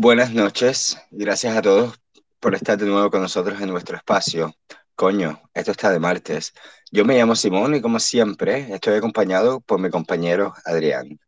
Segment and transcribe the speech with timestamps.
[0.00, 1.98] Buenas noches, gracias a todos
[2.38, 4.54] por estar de nuevo con nosotros en nuestro espacio.
[4.94, 6.54] Coño, esto está de martes.
[6.92, 11.18] Yo me llamo Simón y como siempre estoy acompañado por mi compañero Adrián.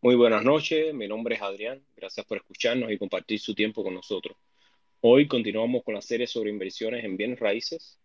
[0.00, 3.94] Muy buenas noches, mi nombre es Adrián, gracias por escucharnos y compartir su tiempo con
[3.94, 4.36] nosotros.
[5.00, 8.00] Hoy continuamos con la serie sobre inversiones en bienes raíces,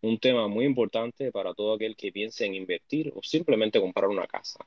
[0.00, 4.26] un tema muy importante para todo aquel que piense en invertir o simplemente comprar una
[4.26, 4.66] casa.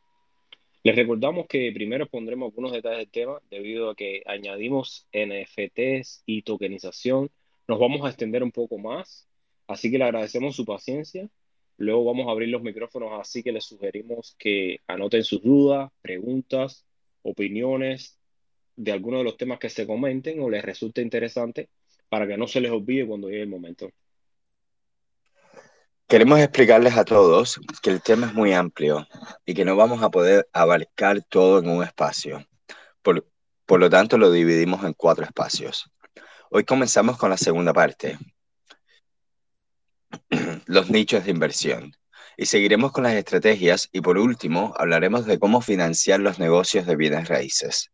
[0.84, 6.42] Les recordamos que primero pondremos algunos detalles del tema debido a que añadimos NFTs y
[6.42, 7.30] tokenización.
[7.68, 9.28] Nos vamos a extender un poco más,
[9.68, 11.30] así que le agradecemos su paciencia.
[11.78, 16.86] Luego vamos a abrir los micrófonos, así que les sugerimos que anoten sus dudas, preguntas,
[17.22, 18.20] opiniones
[18.76, 21.70] de algunos de los temas que se comenten o les resulte interesante
[22.10, 23.92] para que no se les olvide cuando llegue el momento.
[26.12, 29.08] Queremos explicarles a todos que el tema es muy amplio
[29.46, 32.46] y que no vamos a poder abarcar todo en un espacio.
[33.02, 33.26] Por,
[33.66, 35.90] por, lo tanto, lo dividimos en cuatro espacios.
[36.50, 38.20] Hoy comenzamos con la segunda parte,
[40.66, 41.94] los nichos de inversión.
[42.36, 46.98] Y seguiremos con las estrategias y por último hablaremos de cómo financiar los negocios de
[46.98, 47.90] bienes raíces.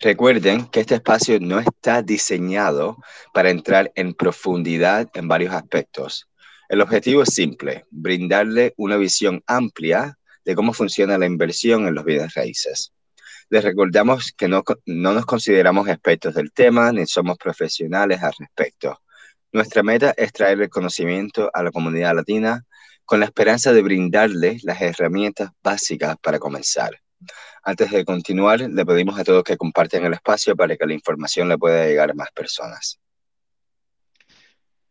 [0.00, 2.96] Recuerden que este espacio no está diseñado
[3.32, 6.26] para entrar en profundidad en varios aspectos
[6.72, 12.02] el objetivo es simple, brindarle una visión amplia de cómo funciona la inversión en los
[12.02, 12.94] bienes raíces.
[13.50, 19.02] Les recordamos que no, nos consideramos expertos del tema ni somos profesionales al respecto.
[19.52, 22.64] Nuestra meta es traer el conocimiento a la comunidad latina
[23.04, 27.02] con la esperanza de brindarles las herramientas básicas para comenzar.
[27.62, 31.50] Antes de continuar, le pedimos a todos que compartan el espacio para que la información
[31.50, 33.01] le pueda llegar a más personas.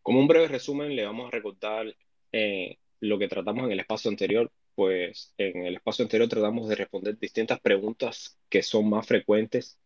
[0.01, 1.95] Como un breve resumen, le vamos a recordar
[2.31, 4.51] eh, lo que tratamos en el espacio anterior.
[4.75, 9.77] Pues en el espacio anterior tratamos de responder distintas preguntas que son más frecuentes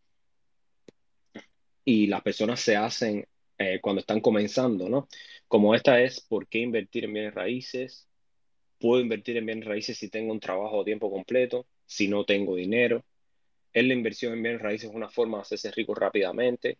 [1.84, 3.26] y las personas se hacen
[3.58, 5.08] eh, cuando están comenzando, ¿no?
[5.48, 8.08] Como esta es, ¿por qué invertir en bienes raíces?
[8.80, 11.66] ¿Puedo invertir en bienes raíces si tengo un trabajo a tiempo completo?
[11.86, 13.04] Si no tengo dinero.
[13.72, 16.78] ¿Es la inversión en bienes raíces una forma de hacerse rico rápidamente?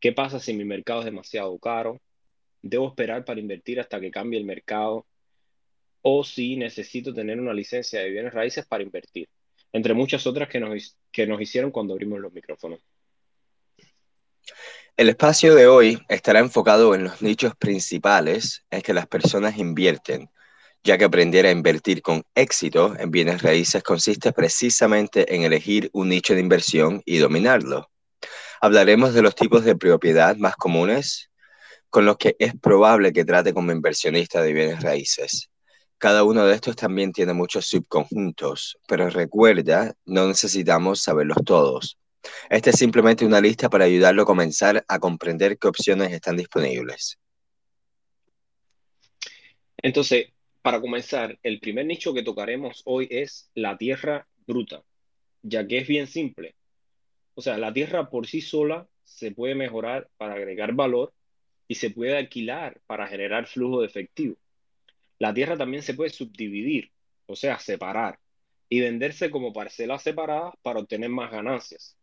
[0.00, 2.00] ¿Qué pasa si mi mercado es demasiado caro?
[2.62, 5.06] Debo esperar para invertir hasta que cambie el mercado
[6.02, 9.28] o si necesito tener una licencia de bienes raíces para invertir,
[9.72, 12.80] entre muchas otras que nos, que nos hicieron cuando abrimos los micrófonos.
[14.96, 20.28] El espacio de hoy estará enfocado en los nichos principales en que las personas invierten,
[20.82, 26.08] ya que aprender a invertir con éxito en bienes raíces consiste precisamente en elegir un
[26.08, 27.90] nicho de inversión y dominarlo.
[28.60, 31.27] Hablaremos de los tipos de propiedad más comunes,
[31.90, 35.50] con los que es probable que trate como inversionista de bienes raíces.
[35.98, 41.98] Cada uno de estos también tiene muchos subconjuntos, pero recuerda, no necesitamos saberlos todos.
[42.50, 47.18] Esta es simplemente una lista para ayudarlo a comenzar a comprender qué opciones están disponibles.
[49.78, 50.32] Entonces,
[50.62, 54.82] para comenzar, el primer nicho que tocaremos hoy es la tierra bruta,
[55.42, 56.54] ya que es bien simple.
[57.34, 61.12] O sea, la tierra por sí sola se puede mejorar para agregar valor
[61.68, 64.36] y se puede alquilar para generar flujo de efectivo.
[65.18, 66.90] La tierra también se puede subdividir,
[67.26, 68.18] o sea, separar,
[68.68, 71.96] y venderse como parcelas separadas para obtener más ganancias.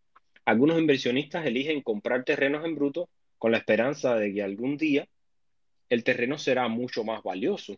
[0.45, 3.09] Algunos inversionistas eligen comprar terrenos en bruto
[3.39, 5.07] con la esperanza de que algún día
[5.89, 7.77] el terreno será mucho más valioso,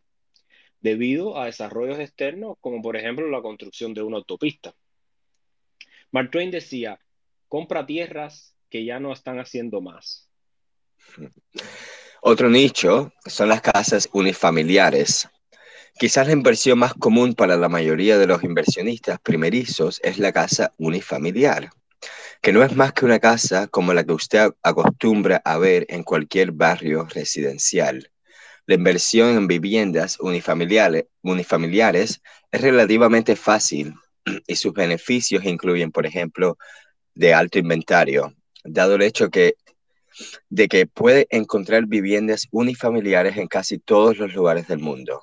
[0.81, 4.75] debido a desarrollos externos como por ejemplo la construcción de una autopista.
[6.11, 6.99] Mark Twain decía,
[7.47, 10.26] compra tierras que ya no están haciendo más.
[12.21, 15.29] Otro nicho son las casas unifamiliares.
[15.97, 20.71] Quizás la inversión más común para la mayoría de los inversionistas primerizos es la casa
[20.77, 21.71] unifamiliar,
[22.41, 26.03] que no es más que una casa como la que usted acostumbra a ver en
[26.03, 28.11] cualquier barrio residencial.
[28.67, 32.21] La inversión en viviendas unifamiliares,
[32.51, 33.95] es relativamente fácil
[34.45, 36.57] y sus beneficios incluyen, por ejemplo,
[37.15, 39.55] de alto inventario, dado el hecho que
[40.49, 45.21] de que puede encontrar viviendas unifamiliares en casi todos los lugares del mundo.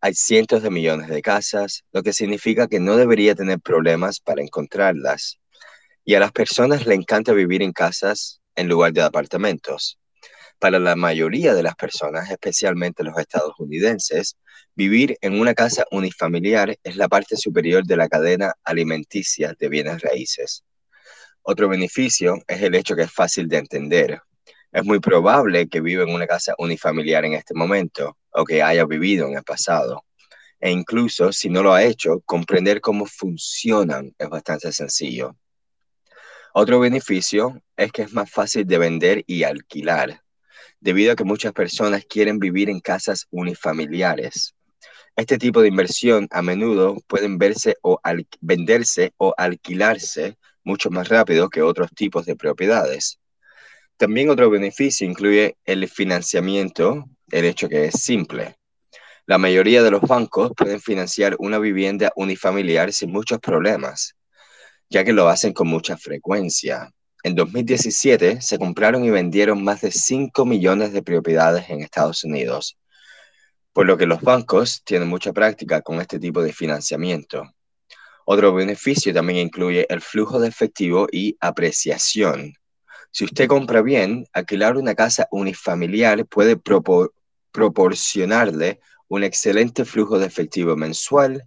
[0.00, 4.42] Hay cientos de millones de casas, lo que significa que no debería tener problemas para
[4.42, 5.38] encontrarlas.
[6.04, 9.98] Y a las personas le encanta vivir en casas en lugar de apartamentos.
[10.58, 14.36] Para la mayoría de las personas, especialmente los estadounidenses,
[14.74, 20.02] vivir en una casa unifamiliar es la parte superior de la cadena alimenticia de bienes
[20.02, 20.64] raíces.
[21.44, 24.20] Otro beneficio es el hecho que es fácil de entender.
[24.70, 28.84] Es muy probable que viva en una casa unifamiliar en este momento o que haya
[28.86, 30.04] vivido en el pasado.
[30.60, 35.36] E incluso si no lo ha hecho, comprender cómo funcionan es bastante sencillo.
[36.54, 40.22] Otro beneficio es que es más fácil de vender y alquilar,
[40.78, 44.54] debido a que muchas personas quieren vivir en casas unifamiliares.
[45.16, 48.00] Este tipo de inversión a menudo pueden verse o
[48.40, 53.18] venderse o alquilarse mucho más rápido que otros tipos de propiedades.
[53.96, 58.56] También otro beneficio incluye el financiamiento, el hecho que es simple.
[59.26, 64.16] La mayoría de los bancos pueden financiar una vivienda unifamiliar sin muchos problemas,
[64.90, 66.90] ya que lo hacen con mucha frecuencia.
[67.22, 72.76] En 2017 se compraron y vendieron más de 5 millones de propiedades en Estados Unidos,
[73.72, 77.44] por lo que los bancos tienen mucha práctica con este tipo de financiamiento.
[78.32, 82.54] Otro beneficio también incluye el flujo de efectivo y apreciación.
[83.10, 86.56] Si usted compra bien, alquilar una casa unifamiliar puede
[87.52, 91.42] proporcionarle un excelente flujo de efectivo mensual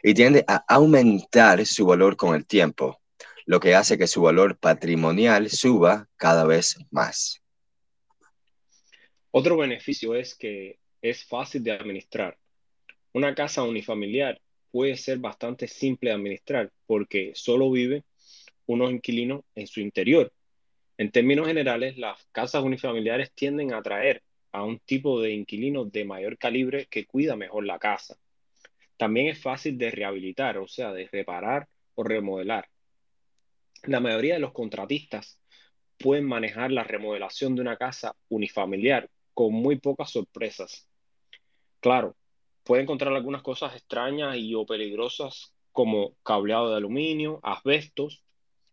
[0.00, 3.00] y tiende a aumentar su valor con el tiempo,
[3.44, 7.42] lo que hace que su valor patrimonial suba cada vez más.
[9.32, 12.38] Otro beneficio es que es fácil de administrar.
[13.12, 14.40] Una casa unifamiliar
[14.70, 18.04] puede ser bastante simple de administrar porque solo vive
[18.66, 20.32] unos inquilinos en su interior.
[20.98, 24.22] En términos generales, las casas unifamiliares tienden a atraer
[24.52, 28.16] a un tipo de inquilino de mayor calibre que cuida mejor la casa.
[28.96, 32.68] También es fácil de rehabilitar, o sea, de reparar o remodelar.
[33.84, 35.38] La mayoría de los contratistas
[35.98, 40.88] pueden manejar la remodelación de una casa unifamiliar con muy pocas sorpresas.
[41.80, 42.16] Claro,
[42.68, 48.22] puede encontrar algunas cosas extrañas y o peligrosas como cableado de aluminio, asbestos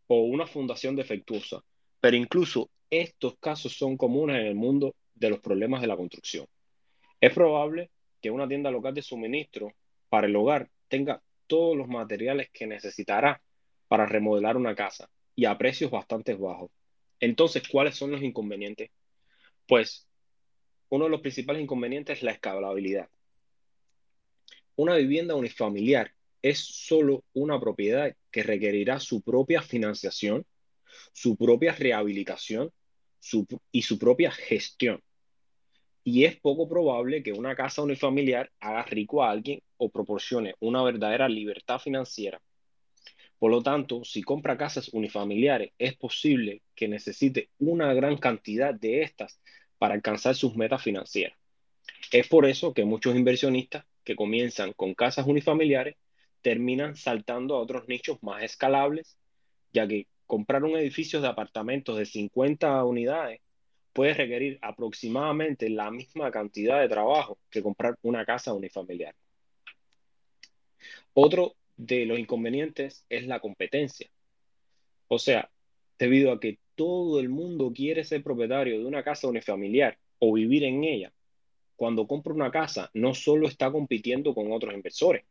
[0.08, 1.64] o una fundación defectuosa,
[2.02, 6.46] pero incluso estos casos son comunes en el mundo de los problemas de la construcción.
[7.22, 7.90] Es probable
[8.22, 9.72] que una tienda local de suministro
[10.10, 13.42] para el hogar tenga todos los materiales que necesitará
[13.88, 16.70] para remodelar una casa y a precios bastante bajos.
[17.22, 18.92] Entonces, ¿cuáles son los inconvenientes?
[19.66, 20.06] Pues
[20.90, 23.08] uno de los principales inconvenientes es la escalabilidad.
[24.78, 26.12] Una vivienda unifamiliar
[26.42, 30.46] es solo una propiedad que requerirá su propia financiación,
[31.14, 32.72] su propia rehabilitación
[33.72, 35.02] y su propia gestión.
[36.04, 40.84] Y es poco probable que una casa unifamiliar haga rico a alguien o proporcione una
[40.84, 42.42] verdadera libertad financiera.
[43.40, 49.02] Por lo tanto, si compra casas unifamiliares, es posible que necesite una gran cantidad de
[49.02, 49.40] estas
[49.78, 51.38] para alcanzar sus metas financieras.
[52.12, 55.98] Es por eso que muchos inversionistas que comienzan con casas unifamiliares
[56.42, 59.18] terminan saltando a otros nichos más escalables,
[59.74, 63.42] ya que comprar un edificio de apartamentos de 50 unidades
[63.94, 69.16] puede requerir aproximadamente la misma cantidad de trabajo que comprar una casa unifamiliar.
[71.14, 74.10] Otro de los inconvenientes es la competencia.
[75.08, 75.50] O sea,
[75.98, 80.64] debido a que todo el mundo quiere ser propietario de una casa unifamiliar o vivir
[80.64, 81.14] en ella,
[81.76, 85.26] cuando compra una casa no solo está compitiendo con otros inversores,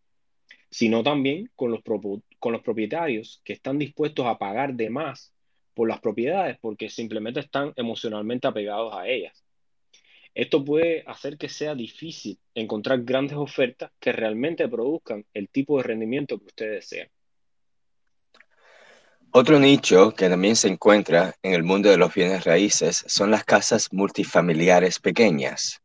[0.70, 1.80] sino también con los,
[2.38, 5.32] con los propietarios que están dispuestos a pagar de más
[5.74, 9.44] por las propiedades porque simplemente están emocionalmente apegados a ellas.
[10.34, 15.84] Esto puede hacer que sea difícil encontrar grandes ofertas que realmente produzcan el tipo de
[15.84, 17.08] rendimiento que usted desea.
[19.30, 23.44] Otro nicho que también se encuentra en el mundo de los bienes raíces son las
[23.44, 25.83] casas multifamiliares pequeñas.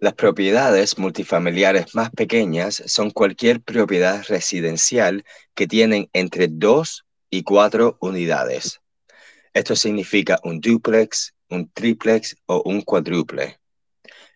[0.00, 5.24] Las propiedades multifamiliares más pequeñas son cualquier propiedad residencial
[5.54, 8.80] que tienen entre dos y cuatro unidades.
[9.52, 13.58] Esto significa un duplex, un triplex o un cuádruple.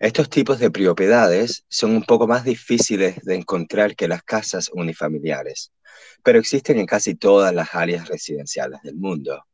[0.01, 5.73] Estos tipos de propiedades son un poco más difíciles de encontrar que las casas unifamiliares
[6.23, 9.45] pero existen en casi todas las áreas residenciales del mundo.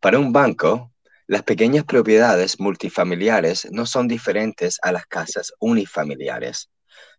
[0.00, 0.92] Para un banco,
[1.26, 6.68] las pequeñas propiedades multifamiliares no son diferentes a las casas unifamiliares.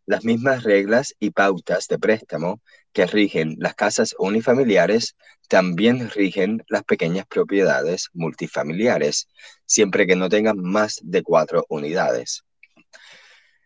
[0.05, 2.61] Las mismas reglas y pautas de préstamo
[2.93, 5.15] que rigen las casas unifamiliares
[5.49, 9.27] también rigen las pequeñas propiedades multifamiliares,
[9.65, 12.43] siempre que no tengan más de cuatro unidades.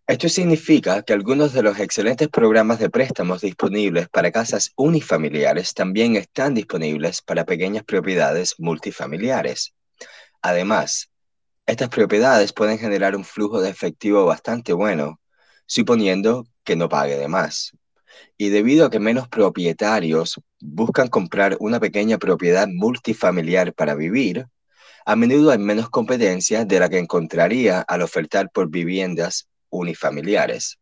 [0.07, 6.15] Esto significa que algunos de los excelentes programas de préstamos disponibles para casas unifamiliares también
[6.15, 9.73] están disponibles para pequeñas propiedades multifamiliares.
[10.41, 11.09] Además,
[11.65, 15.19] estas propiedades pueden generar un flujo de efectivo bastante bueno,
[15.65, 17.73] suponiendo que no pague de más.
[18.37, 24.47] Y debido a que menos propietarios buscan comprar una pequeña propiedad multifamiliar para vivir,
[25.05, 30.79] a menudo hay menos competencia de la que encontraría al ofertar por viviendas unifamiliares.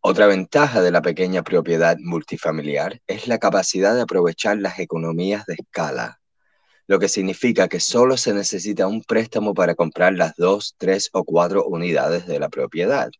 [0.00, 5.54] Otra ventaja de la pequeña propiedad multifamiliar es la capacidad de aprovechar las economías de
[5.54, 6.21] escala.
[6.86, 11.24] Lo que significa que solo se necesita un préstamo para comprar las dos, tres o
[11.24, 13.10] cuatro unidades de la propiedad.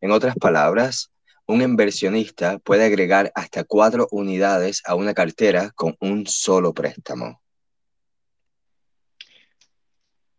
[0.00, 1.10] En otras palabras,
[1.46, 7.42] un inversionista puede agregar hasta cuatro unidades a una cartera con un solo préstamo.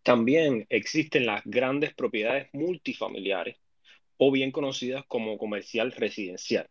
[0.02, 3.58] También existen las grandes propiedades multifamiliares
[4.18, 6.70] o bien conocidas como comercial residencial.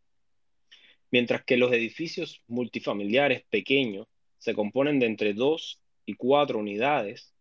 [1.11, 4.09] Mientras que los edificios multifamiliares pequeños
[4.39, 7.33] se componen de entre dos y cuatro unidades,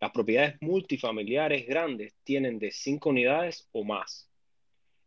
[0.00, 4.28] las propiedades multifamiliares grandes tienen de cinco unidades o más.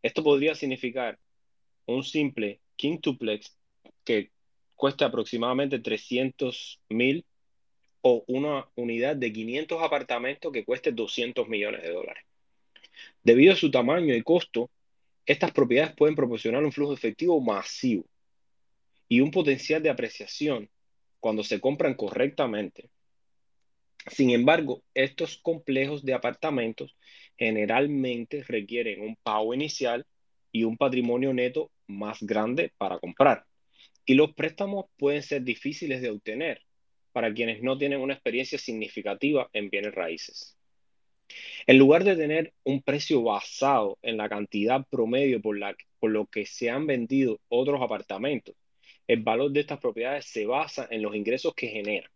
[0.02, 1.20] Esto podría significar
[1.86, 3.58] un simple quintuplex
[4.04, 4.32] que
[4.76, 7.26] cuesta aproximadamente 300 mil
[8.02, 12.24] o una unidad de 500 apartamentos que cueste 200 millones de dólares.
[13.24, 14.70] Debido a su tamaño y costo,
[15.26, 18.06] estas propiedades pueden proporcionar un flujo efectivo masivo
[19.10, 20.70] y un potencial de apreciación
[21.20, 22.90] cuando se compran correctamente.
[24.08, 26.96] Sin embargo, estos complejos de apartamentos
[27.38, 30.06] generalmente requieren un pago inicial
[30.52, 33.46] y un patrimonio neto más grande para comprar.
[34.06, 36.62] Y los préstamos pueden ser difíciles de obtener
[37.12, 40.56] para quienes no tienen una experiencia significativa en bienes raíces.
[41.66, 45.58] En lugar de tener un precio basado en la cantidad promedio por,
[46.02, 48.56] lo que se han vendido otros apartamentos,
[49.08, 52.12] el valor de estas propiedades se basa en los ingresos que generan.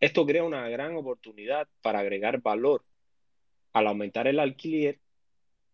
[0.00, 2.84] Esto crea una gran oportunidad para agregar valor
[3.72, 4.98] al aumentar el alquiler,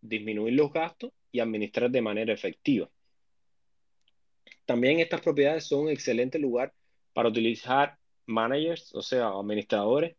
[0.01, 2.89] disminuir los gastos y administrar de manera efectiva.
[4.65, 6.73] También estas propiedades son un excelente lugar
[7.13, 10.17] para utilizar managers, o sea, administradores,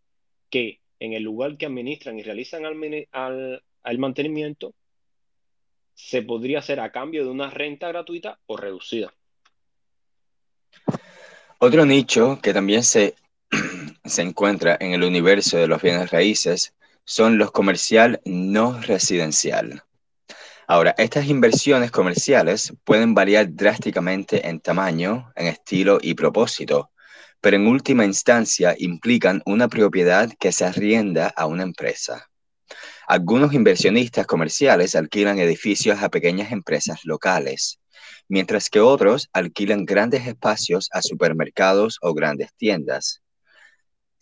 [0.49, 4.73] que en el lugar que administran y realizan el mantenimiento,
[5.93, 9.13] se podría hacer a cambio de una renta gratuita o reducida.
[11.59, 13.15] Otro nicho que también se,
[14.05, 16.73] se encuentra en el universo de los bienes raíces
[17.05, 19.83] son los comercial no residencial.
[20.67, 26.91] Ahora, estas inversiones comerciales pueden variar drásticamente en tamaño, en estilo y propósito,
[27.41, 32.29] pero en última instancia implican una propiedad que se arrienda a una empresa.
[33.07, 37.79] Algunos inversionistas comerciales alquilan edificios a pequeñas empresas locales,
[38.29, 43.21] mientras que otros alquilan grandes espacios a supermercados o grandes tiendas.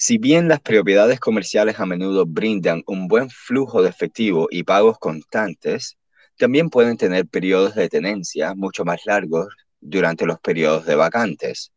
[0.01, 4.97] Si bien las propiedades comerciales a menudo brindan un buen flujo de efectivo y pagos
[4.97, 5.97] constantes,
[6.37, 9.47] también pueden tener periodos de tenencia mucho más largos
[9.81, 11.73] durante los periodos de vacantes.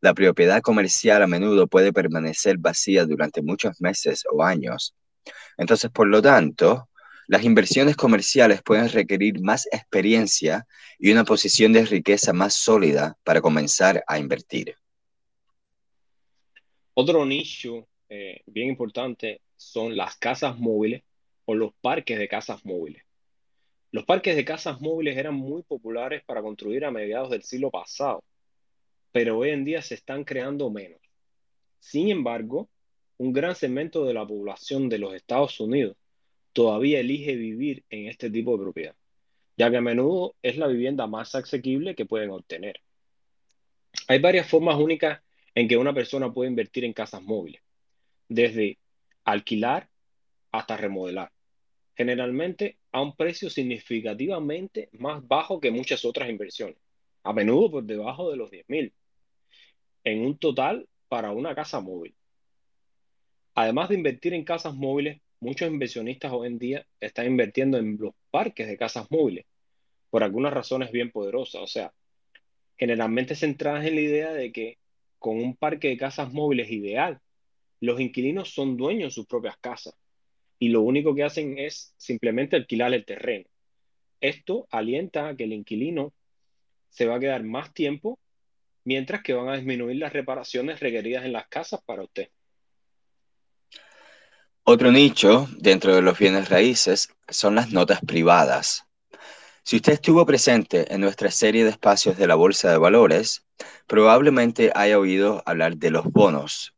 [0.00, 4.94] La propiedad comercial a menudo puede permanecer vacía durante muchos meses o años.
[5.56, 6.88] Entonces, por lo tanto,
[7.26, 10.64] las inversiones comerciales pueden requerir más experiencia
[10.96, 14.76] y una posición de riqueza más sólida para comenzar a invertir.
[16.94, 21.02] Otro nicho eh, bien importante son las casas móviles
[21.44, 23.02] o los parques de casas móviles.
[23.90, 28.22] Los parques de casas móviles eran muy populares para construir a mediados del siglo pasado,
[29.10, 31.00] pero hoy en día se están creando menos.
[31.80, 32.68] Sin embargo,
[33.18, 35.96] un gran segmento de la población de los Estados Unidos
[36.52, 38.94] todavía elige vivir en este tipo de propiedad,
[39.56, 42.80] ya que a menudo es la vivienda más asequible que pueden obtener.
[44.08, 45.23] Hay varias formas únicas
[45.54, 47.62] en que una persona puede invertir en casas móviles,
[48.28, 48.78] desde
[49.24, 49.88] alquilar
[50.50, 51.30] hasta remodelar,
[51.96, 56.76] generalmente a un precio significativamente más bajo que muchas otras inversiones,
[57.22, 58.92] a menudo por debajo de los 10 mil,
[60.04, 62.14] en un total para una casa móvil.
[63.54, 68.14] Además de invertir en casas móviles, muchos inversionistas hoy en día están invirtiendo en los
[68.30, 69.44] parques de casas móviles,
[70.10, 71.92] por algunas razones bien poderosas, o sea,
[72.76, 74.78] generalmente centradas en la idea de que
[75.24, 77.18] con un parque de casas móviles ideal,
[77.80, 79.94] los inquilinos son dueños de sus propias casas
[80.58, 83.46] y lo único que hacen es simplemente alquilar el terreno.
[84.20, 86.12] Esto alienta a que el inquilino
[86.90, 88.18] se va a quedar más tiempo
[88.84, 92.28] mientras que van a disminuir las reparaciones requeridas en las casas para usted.
[94.62, 98.84] Otro nicho dentro de los bienes raíces son las notas privadas.
[99.62, 103.43] Si usted estuvo presente en nuestra serie de espacios de la Bolsa de Valores,
[103.86, 106.74] probablemente haya oído hablar de los bonos.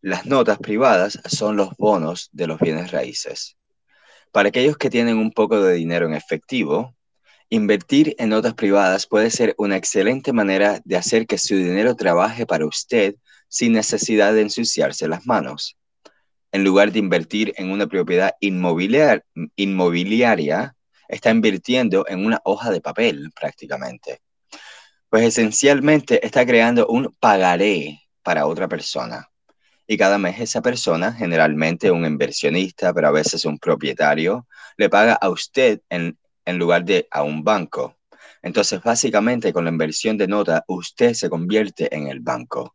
[0.00, 3.56] Las notas privadas son los bonos de los bienes raíces.
[4.32, 6.96] Para aquellos que tienen un poco de dinero en efectivo,
[7.50, 12.46] invertir en notas privadas puede ser una excelente manera de hacer que su dinero trabaje
[12.46, 13.14] para usted
[13.48, 15.76] sin necesidad de ensuciarse las manos.
[16.50, 20.74] En lugar de invertir en una propiedad inmobiliaria,
[21.08, 24.20] está invirtiendo en una hoja de papel prácticamente.
[25.12, 29.28] Pues esencialmente está creando un pagaré para otra persona.
[29.86, 34.46] Y cada mes esa persona, generalmente un inversionista, pero a veces un propietario,
[34.78, 36.16] le paga a usted en,
[36.46, 37.98] lugar de a un banco.
[38.40, 42.74] Entonces, básicamente, con la inversión de nota, usted se convierte en el banco.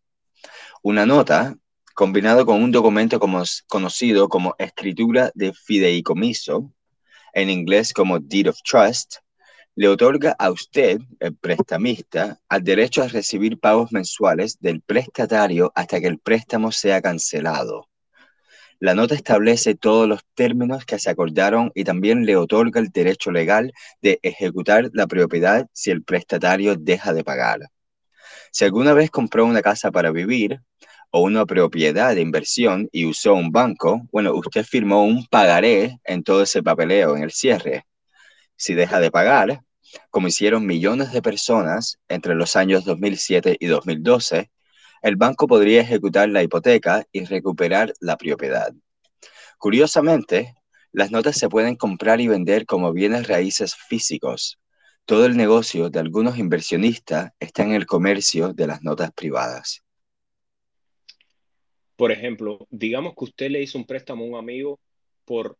[0.84, 1.58] Una nota,
[1.96, 6.72] combinado con un documento como, conocido como escritura de fideicomiso,
[7.34, 9.22] en inglés como Deed of Trust,
[9.78, 16.02] le otorga a usted, el prestamista, el derecho a recibir pagos mensuales del prestatario hasta
[16.02, 17.88] que el préstamo sea cancelado.
[18.80, 23.30] La nota establece todos los términos que se acordaron y también le otorga el derecho
[23.30, 27.70] legal de ejecutar la propiedad si el prestatario deja de pagar.
[28.52, 30.60] Si alguna vez compró una casa para vivir
[31.12, 36.24] o una propiedad de inversión y usó un banco, bueno, usted firmó un pagaré en
[36.24, 37.84] todo ese papeleo, en el cierre.
[38.56, 39.62] Si deja de pagar,
[40.10, 44.52] como hicieron millones de personas entre los años 2007 y 2012,
[45.02, 48.74] el banco podría ejecutar la hipoteca y recuperar la propiedad.
[49.58, 50.56] Curiosamente,
[50.92, 54.60] las notas se pueden comprar y vender como bienes raíces físicos.
[55.06, 59.84] Todo el negocio de algunos inversionistas está en el comercio de las notas privadas.
[61.96, 64.80] Por ejemplo, digamos que usted le hizo un préstamo a un amigo
[65.26, 65.58] por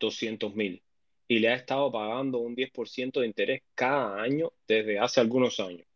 [0.00, 0.82] 200 mil
[1.28, 5.86] y le ha estado pagando un 10% de interés cada año desde hace algunos años.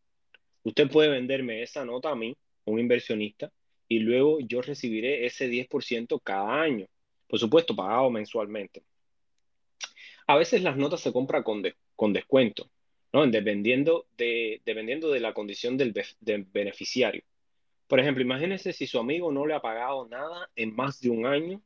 [0.63, 2.37] Usted puede venderme esa nota a mí,
[2.67, 3.51] un inversionista,
[3.89, 6.87] y luego yo recibiré ese 10% cada año,
[7.27, 8.83] por supuesto, pagado mensualmente.
[10.27, 11.63] A veces las notas se compran con,
[11.97, 12.71] con descuento,
[13.13, 13.27] ¿no?
[13.27, 17.23] Dependiendo de, dependiendo de la condición del, del beneficiario.
[17.89, 21.27] Por ejemplo, imagínese si su amigo no le ha pagado nada en más de un
[21.27, 21.63] año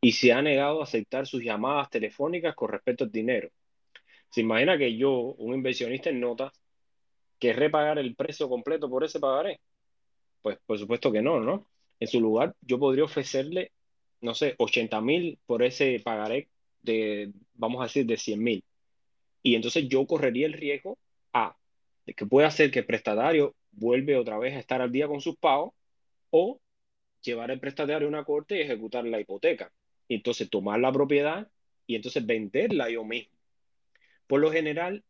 [0.00, 3.50] y se ha negado a aceptar sus llamadas telefónicas con respecto al dinero.
[4.30, 6.52] Se imagina que yo, un inversionista en notas,
[7.38, 9.60] querré pagar el precio completo por ese pagaré.
[10.42, 11.66] Pues por supuesto que no, ¿no?
[12.00, 13.72] En su lugar, yo podría ofrecerle,
[14.20, 16.48] no sé, 80 mil por ese pagaré
[16.82, 18.64] de, vamos a decir, de 100 mil.
[19.42, 20.98] Y entonces yo correría el riesgo
[21.32, 21.56] A,
[22.06, 25.20] de que pueda hacer que el prestatario vuelve otra vez a estar al día con
[25.20, 25.72] sus pagos
[26.30, 26.60] o
[27.22, 29.72] llevar el prestatario a una corte y ejecutar la hipoteca
[30.08, 31.48] y entonces tomar la propiedad
[31.86, 33.36] y entonces venderla yo mismo.
[34.26, 35.04] Por lo general,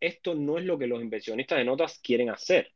[0.00, 2.72] esto no es lo que los inversionistas de notas quieren hacer,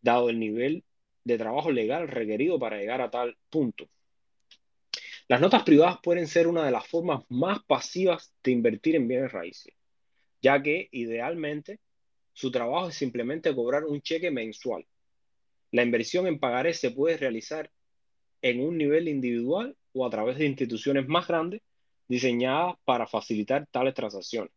[0.00, 0.84] dado el nivel
[1.24, 3.88] de trabajo legal requerido para llegar a tal punto.
[5.28, 9.30] Las notas privadas pueden ser una de las formas más pasivas de invertir en bienes
[9.30, 9.74] raíces,
[10.40, 11.80] ya que idealmente
[12.32, 14.86] su trabajo es simplemente cobrar un cheque mensual.
[15.70, 17.70] La inversión en pagarés se puede realizar
[18.40, 21.60] en un nivel individual o a través de instituciones más grandes
[22.06, 24.52] diseñadas para facilitar tales transacciones.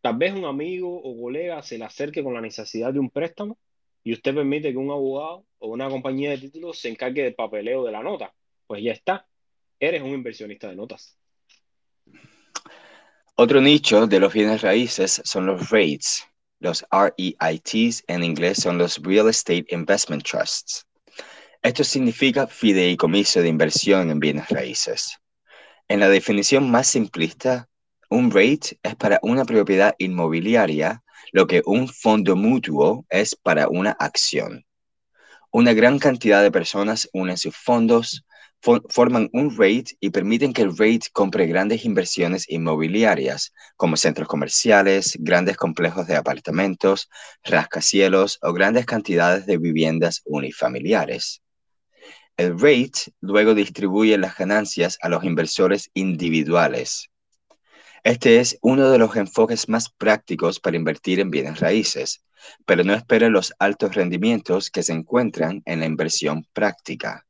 [0.00, 3.58] Tal vez un amigo o colega se le acerque con la necesidad de un préstamo
[4.04, 7.84] y usted permite que un abogado o una compañía de títulos se encargue del papeleo
[7.84, 8.32] de la nota.
[8.66, 9.26] Pues ya está,
[9.80, 11.18] eres un inversionista de notas.
[13.34, 16.26] Otro nicho de los bienes raíces son los REITs.
[16.60, 20.87] Los REITs en inglés son los Real Estate Investment Trusts.
[21.60, 25.18] Esto significa fideicomiso de inversión en bienes raíces.
[25.88, 27.68] En la definición más simplista,
[28.08, 33.90] un REIT es para una propiedad inmobiliaria lo que un fondo mutuo es para una
[33.90, 34.64] acción.
[35.50, 38.24] Una gran cantidad de personas unen sus fondos,
[38.60, 45.16] forman un REIT y permiten que el REIT compre grandes inversiones inmobiliarias, como centros comerciales,
[45.18, 47.10] grandes complejos de apartamentos,
[47.42, 51.42] rascacielos o grandes cantidades de viviendas unifamiliares.
[52.38, 57.10] El REIT luego distribuye las ganancias a los inversores individuales.
[58.04, 62.22] Este es uno de los enfoques más prácticos para invertir en bienes raíces,
[62.64, 67.26] pero no espere los altos rendimientos que se encuentran en la inversión práctica.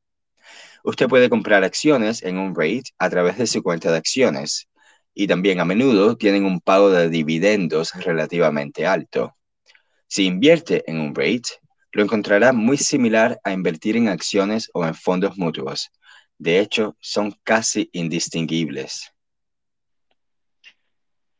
[0.83, 4.69] Usted puede comprar acciones en un REIT a través de su cuenta de acciones
[5.15, 9.35] y también a menudo tienen un pago de dividendos relativamente alto.
[10.05, 11.47] Si invierte en un REIT,
[11.91, 15.89] lo encontrará muy similar a invertir en acciones o en fondos mutuos.
[16.37, 19.11] De hecho, son casi indistinguibles.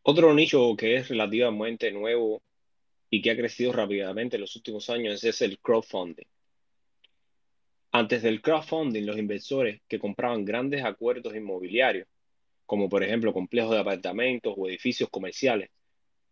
[0.02, 2.42] Otro nicho que es relativamente nuevo
[3.10, 6.26] y que ha crecido rápidamente en los últimos años es el crowdfunding.
[7.92, 12.08] Antes del crowdfunding, los inversores que compraban grandes acuerdos inmobiliarios,
[12.66, 15.70] como por ejemplo complejos de apartamentos o edificios comerciales,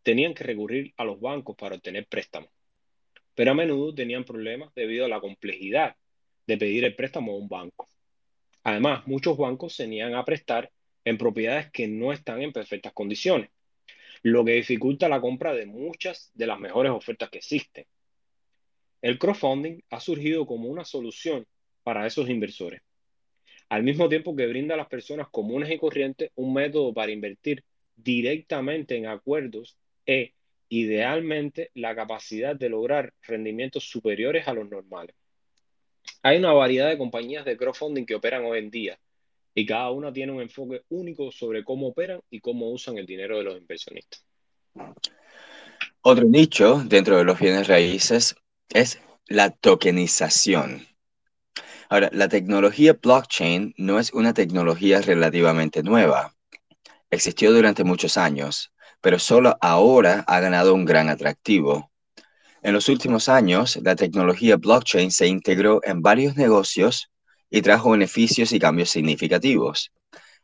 [0.04, 2.50] tenían que recurrir a los bancos para obtener préstamos
[3.38, 5.96] pero a menudo tenían problemas debido a la complejidad
[6.48, 7.88] de pedir el préstamo a un banco.
[8.64, 10.72] Además, muchos bancos se niegan a prestar
[11.06, 13.52] en propiedades que no están en perfectas condiciones,
[14.24, 17.86] lo que dificulta la compra de muchas de las mejores ofertas que existen.
[19.04, 21.46] El crowdfunding ha surgido como una solución
[21.84, 22.82] para esos inversores,
[23.70, 27.64] al mismo tiempo que brinda a las personas comunes y corrientes un método para invertir
[27.96, 30.34] directamente en acuerdos e,
[30.70, 35.16] idealmente, la capacidad de lograr rendimientos superiores a los normales.
[36.24, 39.00] Hay una variedad de compañías de crowdfunding que operan hoy en día
[39.54, 43.38] y cada una tiene un enfoque único sobre cómo operan y cómo usan el dinero
[43.38, 44.24] de los inversionistas.
[46.02, 48.36] Otro nicho dentro de los bienes raíces
[48.70, 50.86] es la tokenización.
[51.90, 56.36] Ahora, la tecnología blockchain no es una tecnología relativamente nueva.
[57.10, 61.92] Existió durante muchos años, pero solo ahora ha ganado un gran atractivo.
[62.64, 67.12] En los últimos años, la tecnología blockchain se integró en varios negocios
[67.50, 69.92] y trajo beneficios y cambios significativos.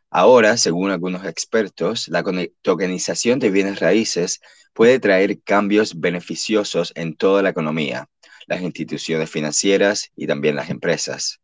[0.09, 2.23] Ahora, según algunos expertos, la
[2.61, 4.41] tokenización de bienes raíces
[4.73, 8.07] puede traer cambios beneficiosos en toda la economía,
[8.45, 11.39] las instituciones financieras y también las empresas.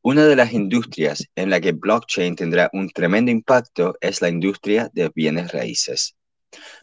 [0.00, 4.90] Una de las industrias en la que blockchain tendrá un tremendo impacto es la industria
[4.92, 6.14] de bienes raíces.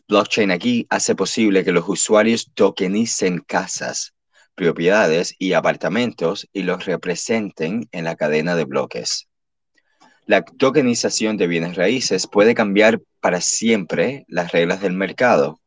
[0.08, 4.13] Blockchain aquí hace posible que los usuarios tokenicen casas,
[4.56, 9.28] propiedades y apartamentos y los representen en la cadena de bloques.
[10.25, 15.60] La tokenización de bienes raíces puede cambiar para siempre las reglas del mercado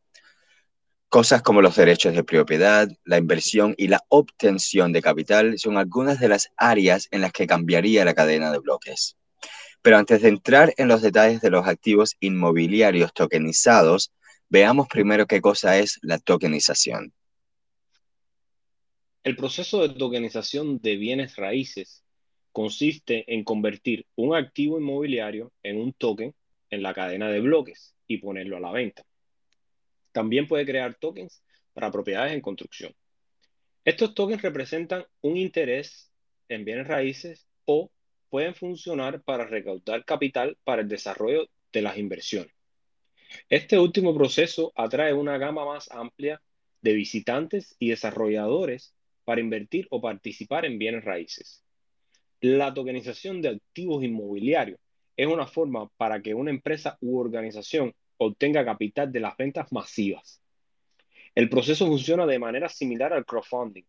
[1.10, 6.20] Cosas como los derechos de propiedad, la inversión y la obtención de capital son algunas
[6.20, 9.16] de las áreas en las que cambiaría la cadena de bloques.
[9.82, 14.12] Pero antes de entrar en los detalles de los activos inmobiliarios tokenizados,
[14.48, 17.12] veamos primero qué cosa es la tokenización.
[19.24, 22.02] El proceso de tokenización de bienes raíces
[22.52, 26.34] consiste en convertir un activo inmobiliario en un token
[26.70, 29.04] en la cadena de bloques y ponerlo a la venta.
[30.12, 32.94] También puede crear tokens para propiedades en construcción.
[33.84, 36.10] Estos tokens representan un interés
[36.48, 37.90] en bienes raíces o
[38.30, 42.52] pueden funcionar para recaudar capital para el desarrollo de las inversiones.
[43.48, 46.40] Este último proceso atrae una gama más amplia
[46.80, 51.62] de visitantes y desarrolladores para invertir o participar en bienes raíces.
[52.40, 54.78] La tokenización de activos inmobiliarios
[55.16, 60.40] es una forma para que una empresa u organización obtenga capital de las ventas masivas.
[61.34, 63.84] El proceso funciona de manera similar al crowdfunding,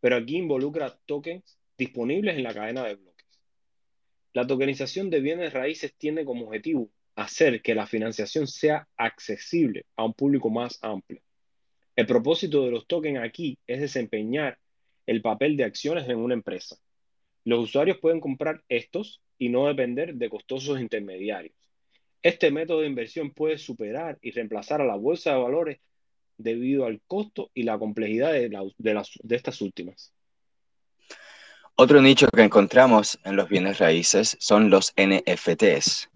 [0.00, 3.11] pero aquí involucra tokens disponibles en la cadena de bloques.
[4.34, 10.04] La tokenización de bienes raíces tiene como objetivo hacer que la financiación sea accesible a
[10.04, 11.20] un público más amplio.
[11.94, 14.58] El propósito de los tokens aquí es desempeñar
[15.06, 16.76] el papel de acciones en una empresa.
[17.44, 21.54] Los usuarios pueden comprar estos y no depender de costosos intermediarios.
[22.22, 25.80] Este método de inversión puede superar y reemplazar a la bolsa de valores
[26.38, 30.14] debido al costo y la complejidad de, de, estas últimas.
[31.74, 36.10] Otro nicho que encontramos en los bienes raíces son los NFTs.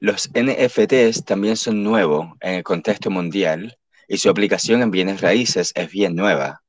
[0.00, 5.70] Los NFTs también son nuevos en el contexto mundial y su aplicación en bienes raíces
[5.76, 6.62] es bien nueva.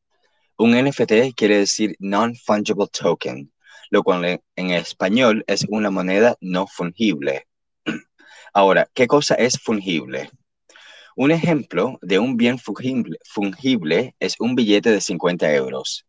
[0.58, 3.52] Un NFT quiere decir Non-Fungible Token,
[3.89, 7.48] lo cual en español es una moneda no fungible.
[8.54, 10.30] Ahora, ¿qué cosa es fungible?
[11.15, 16.06] Un ejemplo de un bien fungible, es un billete de 50 euros,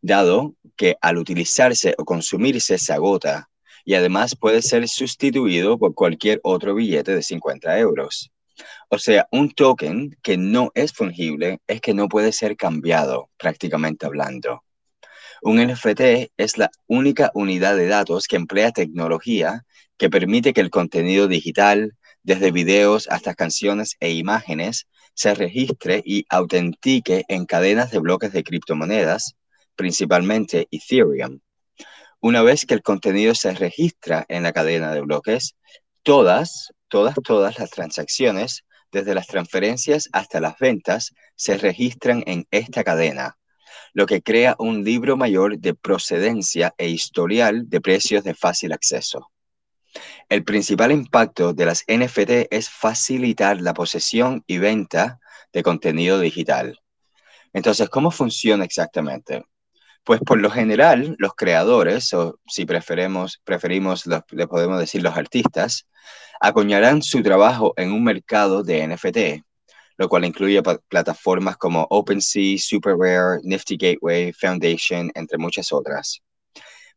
[0.00, 3.48] dado que al utilizarse o consumirse se agota
[3.84, 8.30] y además puede ser sustituido por cualquier otro billete de 50 euros.
[8.88, 14.06] O sea, un token que no es fungible es que no puede ser cambiado, prácticamente
[14.06, 14.62] hablando.
[15.42, 19.64] Un NFT es la única unidad de datos que emplea tecnología
[19.96, 26.24] que permite que el contenido digital, desde videos hasta canciones e imágenes, se registre y
[26.28, 29.34] autentique en cadenas de bloques de criptomonedas,
[29.74, 31.40] principalmente Ethereum.
[32.20, 35.56] Una vez que el contenido se registra en la cadena de bloques,
[36.02, 42.84] todas, todas, todas las transacciones, desde las transferencias hasta las ventas, se registran en esta
[42.84, 43.38] cadena,
[43.94, 49.30] lo que crea un libro mayor de procedencia e historial de precios de fácil acceso.
[50.28, 55.18] El principal impacto de las NFT es facilitar la posesión y venta
[55.52, 56.78] de contenido digital.
[57.52, 59.44] Entonces, ¿cómo funciona exactamente?
[60.04, 65.86] Pues por lo general, los creadores, o si preferimos, preferimos le podemos decir los artistas,
[66.40, 69.44] acuñarán su trabajo en un mercado de NFT,
[69.96, 76.20] lo cual incluye plataformas como OpenSea, SuperRare, Nifty Gateway, Foundation, entre muchas otras.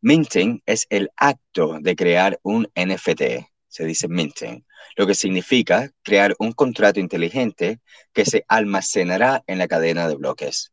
[0.01, 4.65] Minting es el acto de crear un NFT, se dice minting,
[4.95, 7.79] lo que significa crear un contrato inteligente
[8.13, 10.71] que se almacenará en la cadena de bloques.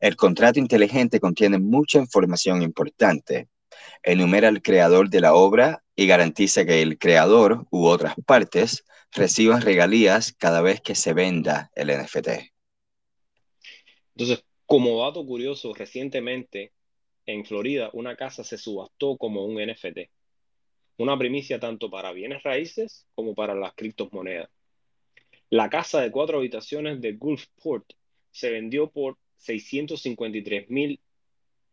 [0.00, 3.48] El contrato inteligente contiene mucha información importante,
[4.02, 9.62] enumera al creador de la obra y garantiza que el creador u otras partes reciban
[9.62, 12.28] regalías cada vez que se venda el NFT.
[14.16, 16.72] Entonces, como dato curioso, recientemente
[17.26, 20.10] en Florida una casa se subastó como un NFT.
[20.98, 24.50] Una primicia tanto para bienes raíces como para las criptomonedas.
[25.50, 27.92] La casa de cuatro habitaciones de Gulfport
[28.30, 31.00] se vendió por 653 mil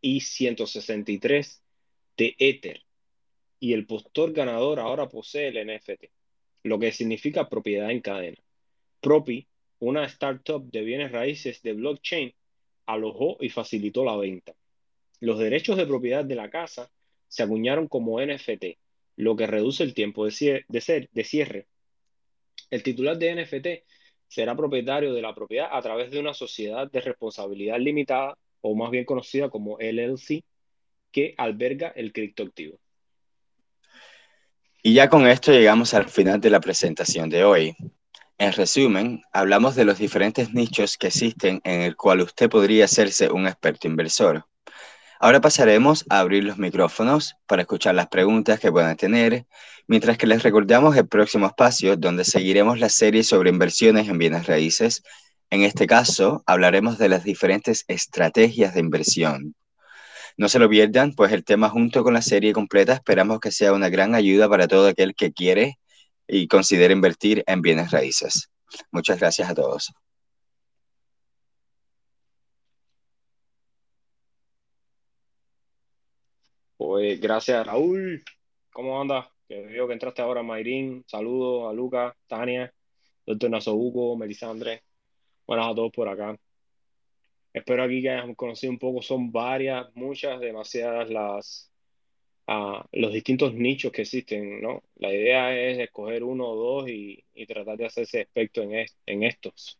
[0.00, 1.62] y 163
[2.16, 2.82] de Ether.
[3.60, 6.04] Y el postor ganador ahora posee el NFT,
[6.64, 8.38] lo que significa propiedad en cadena.
[9.00, 9.46] Propi,
[9.78, 12.34] una startup de bienes raíces de blockchain,
[12.86, 14.54] alojó y facilitó la venta.
[15.20, 16.90] Los derechos de propiedad de la casa
[17.28, 18.64] se acuñaron como NFT,
[19.16, 21.66] lo que reduce el tiempo de, de cierre.
[22.70, 23.66] El titular de NFT
[24.32, 28.90] será propietario de la propiedad a través de una sociedad de responsabilidad limitada, o más
[28.90, 30.42] bien conocida como LLC,
[31.10, 32.78] que alberga el criptoactivo.
[34.82, 37.76] Y ya con esto llegamos al final de la presentación de hoy.
[38.38, 43.30] En resumen, hablamos de los diferentes nichos que existen en el cual usted podría hacerse
[43.30, 44.46] un experto inversor.
[45.24, 49.46] Ahora pasaremos a abrir los micrófonos para escuchar las preguntas que puedan tener,
[49.86, 54.48] mientras que les recordamos el próximo espacio donde seguiremos la serie sobre inversiones en bienes
[54.48, 55.04] raíces.
[55.48, 59.54] En este caso, hablaremos de las diferentes estrategias de inversión.
[60.36, 63.72] No se lo pierdan, pues el tema junto con la serie completa esperamos que sea
[63.72, 65.78] una gran ayuda para todo aquel que quiere
[66.26, 68.50] y considere invertir en bienes raíces.
[68.90, 69.92] Muchas gracias a todos.
[76.84, 78.24] Pues gracias, Raúl.
[78.72, 79.28] ¿Cómo andas?
[79.46, 81.04] Que veo que entraste ahora, Mayrín.
[81.06, 82.74] Saludos a Lucas, Tania,
[83.24, 84.82] doctor Nasobuco, Melisandre.
[85.46, 86.36] Buenas a todos por acá.
[87.52, 89.00] Espero aquí que hayan conocido un poco.
[89.00, 91.70] Son varias, muchas, demasiadas las
[92.48, 94.82] uh, los distintos nichos que existen, ¿no?
[94.96, 99.22] La idea es escoger uno o dos y, y tratar de hacerse experto en, en
[99.22, 99.78] estos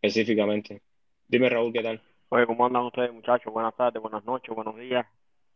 [0.00, 0.80] específicamente.
[1.26, 2.00] Dime, Raúl, ¿qué tal?
[2.28, 3.52] Oye, ¿cómo andan ustedes, muchachos?
[3.52, 5.04] Buenas tardes, buenas noches, buenos días.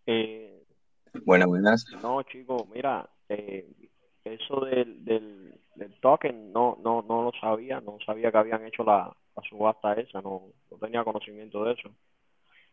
[0.07, 0.64] Eh,
[1.23, 1.87] Buenas, buenas.
[2.03, 3.67] No, chicos, mira, eh,
[4.25, 5.55] eso del, del,
[6.01, 10.21] token no, no, no lo sabía, no sabía que habían hecho la, la subasta esa,
[10.21, 11.91] no, no tenía conocimiento de eso.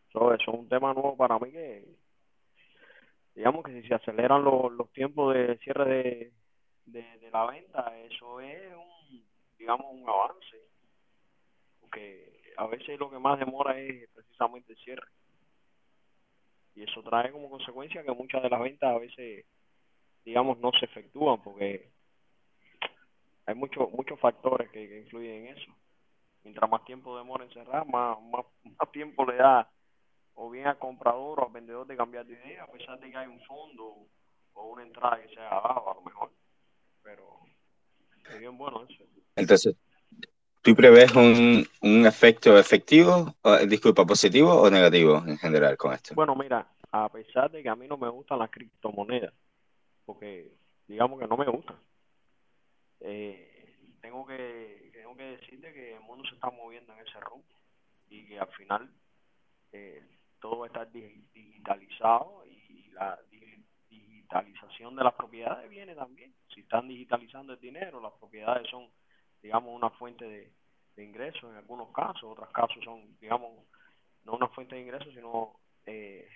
[0.08, 1.84] eso es un tema nuevo para mí que,
[3.34, 6.32] digamos que si se aceleran los, los tiempos de cierre de,
[6.86, 9.24] de, de la venta, eso es un,
[9.56, 10.56] digamos, un avance.
[11.80, 15.06] Porque a veces lo que más demora es precisamente el cierre
[16.74, 19.44] y eso trae como consecuencia que muchas de las ventas a veces
[20.24, 21.90] digamos no se efectúan porque
[23.46, 25.72] hay muchos muchos factores que, influyen en eso.
[26.44, 29.70] Mientras más tiempo demora en cerrar más, más, más tiempo le da
[30.34, 33.16] o bien al comprador o al vendedor de cambiar de idea a pesar de que
[33.16, 34.06] hay un fondo
[34.54, 36.30] o una entrada que sea abajo a lo mejor.
[37.02, 37.40] Pero
[38.30, 39.04] es bien bueno eso.
[39.36, 39.76] Entonces
[40.62, 43.34] ¿Tú prevés un, un efecto efectivo,
[43.66, 46.14] disculpa, positivo o negativo en general con esto?
[46.14, 49.34] Bueno, mira, a pesar de que a mí no me gustan las criptomonedas,
[50.06, 50.52] porque
[50.86, 51.76] digamos que no me gustan,
[53.00, 57.44] eh, tengo que tengo que decirte que el mundo se está moviendo en ese rumbo
[58.08, 58.88] y que al final
[59.72, 60.00] eh,
[60.40, 63.18] todo va a estar digitalizado y la
[63.90, 66.32] digitalización de las propiedades viene también.
[66.54, 68.86] Si están digitalizando el dinero, las propiedades son
[69.42, 70.52] digamos, una fuente de,
[71.02, 73.64] ingresos en algunos casos, otros casos son, digamos,
[74.24, 76.28] no una fuente de ingresos, sino eh,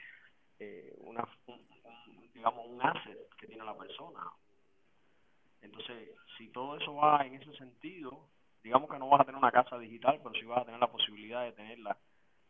[0.58, 4.20] eh, una, un, digamos, un asset que tiene la persona.
[5.60, 8.28] Entonces, si todo eso va en ese sentido,
[8.62, 10.90] digamos que no vas a tener una casa digital, pero sí vas a tener la
[10.90, 11.96] posibilidad de tenerla,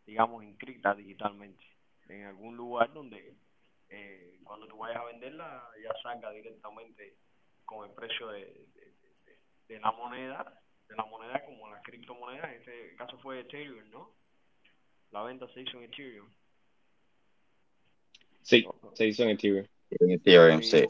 [0.06, 1.62] digamos, inscrita digitalmente
[2.08, 3.34] en algún lugar donde
[3.88, 7.16] eh, cuando tú vayas a venderla ya salga directamente
[7.64, 8.66] con el precio de,
[9.68, 14.14] de la moneda, de la moneda como la criptomoneda, en este caso fue Ethereum, ¿no?
[15.10, 16.28] La venta se hizo en Ethereum.
[18.42, 19.66] Sí, se hizo en Ethereum.
[19.90, 20.84] En Ethereum, sí.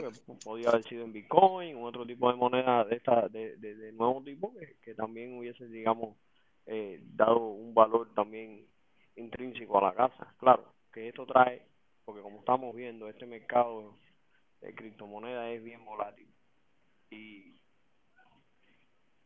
[0.45, 3.93] Podía haber sido en Bitcoin, u otro tipo de moneda de esta de, de, de
[3.93, 6.17] nuevo tipo que, que también hubiese, digamos,
[6.67, 8.67] eh, dado un valor también
[9.17, 10.35] intrínseco a la casa.
[10.39, 11.63] Claro, que esto trae,
[12.05, 13.97] porque como estamos viendo, este mercado
[14.61, 16.29] de criptomonedas es bien volátil.
[17.11, 17.61] Y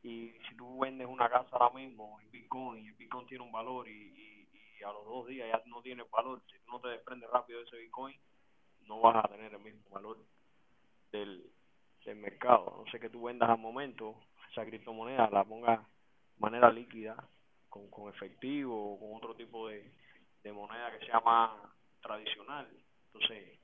[0.02, 3.52] y si tú vendes una casa ahora mismo en Bitcoin y el Bitcoin tiene un
[3.52, 6.80] valor y, y, y, a los dos días ya no tiene valor, si tú no
[6.80, 8.16] te desprendes rápido de ese Bitcoin,
[8.86, 10.18] no vas a tener el mismo valor
[11.12, 11.50] del,
[12.04, 12.82] del mercado.
[12.84, 14.16] No sé que tú vendas al momento
[14.50, 17.16] esa criptomoneda, la pongas de manera líquida,
[17.68, 19.92] con, con efectivo o con otro tipo de,
[20.42, 21.52] de moneda que sea más
[22.00, 22.68] tradicional.
[23.12, 23.58] Entonces,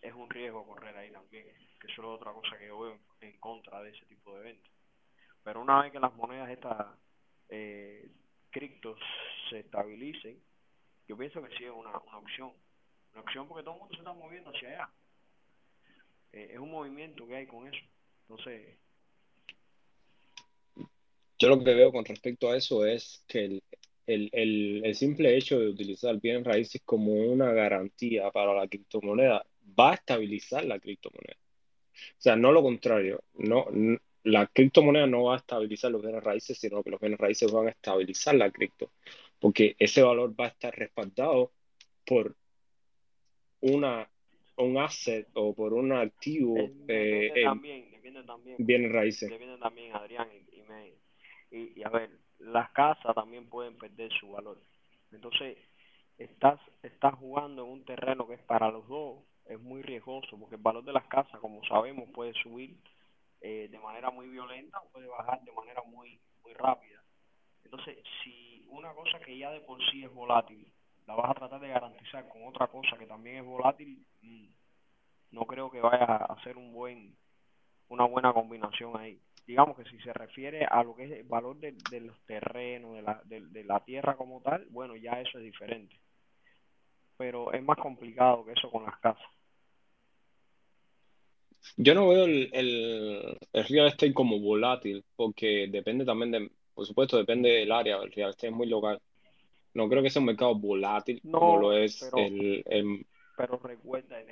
[0.00, 1.46] es un riesgo correr ahí también,
[1.80, 4.72] que eso es otra cosa que yo veo en contra de ese tipo de eventos.
[5.44, 6.86] Pero una vez que las monedas estas
[7.48, 8.08] eh,
[8.50, 8.98] criptos
[9.50, 10.40] se estabilicen,
[11.08, 12.52] yo pienso que sí es una, una opción.
[13.12, 14.90] Una opción porque todo el mundo se está moviendo hacia allá.
[16.32, 17.84] Eh, es un movimiento que hay con eso.
[18.28, 18.78] Entonces...
[21.38, 23.62] Yo lo que veo con respecto a eso es que el,
[24.06, 29.44] el, el, el simple hecho de utilizar bienes raíces como una garantía para la criptomoneda
[29.78, 31.36] va a estabilizar la criptomoneda.
[31.92, 33.22] O sea, no lo contrario.
[33.34, 33.66] No,
[34.24, 37.66] la criptomoneda no va a estabilizar los bienes raíces, sino que los bienes raíces van
[37.66, 38.90] a estabilizar la cripto,
[39.40, 41.52] porque ese valor va a estar respaldado
[42.06, 42.36] por
[43.60, 44.08] una
[44.56, 46.56] un asset o por un activo
[46.86, 49.30] eh, también, depende también bienes raíces.
[49.30, 50.92] Depende también, Adrián, y, me,
[51.50, 54.60] y, y, a ver, las casas también pueden perder su valor.
[55.10, 55.56] Entonces,
[56.18, 60.56] estás, estás jugando en un terreno que es para los dos, es muy riesgoso, porque
[60.56, 62.76] el valor de las casas, como sabemos, puede subir
[63.42, 67.02] eh, de manera muy violenta o puede bajar de manera muy, muy rápida.
[67.64, 70.70] Entonces, si una cosa que ya de por sí es volátil,
[71.06, 74.46] la vas a tratar de garantizar con otra cosa que también es volátil, mm,
[75.32, 77.16] no creo que vaya a ser un buen,
[77.88, 79.20] una buena combinación ahí.
[79.44, 83.02] Digamos que si se refiere a lo que es el valor de, los terrenos, de
[83.02, 85.98] la, de la tierra como tal, bueno, ya eso es diferente.
[87.16, 89.26] Pero es más complicado que eso con las casas.
[91.76, 96.86] Yo no veo el, el, el real estate como volátil, porque depende también de, por
[96.86, 99.00] supuesto, depende del área, el real estate es muy local.
[99.74, 103.58] No creo que sea un mercado volátil No, como lo es pero, el, el, pero
[103.58, 104.28] recuerda en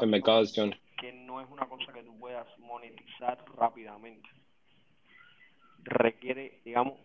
[0.00, 0.78] el mercado de acciones.
[0.96, 4.28] que no es una cosa que tú puedas monetizar rápidamente.
[5.84, 6.98] Requiere, digamos,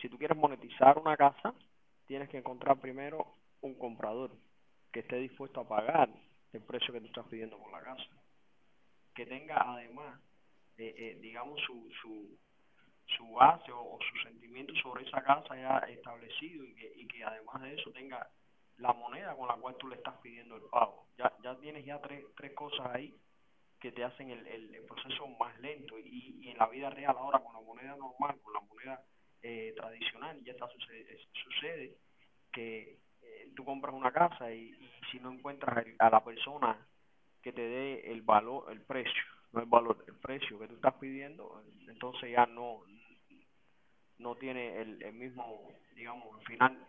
[0.00, 1.54] si tú quieres monetizar una casa,
[2.06, 3.26] tienes que encontrar primero
[3.60, 4.30] un comprador
[4.92, 6.10] que esté dispuesto a pagar
[6.52, 8.04] el precio que tú estás pidiendo por la casa.
[9.14, 10.20] Que tenga además,
[10.78, 12.38] eh, eh, digamos, su, su,
[13.16, 17.62] su base o, su sentimiento sobre esa casa ya establecido y que, y que además
[17.62, 18.26] de eso tenga
[18.78, 21.06] la moneda con la cual tú le estás pidiendo el pago.
[21.18, 23.14] Ya, ya tienes ya tres, tres cosas ahí
[23.78, 27.16] que te hacen el, el, el proceso más lento y, y en la vida real
[27.18, 29.04] ahora con la moneda normal, con la moneda
[29.42, 31.96] eh, tradicional, ya está sucede, sucede
[32.52, 36.86] que eh, tú compras una casa y, y si no encuentras a la persona
[37.42, 40.94] que te dé el valor, el precio, no el valor, el precio que tú estás
[40.94, 42.84] pidiendo, entonces ya no
[44.18, 46.88] no tiene el, el mismo, digamos, al final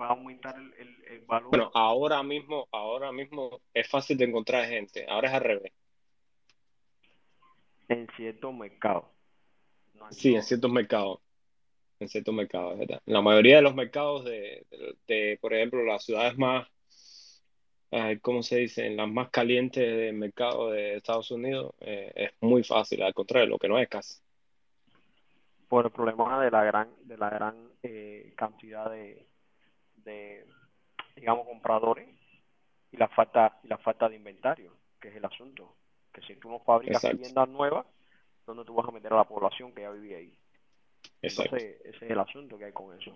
[0.00, 1.50] va a aumentar el, el, el valor.
[1.50, 5.72] Bueno, ahora mismo, ahora mismo es fácil de encontrar gente, ahora es al revés.
[7.90, 9.04] en ciertos mercados.
[9.94, 11.20] No Sí, en ciertos mercados,
[11.98, 13.02] en ciertos mercados, ¿verdad?
[13.04, 16.66] La mayoría de los mercados de, de, de, por ejemplo, las ciudades más,
[17.90, 18.86] ay, ¿cómo se dice?
[18.86, 23.48] En las más calientes del mercado de Estados Unidos, eh, es muy fácil, al contrario,
[23.48, 24.20] lo que no es casi.
[25.68, 29.26] por el problema de la gran de la gran eh, cantidad de,
[29.96, 30.46] de
[31.16, 32.08] digamos compradores
[32.92, 35.76] y la falta y la falta de inventario que es el asunto
[36.12, 37.86] que si tú no fabricas Exacto, viviendas nuevas
[38.46, 40.38] ¿dónde tú vas a meter a la población que ya vivía ahí?
[41.22, 41.62] exacto.
[41.62, 43.12] entonces ese es el asunto que hay con eso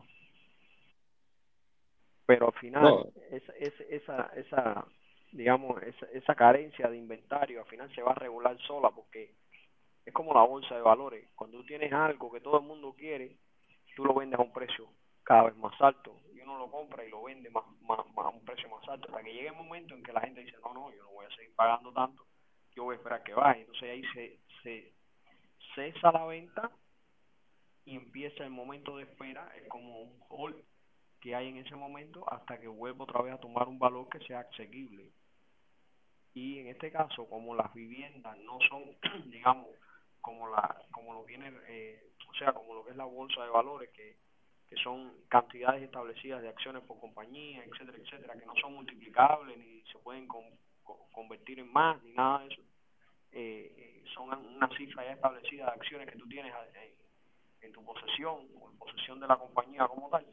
[2.26, 4.86] pero al final No, esa esa esa, esa
[5.32, 9.34] digamos esa, esa carencia de inventario al final se va a regular sola porque
[10.04, 11.30] es como la bolsa de valores.
[11.34, 13.38] Cuando tú tienes algo que todo el mundo quiere,
[13.96, 14.86] tú lo vendes a un precio
[15.22, 16.20] cada vez más alto.
[16.34, 19.08] Y uno lo compra y lo vende más, más, más a un precio más alto.
[19.08, 21.26] Hasta que llegue el momento en que la gente dice no no yo no voy
[21.26, 22.22] a seguir pagando tanto
[22.74, 24.92] yo voy a esperar que baje entonces ahí se, se
[25.74, 26.70] cesa la venta
[27.84, 29.50] y empieza el momento de espera.
[29.56, 30.56] Es como un hold
[31.24, 34.18] que hay en ese momento hasta que vuelva otra vez a tomar un valor que
[34.26, 35.10] sea asequible.
[36.34, 38.84] Y en este caso como las viviendas no son
[39.30, 39.66] digamos
[40.20, 43.48] como la como lo viene eh, o sea como lo que es la bolsa de
[43.48, 44.18] valores que,
[44.68, 49.80] que son cantidades establecidas de acciones por compañía etcétera etcétera que no son multiplicables ni
[49.90, 50.44] se pueden con,
[50.82, 52.62] con- convertir en más ni nada de eso
[53.32, 56.94] eh, son una cifra ya establecida de acciones que tú tienes eh,
[57.62, 60.26] en tu posesión o en posesión de la compañía como tal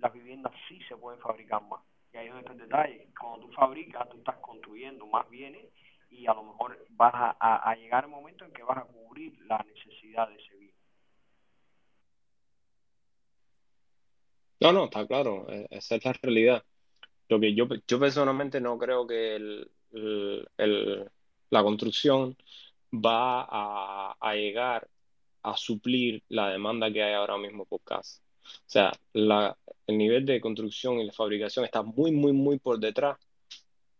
[0.00, 1.82] las viviendas sí se pueden fabricar más
[2.12, 5.66] y ahí es donde está el detalle cuando tú fabricas tú estás construyendo más bienes
[6.10, 9.58] y a lo mejor vas a, llegar el momento en que vas a cubrir la
[9.58, 10.74] necesidad de ese bien.
[14.60, 16.64] no, no, está claro, eh, esa es la realidad.
[17.28, 21.10] Lo que yo, yo personalmente no creo que el, el-
[21.50, 22.36] la construcción
[22.92, 23.42] va
[24.20, 24.88] a llegar
[25.42, 28.20] a suplir la demanda que hay ahora mismo por casa.
[28.44, 32.78] O sea, la, el nivel de construcción y la fabricación está muy, muy, muy por
[32.78, 33.18] detrás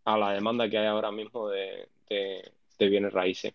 [0.05, 3.55] a la demanda que hay ahora mismo de, de bienes raíces.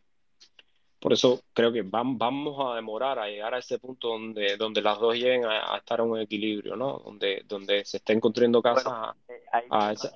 [1.06, 5.00] Por eso creo que vamos a demorar a llegar a ese punto donde, donde las
[5.00, 6.98] dos lleguen a, estar en un equilibrio, ¿no?
[6.98, 9.44] Donde, donde se estén construyendo casas eh,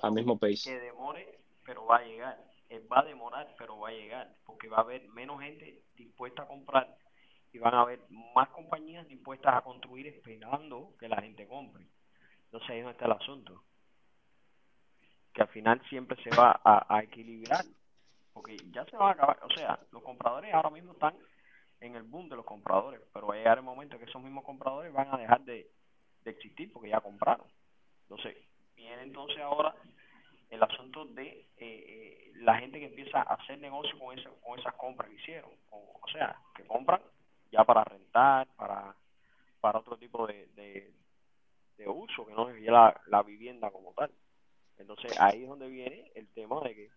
[0.02, 0.64] al mismo país.
[0.64, 2.44] Que demore, pero va a llegar.
[2.68, 4.34] Eh, va a demorar, pero va a llegar.
[4.44, 6.96] Porque va a haber menos gente dispuesta a comprar
[7.52, 8.00] y van a haber
[8.34, 11.86] más compañías dispuestas a construir esperando que la gente compre.
[12.44, 13.62] Entonces ahí no está el asunto.
[15.32, 17.64] Que al final siempre se va a equilibrar
[18.32, 21.14] porque ya se va a acabar, o sea, los compradores ahora mismo están
[21.80, 24.44] en el boom de los compradores, pero va a llegar el momento que esos mismos
[24.44, 25.70] compradores van a dejar de,
[26.24, 27.46] existir porque ya compraron.
[28.02, 28.36] Entonces,
[28.76, 29.74] viene entonces ahora
[30.50, 34.58] el asunto de eh, eh, la gente que empieza a hacer negocio con, esa, con
[34.58, 35.50] esas compras que hicieron.
[35.70, 37.00] O, sea, que compran
[37.50, 38.94] ya para rentar, para,
[39.60, 40.92] para otro tipo de, de,
[41.86, 44.10] uso, que no es la, la vivienda como tal.
[44.78, 46.90] Entonces ahí es donde viene el tema de que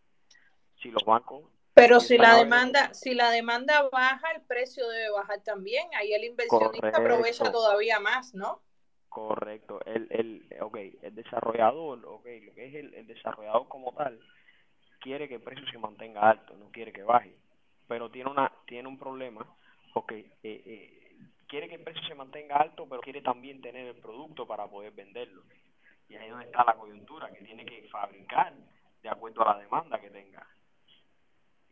[0.81, 5.41] si los bancos pero si la demanda, si la demanda baja, el precio debe bajar
[5.43, 5.87] también.
[5.95, 8.61] Ahí el inversionista aprovecha todavía más, ¿no?
[9.09, 9.79] Correcto.
[9.85, 14.19] El, el, okay, el desarrollador, okay, lo que es el, desarrollador como tal,
[14.99, 17.35] quiere que el precio se mantenga alto, no quiere que baje.
[17.87, 19.45] Pero tiene una, tiene un problema,
[19.93, 21.15] porque eh, eh,
[21.47, 24.91] quiere que el precio se mantenga alto, pero quiere también tener el producto para poder
[24.91, 25.43] venderlo.
[26.09, 28.53] Y ahí es donde está la coyuntura, que tiene que fabricar
[29.01, 30.45] de acuerdo a la demanda que tenga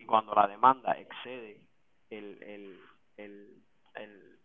[0.01, 1.61] y cuando la demanda excede
[2.09, 2.79] el, el,
[3.17, 3.63] el,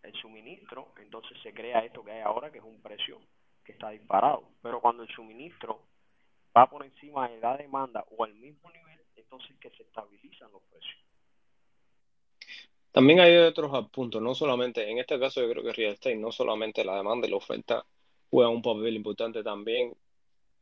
[0.03, 3.21] el, suministro, entonces se crea esto que hay ahora, que es un precio
[3.65, 4.51] que está disparado.
[4.63, 5.81] Pero cuando el suministro
[6.57, 10.63] va por encima de la demanda o al mismo nivel, entonces que se estabilizan los
[10.65, 11.06] precios.
[12.97, 16.33] También hay otros puntos, no solamente, en este caso yo creo que real estate, no
[16.33, 17.85] solamente la demanda y la oferta
[18.31, 19.95] juegan un papel importante también.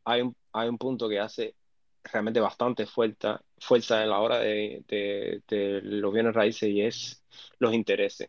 [0.04, 1.54] Hay un, hay un punto que hace
[2.02, 7.24] realmente bastante fuerza, fuerza en la hora de, de, los bienes raíces y es
[7.60, 8.28] los intereses.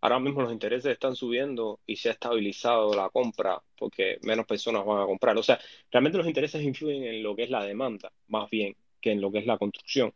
[0.00, 4.86] Ahora mismo los intereses están subiendo y se ha estabilizado la compra porque menos personas
[4.86, 5.36] van a comprar.
[5.36, 9.12] O sea, realmente los intereses influyen en lo que es la demanda, más bien que
[9.12, 10.14] en lo que es la construcción.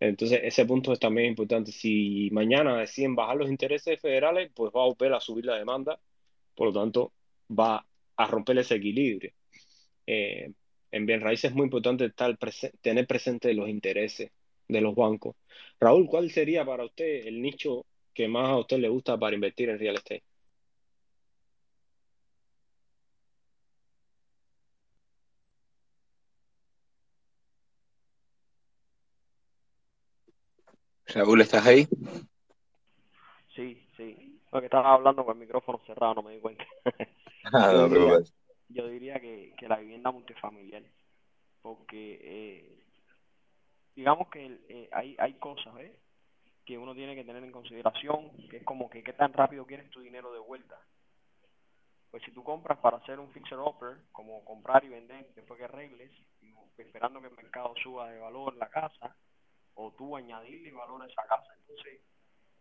[0.00, 1.72] Entonces, ese punto es también importante.
[1.72, 6.00] Si mañana deciden bajar los intereses federales, pues va a volver a subir la demanda,
[6.54, 7.12] por lo tanto,
[7.50, 7.86] va
[8.16, 9.32] a romper ese equilibrio.
[10.06, 10.52] Eh,
[10.92, 12.36] en bien raíces es muy importante estar
[12.80, 14.30] tener presente los intereses
[14.68, 15.36] de los bancos.
[15.78, 19.68] Raúl, ¿cuál sería para usted el nicho que más a usted le gusta para invertir
[19.70, 20.22] en real estate?
[31.14, 31.86] Raúl, ¿estás ahí?
[33.54, 34.40] Sí, sí.
[34.50, 36.64] Porque estaba hablando con el micrófono cerrado, no me di cuenta.
[37.42, 37.88] Ah, no,
[38.68, 40.82] yo diría que, que la vivienda multifamiliar,
[41.62, 42.84] porque eh,
[43.96, 45.74] digamos que eh, hay, hay cosas
[46.66, 49.90] que uno tiene que tener en consideración, que es como que qué tan rápido quieres
[49.90, 50.78] tu dinero de vuelta.
[52.10, 55.64] Pues si tú compras para hacer un fixer upper, como comprar y vender después que
[55.64, 56.12] arregles,
[56.76, 59.16] esperando que el mercado suba de valor la casa,
[59.80, 62.00] o tú añadirle valor a esa casa, entonces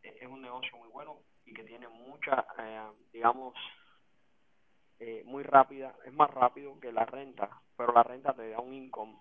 [0.03, 3.55] e, es un negocio muy bueno y que tiene mucha, eh, digamos,
[4.99, 8.74] eh, muy rápida, es más rápido que la renta, pero la renta te da un
[8.74, 9.17] income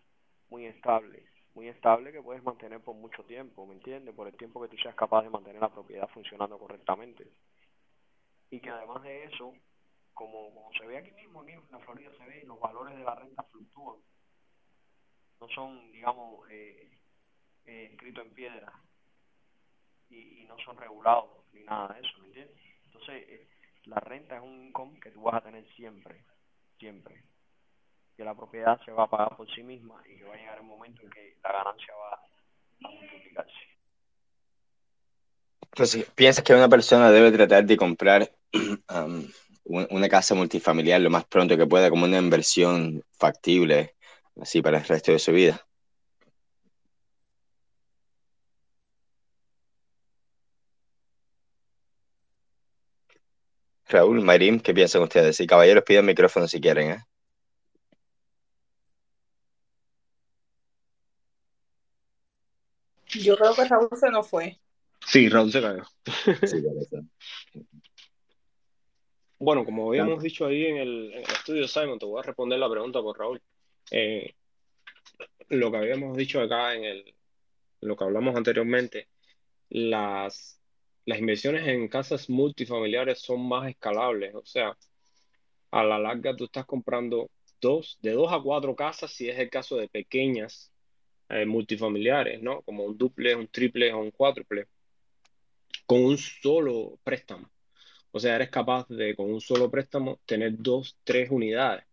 [0.49, 1.25] muy estable,
[1.55, 4.15] muy estable que puedes mantener por mucho tiempo, ¿me entiendes?
[4.15, 7.27] Por el tiempo que tú seas capaz de mantener la propiedad funcionando correctamente.
[8.51, 9.55] Y que además de eso,
[10.15, 13.15] como, como se ve aquí mismo, en la Florida se ve, los valores de la
[13.15, 13.97] renta fluctúan.
[15.41, 16.98] No son, digamos, eh,
[17.69, 18.73] eh, escritos en piedra
[20.09, 22.57] y, y, no son regulados ni nada de eso, ¿me entiendes?
[22.87, 23.47] Entonces, eh,
[23.85, 26.25] la renta es un income que tú vas a tener siempre,
[26.79, 27.25] siempre.
[28.17, 30.59] Que la propiedad se va a pagar por sí misma y que va a llegar
[30.59, 33.53] el momento en que la ganancia va a multiplicarse.
[35.61, 39.29] Entonces, ¿piensas que una persona debe tratar de comprar um,
[39.65, 43.95] una casa multifamiliar lo más pronto que pueda como una inversión factible,
[44.41, 45.68] así para el resto de su vida?
[53.89, 55.41] Raúl, Mayrim, ¿qué piensan ustedes?
[55.41, 57.05] Y caballeros, piden micrófono si quieren, ¿eh?
[63.09, 64.59] Yo creo que Raúl se nos fue.
[65.07, 65.85] Sí, Raúl se cayó.
[69.39, 73.01] bueno, como habíamos dicho ahí en el, estudio Simon, te voy a responder la pregunta
[73.01, 73.41] por Raúl.
[73.91, 74.35] Eh,
[75.49, 77.15] lo que habíamos dicho acá en el,
[77.81, 79.09] lo que hablamos anteriormente,
[79.71, 80.61] las
[81.09, 84.77] las inversiones en casas multifamiliares son más escalables, o sea,
[85.71, 87.31] a la larga tú estás comprando
[87.63, 90.71] dos, de dos a cuatro casas si es el caso de pequeñas
[91.31, 92.61] eh, multifamiliares, ¿no?
[92.61, 94.67] Como un duple, un triple o un cuádruple,
[95.87, 97.49] con un solo préstamo.
[98.11, 101.85] O sea, eres capaz de, con un solo préstamo, tener dos, tres unidades.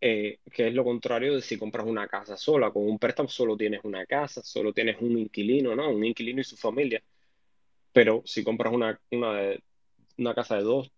[0.00, 2.72] Eh, que es lo contrario de si compras una casa sola.
[2.72, 5.90] Con un préstamo solo tienes una casa, solo tienes un inquilino, ¿no?
[5.90, 7.02] Un inquilino y su familia.
[7.92, 9.54] Pero si compras una, una,
[10.18, 10.90] una casa de dos,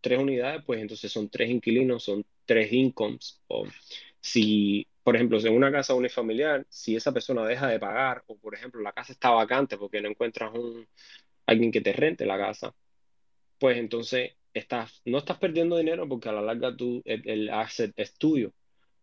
[0.00, 3.40] tres unidades, pues entonces son tres inquilinos, son tres incomes.
[3.48, 3.66] O
[4.20, 8.54] si, por ejemplo, en una casa unifamiliar, si esa persona deja de pagar, o por
[8.54, 10.86] ejemplo la casa está vacante porque no encuentras un,
[11.46, 12.74] alguien que te rente la casa,
[13.58, 18.14] pues entonces estás, no estás perdiendo dinero porque a la larga tú, el, asset es
[18.14, 18.52] tuyo,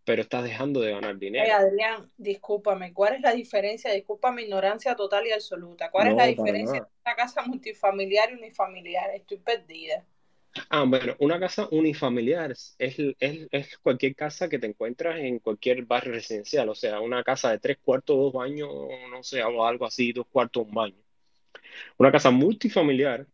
[0.06, 1.52] pero estás dejando de ganar dinero.
[1.52, 3.92] Adrián, discúlpame, ¿cuál es la diferencia?
[3.92, 5.90] Disculpa mi ignorancia total y absoluta.
[5.90, 9.10] ¿Cuál es la diferencia entre una casa multifamiliar y unifamiliar?
[9.16, 10.06] Estoy perdida.
[10.70, 16.14] Ah, bueno, una casa unifamiliar es, es, cualquier casa que te encuentras en cualquier barrio
[16.14, 18.70] residencial, o sea, una casa de tres cuartos, dos baños,
[19.12, 20.96] no sé, o algo así, dos cuartos, un baño.
[21.98, 23.28] Una casa multifamiliar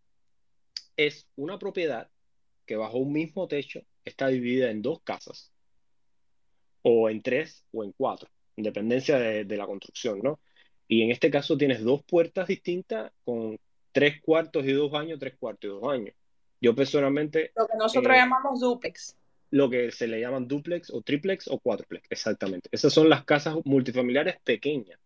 [0.98, 2.10] es una propiedad
[2.66, 5.51] que bajo un mismo techo está dividida en dos casas,
[6.84, 10.40] o en tres o en cuatro, en dependencia de, de la construcción, ¿no?
[10.88, 13.58] Y en este caso tienes dos puertas distintas con
[13.92, 16.16] tres cuartos y dos baños, tres cuartos y dos baños.
[16.60, 17.52] Yo personalmente...
[17.56, 19.16] Lo que nosotros eh, llamamos duplex.
[19.52, 22.70] Lo que se le llaman duplex o triplex o cuádruplex, exactamente.
[22.72, 25.00] Esas son las casas multifamiliares pequeñas,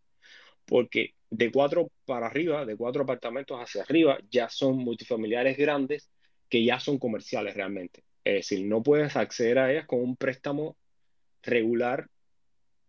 [0.65, 6.09] porque de cuatro para arriba, de cuatro apartamentos hacia arriba, ya son multifamiliares grandes
[6.49, 8.03] que ya son comerciales realmente.
[8.23, 10.76] Es decir, no puedes acceder a ellas con un préstamo
[11.45, 12.07] regular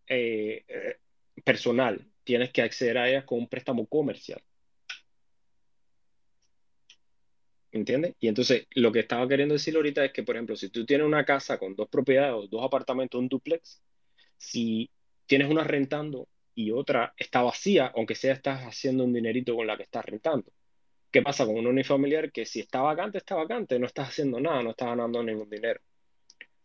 [0.08, 0.96] eh, eh,
[1.44, 2.06] personal.
[2.24, 4.42] Tienes que acceder a ellas con un préstamo comercial.
[7.72, 8.14] ¿Entiendes?
[8.20, 11.06] Y entonces lo que estaba queriendo decir ahorita es que, por ejemplo, si tú tienes
[11.06, 13.82] una casa con dos propiedades, dos apartamentos, un duplex,
[14.38, 14.90] si
[15.26, 19.76] tienes una rentando y otra está vacía, aunque sea estás haciendo un dinerito con la
[19.76, 20.50] que estás rentando.
[21.10, 22.32] ¿Qué pasa con un unifamiliar?
[22.32, 25.80] Que si está vacante, está vacante, no estás haciendo nada, no estás ganando ningún dinero.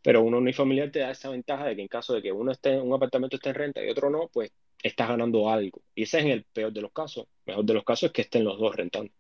[0.04, 2.80] Pero un unifamiliar te da esa ventaja de que en caso de que uno esté,
[2.80, 5.82] un apartamento esté en renta y otro no, pues estás ganando algo.
[5.94, 7.28] Y ese es el peor de los casos.
[7.46, 9.12] Mejor de los casos es que estén los dos rentando.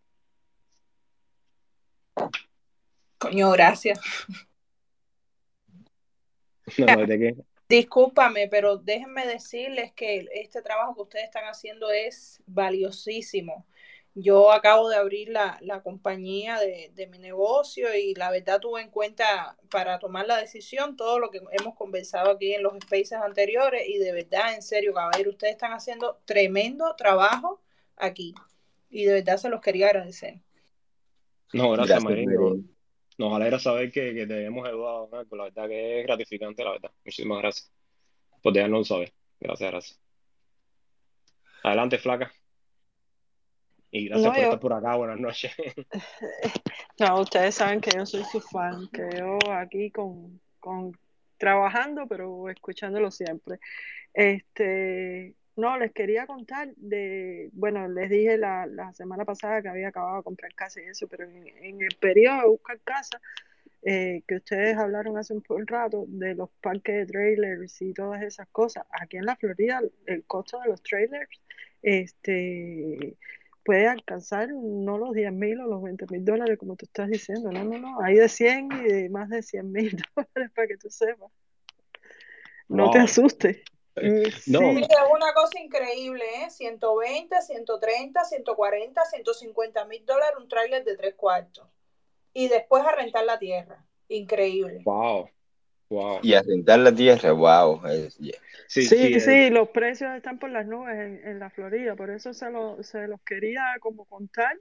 [3.17, 3.99] Coño, gracias.
[6.77, 7.35] No, ¿de qué?
[7.69, 13.65] Discúlpame, pero déjenme decirles que este trabajo que ustedes están haciendo es valiosísimo.
[14.13, 19.57] Yo acabo de abrir la, compañía de, mi negocio y la verdad tuve en cuenta
[19.69, 23.97] para tomar la decisión todo lo que hemos conversado aquí en los spaces anteriores y
[23.99, 27.61] de verdad, en serio, caballero, ustedes están haciendo tremendo trabajo
[27.95, 28.35] aquí
[28.89, 30.39] y de verdad se los quería agradecer.
[31.53, 32.27] No, gracias, gracias
[33.17, 36.91] Nos alegra saber que, que te hemos ayudado La verdad que es gratificante, la verdad.
[37.05, 37.71] Muchísimas gracias
[38.41, 39.13] por dejarnos saber.
[39.39, 39.99] Gracias, gracias.
[41.63, 42.31] Adelante, flaca.
[43.91, 44.95] Y gracias por estar por acá.
[44.95, 45.51] Buenas noches.
[46.99, 50.95] No, ustedes saben que yo soy su fan, que yo aquí con, con
[51.37, 53.59] trabajando, pero escuchándolo siempre.
[54.13, 59.87] Este, no, les quería contar de, bueno, les dije la, la semana pasada que había
[59.87, 63.19] acabado de comprar casa y eso, pero en, el periodo de buscar casa,
[63.81, 68.47] eh, que ustedes hablaron hace un, rato de los parques de trailers y todas esas
[68.49, 71.41] cosas, aquí en la Florida el costo de los trailers
[71.81, 73.17] este,
[73.63, 77.51] puede alcanzar no los 10 mil o los 20 mil dólares como tú estás diciendo,
[77.51, 80.77] no, no, no, hay de 100 y de más de 100 mil dólares para que
[80.77, 81.31] tú sepas.
[82.67, 83.57] No te asustes.
[83.97, 84.59] Eh, no.
[84.59, 86.49] Sí, es una cosa increíble, ¿eh?
[86.49, 91.67] 120, 130, 140, 150 mil dólares un tráiler de tres cuartos.
[92.33, 93.85] Y después a rentar la tierra.
[94.07, 94.81] Increíble.
[94.85, 95.29] Wow.
[95.91, 96.19] Wow.
[96.23, 97.81] Y a rentar la tierra, wow.
[98.67, 102.49] Sí, sí, sí, los precios están por las nubes en, la Florida, por eso se,
[102.49, 104.57] lo, se los quería como contar,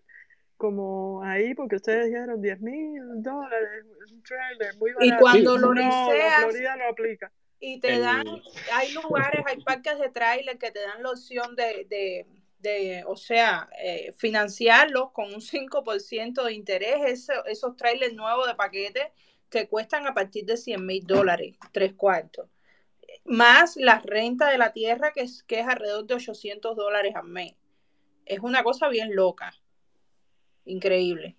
[0.57, 5.15] como ahí, porque ustedes dijeron 10 mil dólares, un trailer muy barato.
[5.15, 8.27] Y cuando lo no, la Florida no aplica y te dan,
[8.73, 12.27] hay lugares, hay parques de trailer que te dan la opción de,
[12.59, 17.29] de, o sea, eh, financiarlos con un 5% de interés.
[17.47, 19.13] esos trailers nuevos de paquete
[19.51, 22.49] te cuestan a partir de 100 mil dólares, tres cuartos.
[23.25, 27.29] Más la renta de la tierra, que es, que es alrededor de 800 dólares al
[27.29, 27.55] mes.
[28.25, 29.53] Es una cosa bien loca.
[30.65, 31.37] Increíble.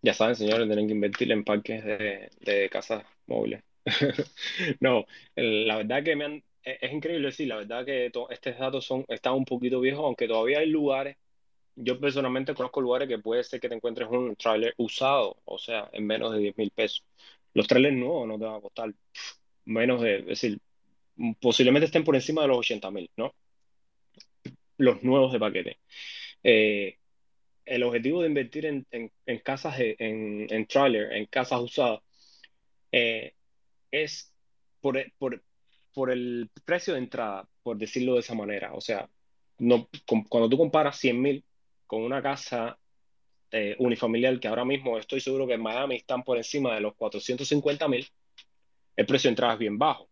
[0.00, 3.62] Ya saben, señores, tienen que invertir en parques de, de casas móviles.
[4.80, 5.06] No,
[5.36, 9.04] la verdad que me han, e, es increíble, sí, la verdad que estos datos son,
[9.08, 11.16] están un poquito viejos, aunque todavía hay lugares,
[11.76, 15.88] yo personalmente conozco lugares que puede ser que te encuentres un trailer usado, o sea,
[15.92, 17.04] en menos de 10 mil pesos.
[17.54, 18.92] Los trailers nuevos no te van a costar
[19.64, 20.58] menos de, es decir,
[21.40, 23.34] posiblemente estén por encima de los 80 mil, ¿no?
[24.78, 25.78] Los nuevos de paquete.
[26.42, 26.98] Eh,
[27.64, 28.86] el objetivo de invertir en,
[29.44, 32.00] casas, en, en trailer, en casas usadas,
[32.90, 33.34] eh,
[33.90, 34.32] es
[34.80, 35.42] por, por,
[35.94, 38.74] por, el precio de entrada, por decirlo de esa manera.
[38.74, 39.08] O sea,
[39.58, 39.88] no,
[40.28, 41.44] cuando tú comparas 100 mil
[41.92, 42.78] con una casa
[43.50, 46.94] eh, unifamiliar, que ahora mismo estoy seguro que en Miami están por encima de los
[46.94, 48.08] 450 mil,
[48.96, 50.08] el precio de entrada es bien bajo.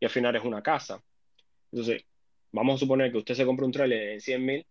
[0.00, 1.00] Y al final es una casa.
[1.70, 2.04] Entonces,
[2.50, 4.66] vamos a suponer que usted se compra un trailer en 100 mil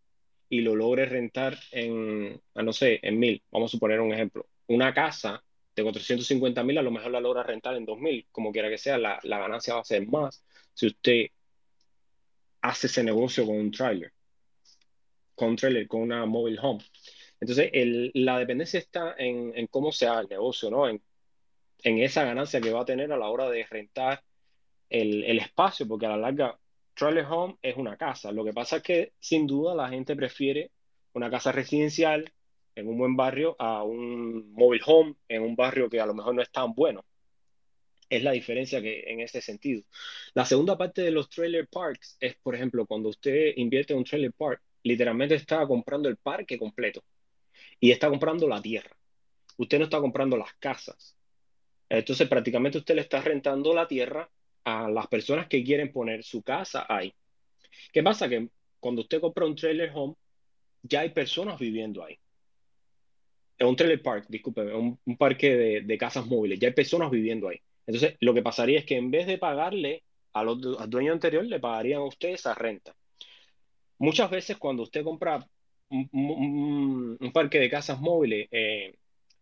[0.50, 3.42] y lo logre rentar en, no sé, en mil.
[3.50, 4.46] Vamos a suponer un ejemplo.
[4.68, 5.42] Una casa
[5.74, 8.98] de 450 mil a lo mejor la logra rentar en 2000, como quiera que sea,
[8.98, 11.28] la, la, ganancia va a ser más si usted
[12.62, 14.12] hace ese negocio con un trailer,
[15.36, 16.84] con trailer, con una mobile home.
[17.40, 20.88] Entonces, el, la dependencia está en, en, cómo sea el negocio, ¿no?
[20.88, 21.02] En,
[21.84, 24.24] en, esa ganancia que va a tener a la hora de rentar
[24.90, 26.60] el, el espacio, porque a la larga,
[26.94, 28.32] trailer home es una casa.
[28.32, 30.72] Lo que pasa es que, sin duda, la gente prefiere
[31.14, 32.32] una casa residencial
[32.76, 36.36] en un buen barrio a un mobile home en un barrio que a lo mejor
[36.36, 37.06] no es tan bueno.
[38.10, 39.84] Es la diferencia que en ese sentido.
[40.34, 44.06] La segunda parte de los trailer parks es, por ejemplo, cuando usted invierte en un
[44.06, 47.04] trailer park, literalmente está comprando el parque completo
[47.80, 48.96] y está comprando la tierra.
[49.58, 51.16] Usted no está comprando las casas.
[51.90, 54.30] Entonces, prácticamente usted le está rentando la tierra
[54.64, 57.14] a las personas que quieren poner su casa ahí.
[57.92, 58.30] ¿Qué pasa?
[58.30, 60.16] Que cuando usted compra un trailer home,
[60.82, 62.18] ya hay personas viviendo ahí
[63.66, 67.60] un trailer park, disculpe, un, parque de, casas móviles, ya hay personas viviendo ahí.
[67.86, 70.04] Entonces, lo que pasaría es que en vez de pagarle
[70.34, 72.96] a los, al dueño anterior, le pagarían a usted esa renta.
[74.04, 75.48] Muchas veces cuando usted compra
[75.90, 78.96] un, parque de casas móviles, eh,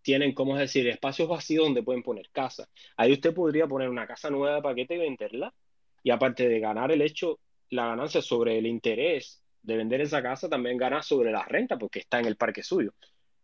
[0.04, 2.70] tienen, como es decir, espacios vacíos donde pueden poner casas.
[2.96, 5.52] Ahí usted podría poner una casa nueva de paquete y venderla.
[6.04, 7.40] Y aparte de ganar el hecho,
[7.72, 11.98] la ganancia sobre el interés de vender esa casa, también gana sobre la renta porque
[11.98, 12.94] está en el parque suyo.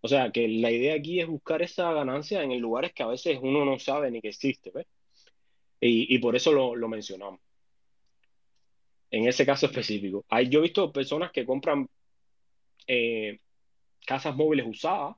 [0.01, 3.39] O sea, que la idea aquí es buscar esa ganancia en lugares que a veces
[3.41, 4.85] uno no sabe ni que existe, ¿ves?
[5.79, 7.39] Y, por eso lo, mencionamos.
[9.11, 10.25] En ese caso específico.
[10.49, 11.87] Yo he visto personas que compran
[12.87, 13.39] eh,
[14.05, 15.15] casas móviles usadas,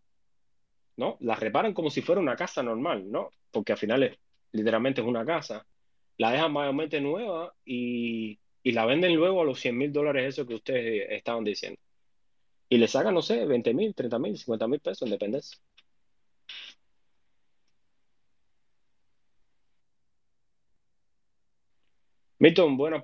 [0.98, 1.18] ¿no?
[1.22, 3.30] Las reparan como si fuera una casa normal, ¿no?
[3.52, 4.18] Porque al final es,
[4.52, 5.66] literalmente es una casa.
[6.18, 10.48] La dejan mayormente nueva y, y la venden luego a los 100 mil dólares, eso
[10.48, 11.80] que ustedes estaban diciendo
[12.70, 15.58] y le sacan, no sé, 20 mil, 30 mil, 50 mil pesos en dependencia.
[22.40, 23.04] Milton, bueno,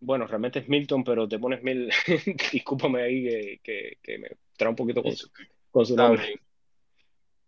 [0.00, 1.90] bueno, realmente es Milton, pero te pones mil,
[2.52, 5.30] discúlpame ahí que, que, me trae un poquito con su,
[5.70, 6.40] con su nombre.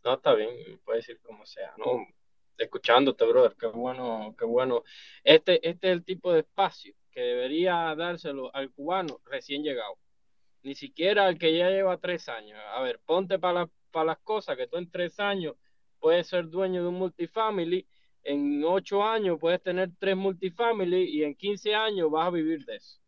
[0.05, 0.51] No, está bien,
[0.85, 2.07] puede decir como sea, ¿no?
[2.57, 4.83] Escuchándote, brother, qué bueno, qué bueno.
[5.23, 9.99] Este, este es el tipo de espacio que debería dárselo al cubano recién llegado
[10.63, 12.59] ni siquiera el que ya lleva tres años.
[12.75, 13.69] A ver, ponte para
[14.05, 15.57] las cosas que tú en tres años
[15.99, 17.87] puedes ser dueño de un multifamily,
[18.29, 22.77] en ocho años puedes tener tres multifamily y en quince años vas a vivir de
[22.77, 23.01] eso.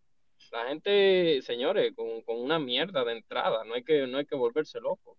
[0.52, 4.80] La gente, señores, con, una mierda de entrada, no hay, que, no hay que volverse
[4.80, 5.16] loco.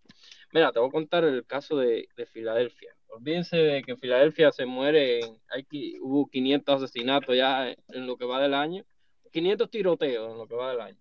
[0.52, 2.94] Mira, te voy a contar el caso de, Filadelfia.
[3.08, 5.66] Olvídense de que Filadelfia se muere, hay,
[6.02, 8.84] hubo 500 asesinatos ya en lo que va del año,
[9.32, 10.98] 500 tiroteos en lo que va del año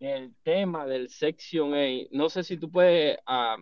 [0.00, 1.86] el tema del Section A.
[2.10, 3.56] No sé si tú puedes, ah,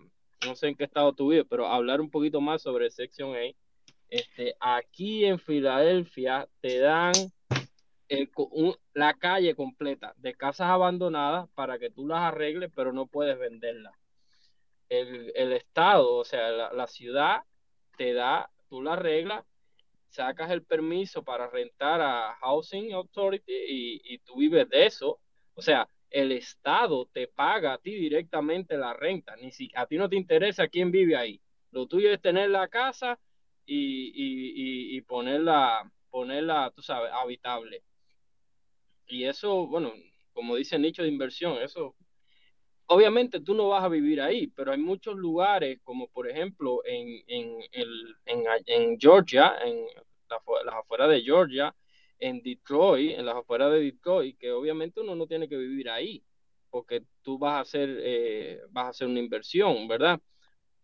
[0.44, 3.54] no sé en qué estado tú vives, pero hablar un poquito más sobre Section A.
[4.14, 7.14] Este, aquí en Filadelfia te dan
[8.92, 13.92] la calle completa de casas abandonadas para que tú las arregles, pero no puedes venderlas.
[14.88, 17.42] El, estado, o sea, la, ciudad
[17.96, 19.44] te da, tú la arreglas,
[20.10, 25.18] sacas el permiso para rentar a Housing Authority y, y tú vives de eso.
[25.54, 29.34] O sea, el Estado te paga a ti directamente la renta.
[29.34, 31.40] Ni si a ti no te interesa quién vive ahí.
[31.72, 33.18] Lo tuyo es tener la casa
[33.66, 37.82] y, ponerla, ponerla, tú sabes, habitable.
[39.06, 39.92] Y eso, bueno,
[40.32, 41.94] como dice nicho de inversión, eso,
[42.86, 47.22] obviamente tú no vas a vivir ahí, pero hay muchos lugares, como por ejemplo en,
[47.28, 47.58] en,
[48.66, 49.86] en Georgia, en
[50.64, 51.74] las afueras de Georgia,
[52.18, 56.24] en Detroit, en las afueras de Detroit, que obviamente uno no tiene que vivir ahí,
[56.70, 60.20] porque tú vas a hacer, eh, vas a hacer una inversión, ¿verdad?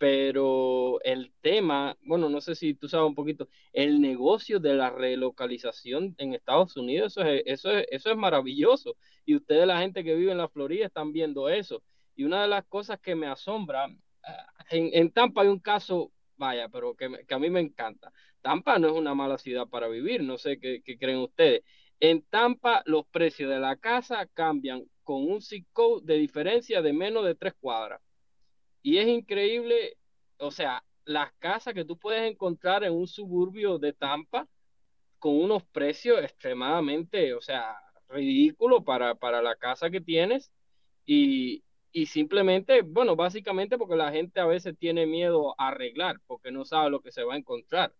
[0.01, 4.89] Pero el tema, bueno, no sé si tú sabes un poquito, el negocio de la
[4.89, 8.97] relocalización en Estados Unidos, eso es, eso es, eso es maravilloso.
[9.27, 11.83] Y ustedes, la gente que vive en la Florida, están viendo eso.
[12.17, 13.89] Y una de las cosas que me asombra,
[14.23, 18.11] ah, en, en Tampa hay un caso, vaya, pero que, que a mí me encanta.
[18.41, 21.63] Tampa no es una mala ciudad para vivir, no sé qué, creen ustedes.
[22.01, 26.93] En Tampa los precios de la casa cambian con un zip code de diferencia de
[26.95, 28.01] menos de tres cuadras.
[28.83, 29.97] Y es increíble,
[30.39, 34.49] o sea, las casas que tú puedes encontrar en un suburbio de Tampa
[35.18, 37.76] con unos precios extremadamente, o sea,
[38.09, 40.51] ridículos para, para la casa que tienes.
[41.05, 46.51] Y, y simplemente, bueno, básicamente porque la gente a veces tiene miedo a arreglar, porque
[46.51, 47.95] no sabe lo que se va a encontrar.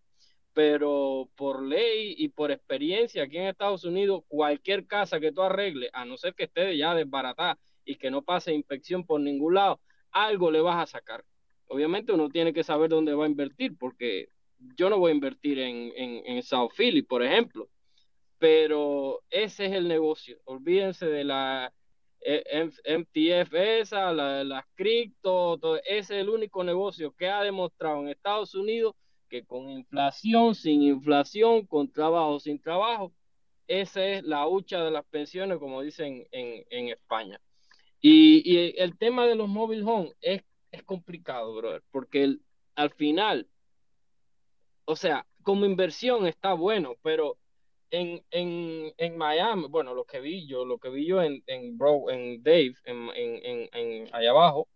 [0.53, 5.89] Pero por ley y por experiencia aquí en Estados Unidos, cualquier casa que tú arregles,
[5.93, 9.79] a no ser que esté ya desbaratada y que no pase inspección por ningún lado,
[10.11, 11.23] algo le vas a sacar.
[11.67, 14.29] Obviamente uno tiene que saber dónde va a invertir, porque
[14.75, 17.69] yo no voy a invertir en, en, en South Philly, por ejemplo,
[18.37, 20.39] pero ese es el negocio.
[20.45, 21.73] Olvídense de la
[22.23, 28.95] MTF esa, las cripto, ese es el único negocio que ha demostrado en Estados Unidos
[29.27, 33.13] que con inflación, sin inflación, con trabajo, sin trabajo,
[33.65, 37.39] esa es la hucha de las pensiones, como dicen en, España.
[38.01, 42.37] Y, el tema de los mobile home es, es complicado, brother, porque
[42.75, 43.47] al final,
[44.85, 47.37] o sea, como inversión está bueno, pero
[47.91, 51.77] en, en, en, Miami, bueno, lo que vi yo, lo que vi yo en, en,
[51.77, 53.09] Bro, en Dave, en,
[53.73, 54.67] en, allá abajo,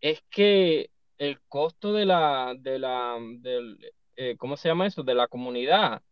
[0.00, 3.78] es que el costo de la, de la, del,
[4.16, 5.02] eh, ¿cómo se llama eso?
[5.02, 6.02] De la comunidad,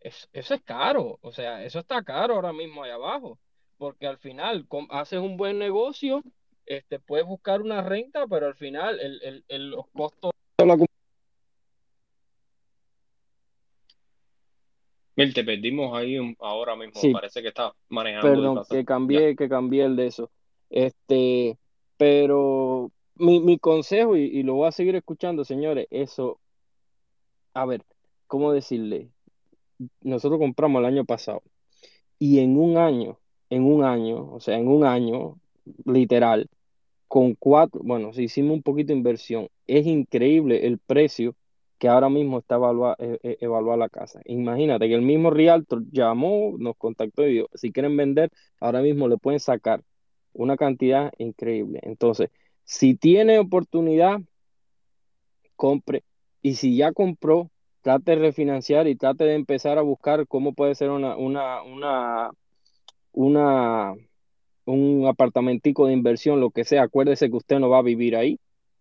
[0.00, 3.38] es, eso es caro, o sea, eso está caro ahora mismo allá abajo,
[3.78, 6.22] porque al final haces un buen negocio,
[6.66, 10.32] este, puedes buscar una renta, pero al final el, el, el los costos
[15.16, 17.00] Mil, te perdimos ahí ahora mismo.
[17.00, 20.30] Sí, Parece que estás manejando perdón, que cambié, que cambié el de eso.
[20.70, 21.58] Este,
[21.96, 26.38] pero mi, mi consejo, y, y lo voy a seguir escuchando, señores, eso,
[27.52, 27.82] a ver,
[28.28, 29.10] ¿cómo decirle?
[30.02, 31.42] Nosotros compramos el año pasado
[32.20, 33.18] y en un año,
[33.50, 35.38] en un año, o sea, en un año,
[35.84, 36.48] literal,
[37.08, 41.34] con cuatro, bueno, si hicimos un poquito de inversión, es increíble el precio
[41.78, 42.58] que ahora mismo está
[42.98, 44.20] eh, eh, evaluar la casa.
[44.24, 48.30] Imagínate que el mismo realtor llamó, nos contactó y dijo, si quieren vender,
[48.60, 49.82] ahora mismo le pueden sacar
[50.32, 51.80] una cantidad increíble.
[51.82, 52.30] Entonces,
[52.64, 54.20] si tiene oportunidad,
[55.56, 56.04] compre.
[56.42, 57.50] Y si ya compró,
[57.82, 62.30] trate de refinanciar y trate de empezar a buscar cómo puede ser una, una, una,
[63.26, 63.94] una,
[64.64, 66.82] un apartamentico de inversión, lo que sea.
[66.84, 68.38] Acuérdese que usted no va a vivir ahí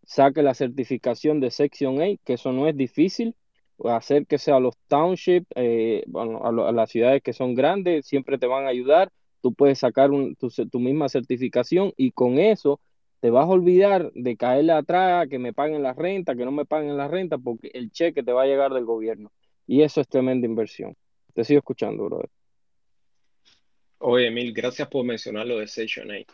[0.07, 3.35] saque la certificación de Section 8, que eso no es difícil,
[3.83, 8.65] acérquese a los townships, eh, bueno, a, las ciudades que son grandes, siempre te van
[8.65, 9.11] a ayudar,
[9.41, 10.09] tú puedes sacar
[10.39, 12.79] tu, misma certificación y con eso
[13.19, 16.65] te vas a olvidar de caerle atrás, que me paguen la renta, que no me
[16.65, 19.31] paguen la renta, porque el cheque te va a llegar del gobierno.
[19.67, 20.95] Y eso es tremenda inversión.
[21.33, 22.29] Te sigo escuchando, brother.
[23.99, 26.25] Oye, Emil, gracias por mencionar lo de Section 8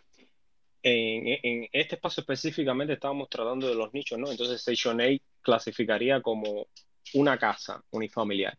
[0.84, 4.30] en, este espacio específicamente estábamos tratando de los nichos, ¿no?
[4.30, 5.06] Entonces Station A
[5.42, 6.68] clasificaría como
[7.14, 8.58] una casa unifamiliar.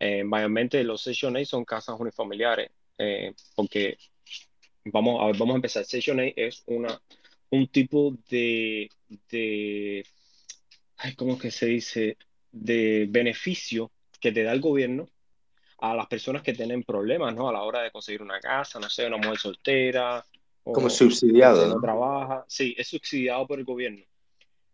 [0.00, 0.24] Eh,
[0.84, 3.98] los Station A son casas unifamiliares, eh, porque
[4.84, 5.82] vamos a, vamos a empezar.
[5.82, 7.00] Station A es una,
[7.50, 8.88] un tipo de,
[9.30, 10.04] de
[11.16, 12.16] ¿cómo que se dice?
[12.50, 15.08] De beneficio que te da el gobierno
[15.78, 17.48] a las personas que tienen problemas, ¿no?
[17.48, 20.24] A la hora de conseguir una casa, no sé, una mujer soltera,
[20.72, 21.66] como subsidiado.
[21.66, 22.44] No trabaja.
[22.48, 24.04] Sí, es subsidiado por el gobierno.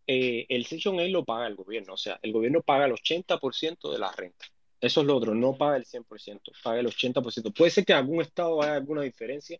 [0.06, 3.92] Eh, el Section 8 lo paga el gobierno, o sea, el gobierno paga el 80%
[3.92, 4.46] de la renta.
[4.80, 7.54] Eso es lo otro, no paga el 100%, paga el 80%.
[7.54, 9.58] Puede ser que en algún estado haya alguna diferencia,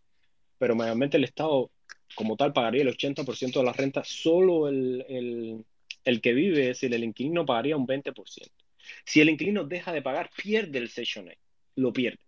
[0.59, 1.71] pero mayormente el estado
[2.15, 5.65] como tal pagaría el 80% de la renta, solo el, el,
[6.05, 8.51] el, que vive, es decir, el inquilino pagaría un 20%.
[9.05, 11.39] Si el inquilino deja de pagar, pierde el Section 8,
[11.77, 12.19] lo pierde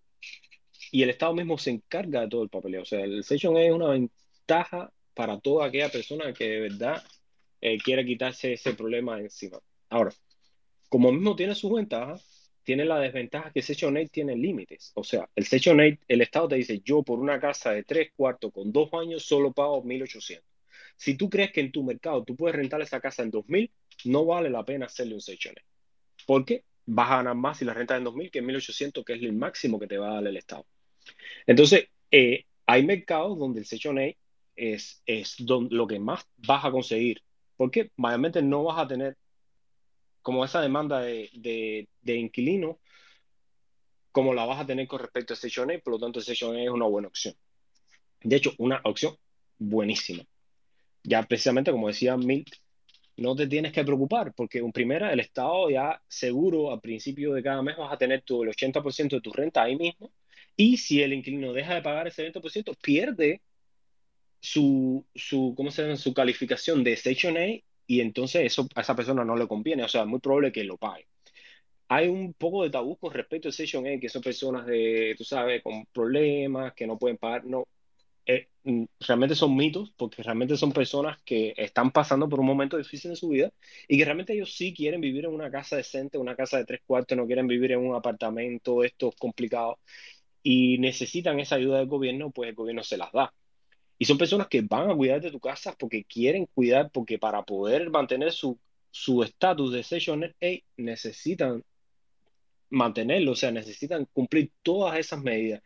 [0.90, 2.82] y el Estado mismo se encarga de todo el papeleo.
[2.82, 7.02] O sea, el Session es una ventaja para toda aquella persona que de verdad
[7.61, 9.59] eh, quiere quitarse ese problema encima.
[9.88, 10.12] Ahora,
[10.88, 14.92] como mismo tiene sus ventajas, tiene la desventaja que Session 8 tiene límites.
[14.94, 18.11] O sea, el Session 8, el Estado te dice, yo por una casa de tres
[18.16, 20.42] cuartos con dos baños solo pago 1.800.
[20.96, 23.70] Si tú crees que en tu mercado tú puedes rentar esa casa en 2.000,
[24.07, 25.76] no vale la pena hacerle un Session 8.
[26.27, 29.22] Porque vas a ganar más si la rentas en 2.000 que en 1.800, que es
[29.22, 30.66] el máximo que te va a dar el Estado.
[31.47, 34.12] Entonces, eh, hay mercados donde el Section A
[34.57, 37.22] es, es lo que más vas a conseguir,
[37.57, 39.16] porque mayormente no vas a tener
[40.27, 42.79] como esa demanda de, de, inquilinos
[44.11, 46.64] como la vas a tener con respecto a Section A, por lo tanto, Section A
[46.64, 47.35] es una buena opción.
[48.22, 49.16] De hecho, una opción
[49.59, 50.24] buenísima.
[51.05, 52.49] Ya precisamente, como decía Milt,
[53.16, 57.42] no te tienes que preocupar, porque un primera, el Estado ya seguro al principio de
[57.42, 60.12] cada mes vas a tener tu, el 80% de tu renta ahí mismo,
[60.56, 63.42] y si el inquilino deja de pagar ese 20%, pierde
[64.40, 65.96] su, su, ¿cómo se llama?
[65.96, 67.46] su calificación de Section A
[67.86, 70.64] y entonces eso a esa persona no le conviene, o sea, es muy probable que
[70.64, 71.06] lo pague.
[71.88, 75.24] Hay un poco de tabú con respecto a Section A, que son personas de, tú
[75.24, 77.44] sabes, con problemas, que no pueden pagar,
[78.27, 82.77] eh, mm, realmente son mitos, porque realmente son personas que están pasando por un momento
[82.77, 83.53] difícil en su vida
[83.89, 86.81] y que realmente ellos sí quieren vivir en una casa decente, una casa de tres
[86.87, 89.79] cuartos, no quieren vivir en un apartamento, esto es complicado,
[90.43, 93.33] y necesitan esa ayuda del gobierno, pues el gobierno se las da.
[93.99, 97.43] Y son personas que van a cuidar de tu casa porque quieren cuidar, porque para
[97.45, 98.59] poder mantener su
[98.97, 100.47] su estatus de Session A
[100.79, 101.62] necesitan
[102.70, 105.62] mantenerlo, o sea, necesitan cumplir todas esas medidas.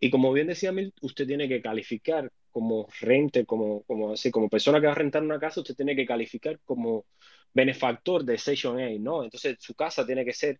[0.00, 4.48] Y como bien decía Mil, usted tiene que calificar como rente, como, como, así, como
[4.48, 7.04] persona que va a rentar una casa, usted tiene que calificar como
[7.52, 9.22] benefactor de Session A, ¿no?
[9.22, 10.58] Entonces su casa tiene que ser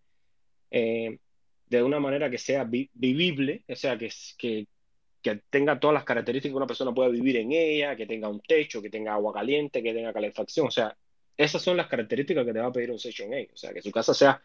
[0.69, 1.17] eh,
[1.67, 4.67] de una manera que sea vivible, o sea, que, que,
[5.21, 8.41] que tenga todas las características que una persona pueda vivir en ella, que tenga un
[8.41, 10.95] techo, que tenga agua caliente, que tenga calefacción, o sea,
[11.35, 13.81] esas son las características que te va a pedir un Session A, o sea, que
[13.81, 14.41] su casa sea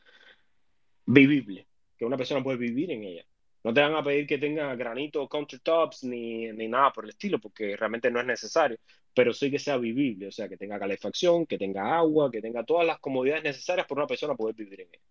[1.06, 1.66] vivible,
[1.98, 3.26] que una persona pueda vivir en ella.
[3.66, 7.40] No te van a pedir que tenga granito countertops ni, ni nada por el estilo,
[7.40, 8.78] porque realmente no es necesario,
[9.12, 12.64] pero sí que sea vivible, o sea, que tenga calefacción, que tenga agua, que tenga
[12.64, 15.02] todas las comodidades necesarias para una persona poder vivir en ella.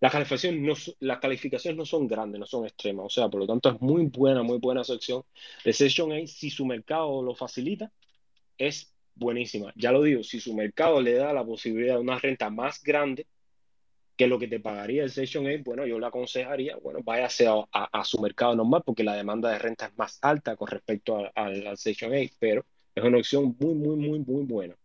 [0.00, 3.46] Las calefacciones no, las calificaciones no son grandes, no son extremas, o sea, por lo
[3.46, 5.22] tanto es muy buena, muy buena sección
[5.64, 6.26] de Session A.
[6.26, 7.90] Si su mercado lo facilita,
[8.58, 9.72] es buenísima.
[9.76, 13.26] Ya lo digo, si su mercado le da la posibilidad de una renta más grande,
[14.18, 17.64] que lo que te pagaría el Session A, bueno, yo le aconsejaría, bueno, váyase a,
[17.72, 21.78] a, su mercado normal porque la demanda de renta es más alta con respecto al
[21.78, 22.66] Session A, pero
[22.96, 24.76] es una opción muy, muy, muy, muy buena.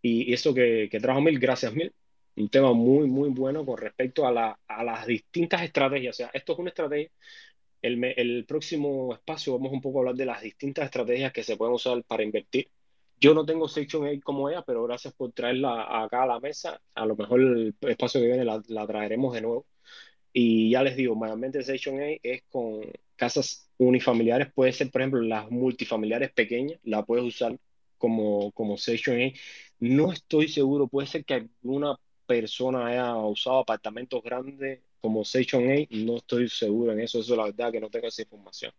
[0.00, 1.92] Y eso que, que trajo Mil, gracias Mil,
[2.36, 6.16] un tema muy, muy bueno con respecto a, la, a las distintas estrategias.
[6.16, 7.10] O sea, esto es una estrategia.
[7.82, 11.56] El, el próximo espacio vamos un poco a hablar de las distintas estrategias que se
[11.58, 12.70] pueden usar para invertir
[13.22, 16.82] yo no tengo Section 8 como ella, pero gracias por traerla acá a la mesa.
[16.94, 19.66] A lo mejor el espacio que viene la, traeremos de nuevo.
[20.32, 22.80] Y ya les digo, mayormente Section 8 es con
[23.14, 24.52] casas unifamiliares.
[24.52, 27.56] Puede ser, por ejemplo, las multifamiliares pequeñas, la puedes usar
[27.96, 29.40] como, como Section 8.
[29.78, 31.96] No estoy seguro, puede ser que alguna
[32.26, 35.86] persona haya usado apartamentos grandes como Section 8.
[35.90, 38.72] No estoy seguro en eso, eso es la verdad que no tengo esa información.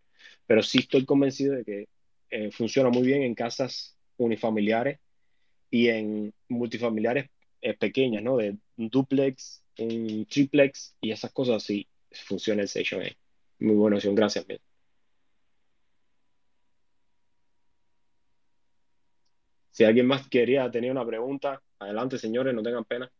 [0.46, 1.88] Pero sí estoy convencido de que
[2.30, 4.98] eh, funciona muy bien en casas unifamiliares
[5.70, 8.36] y en multifamiliares eh, pequeñas, ¿no?
[8.36, 13.08] De un duplex, un triplex y esas cosas así funciona el Station A.
[13.58, 14.44] Muy buena opción, gracias,
[19.70, 23.10] Si alguien más quería tener una pregunta, adelante, señores, no tengan pena.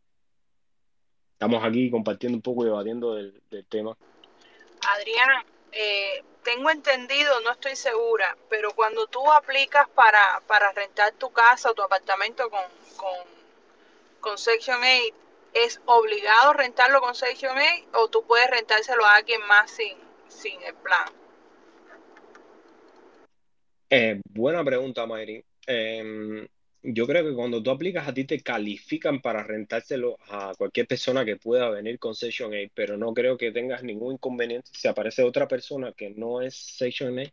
[1.33, 3.97] Estamos aquí compartiendo un poco y debatiendo del, del tema.
[4.87, 11.33] Adrián, eh, tengo entendido, no estoy segura, pero cuando tú aplicas para, para rentar tu
[11.33, 12.65] casa o tu apartamento con,
[12.97, 13.17] con,
[14.21, 15.17] con Section 8,
[15.55, 19.97] ¿es obligado rentarlo con Section 8 o tú puedes rentárselo a alguien más sin,
[20.29, 21.09] sin el plan?
[23.91, 25.45] Eh, buena pregunta, Mayri.
[25.67, 26.47] Em,
[26.85, 31.25] yo creo que cuando tú aplicas a ti te califican para rentárselo a cualquier persona
[31.25, 35.23] que pueda venir con Session A, pero no creo que tengas ningún inconveniente si aparece
[35.23, 37.25] otra persona que no es Session A,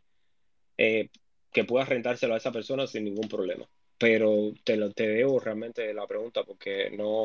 [0.78, 1.10] eh,
[1.52, 3.68] que puedas rentárselo a esa persona sin ningún problema.
[3.98, 7.24] Pero te lo te debo realmente la pregunta porque no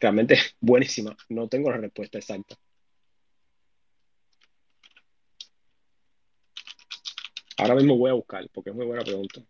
[0.00, 1.16] realmente buenísima.
[1.30, 2.56] No tengo la respuesta exacta.
[7.58, 9.42] Ahora mismo voy a buscar porque es muy buena pregunta.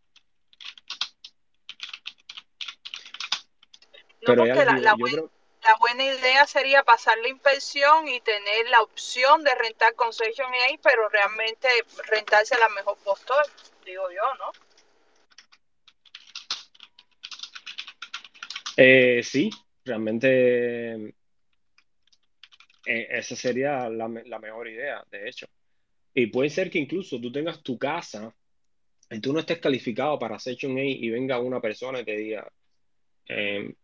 [4.22, 4.94] No, porque la,
[5.78, 10.78] buena idea sería pasar la inspección y tener la opción de rentar con Session A,
[10.82, 11.68] pero realmente
[12.08, 13.44] rentarse la mejor postor,
[13.84, 14.52] digo yo, ¿no?
[18.76, 19.50] Eh, sí,
[19.84, 21.14] realmente
[22.86, 25.46] eh, esa sería la, la, mejor idea, de hecho.
[26.14, 28.34] Y puede ser que incluso tú tengas tu casa
[29.10, 32.50] y tú no estés calificado para Session A y venga una persona y te diga,
[33.28, 33.74] eh,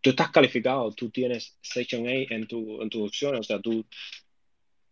[0.00, 3.86] tú estás calificado, tú tienes Section A en tu, en tu opción, o sea, tú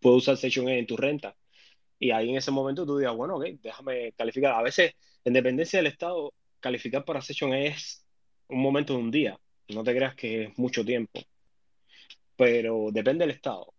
[0.01, 1.37] puedes usar Section A en tu renta.
[1.99, 4.53] Y ahí en ese momento tú digas, bueno, ok, déjame calificar.
[4.55, 4.95] A veces,
[5.25, 8.05] en dependencia del estado, calificar para Section A es
[8.49, 9.39] un momento de un día.
[9.69, 11.21] No te creas que es mucho tiempo.
[12.37, 13.73] Pero depende del estado.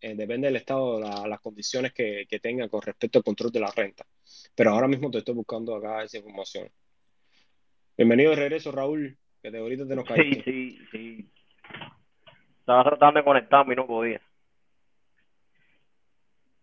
[0.00, 3.70] Eh, depende del estado, las condiciones que, que tenga con respecto al control de la
[3.70, 4.06] renta.
[4.54, 6.70] Pero ahora mismo te estoy buscando acá esa información.
[7.96, 10.42] Bienvenido de regreso, Raúl, que te ahorita te nos Sí, caíste.
[10.50, 11.30] sí, sí.
[12.60, 14.22] Estaba tratando de conectarme y no podía.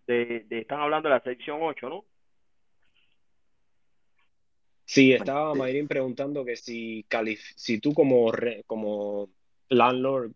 [0.07, 2.05] De, de, están hablando de la sección 8, ¿no?
[4.83, 9.29] Sí, estaba Mayrin preguntando que si, calif- si tú como, re- como
[9.69, 10.31] landlord,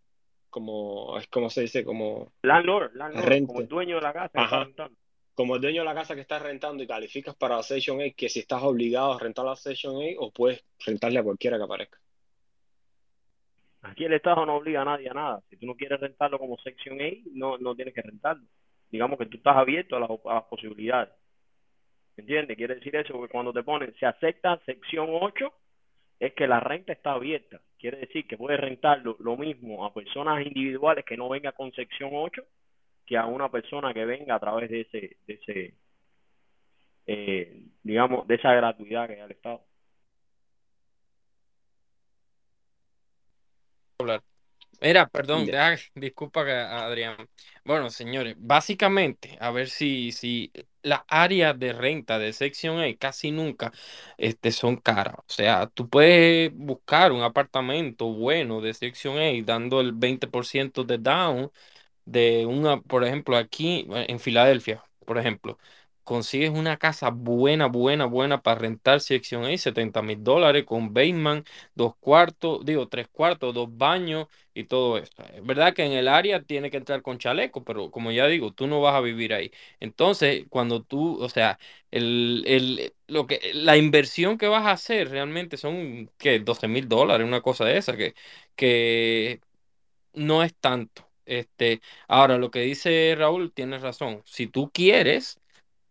[0.52, 4.40] como, es como se dice, como Landlord, landlord, como el dueño de la casa que
[4.40, 4.98] ajá, rentando.
[5.34, 8.14] como el dueño de la casa que estás rentando y calificas para la Section 8,
[8.16, 11.64] que si estás obligado a rentar la Section 8 o puedes rentarle a cualquiera que
[11.64, 11.98] aparezca.
[13.86, 15.42] Aquí el Estado no obliga a nadie a nada.
[15.50, 18.44] Si tú no quieres rentarlo como sección A, no, no tienes que rentarlo.
[18.92, 21.14] Digamos que tú estás abierto a las, posibilidades.
[22.18, 22.58] ¿Entiendes?
[22.58, 25.54] Quiere decir eso que cuando te ponen, se acepta sección 8,
[26.20, 27.60] es que la renta está abierta.
[27.78, 32.12] Quiere decir que puedes rentarlo lo mismo a personas individuales que no venga con sección
[32.14, 32.44] 8
[33.06, 35.76] que a una persona que venga a través de ese, de ese
[37.08, 39.62] eh, digamos, de esa gratuidad que da el Estado.
[44.82, 46.42] Mira, perdón, deja- disculpa
[46.86, 47.30] Adrián.
[47.64, 50.52] Bueno, señores, básicamente, a ver si, si
[50.84, 53.72] las áreas de renta de sección A casi nunca
[54.18, 55.16] este, son caras.
[55.18, 60.98] O sea, tú puedes buscar un apartamento bueno de sección A dando el 20% de
[61.00, 61.52] down
[62.06, 65.58] de una, por ejemplo, aquí en Filadelfia, por ejemplo,
[66.06, 71.48] consigues una casa buena, buena, buena para rentar sección A, 70 mil dólares con basement,
[71.76, 75.12] dos cuartos, digo, tres cuartos, dos baños y todo eso.
[75.34, 78.54] Es verdad que en el área tiene que entrar con chaleco, pero como ya digo,
[78.54, 79.52] tú no vas a vivir ahí.
[79.82, 81.60] Entonces, cuando tú, o sea,
[81.92, 86.40] el, el, lo que, la inversión que vas a hacer realmente son, ¿qué?
[86.40, 88.16] 12 mil dólares, una cosa de esa, que,
[88.56, 89.42] que
[90.14, 91.10] no es tanto.
[91.26, 94.22] Este, ahora, lo que dice Raúl, tienes razón.
[94.26, 95.40] Si tú quieres,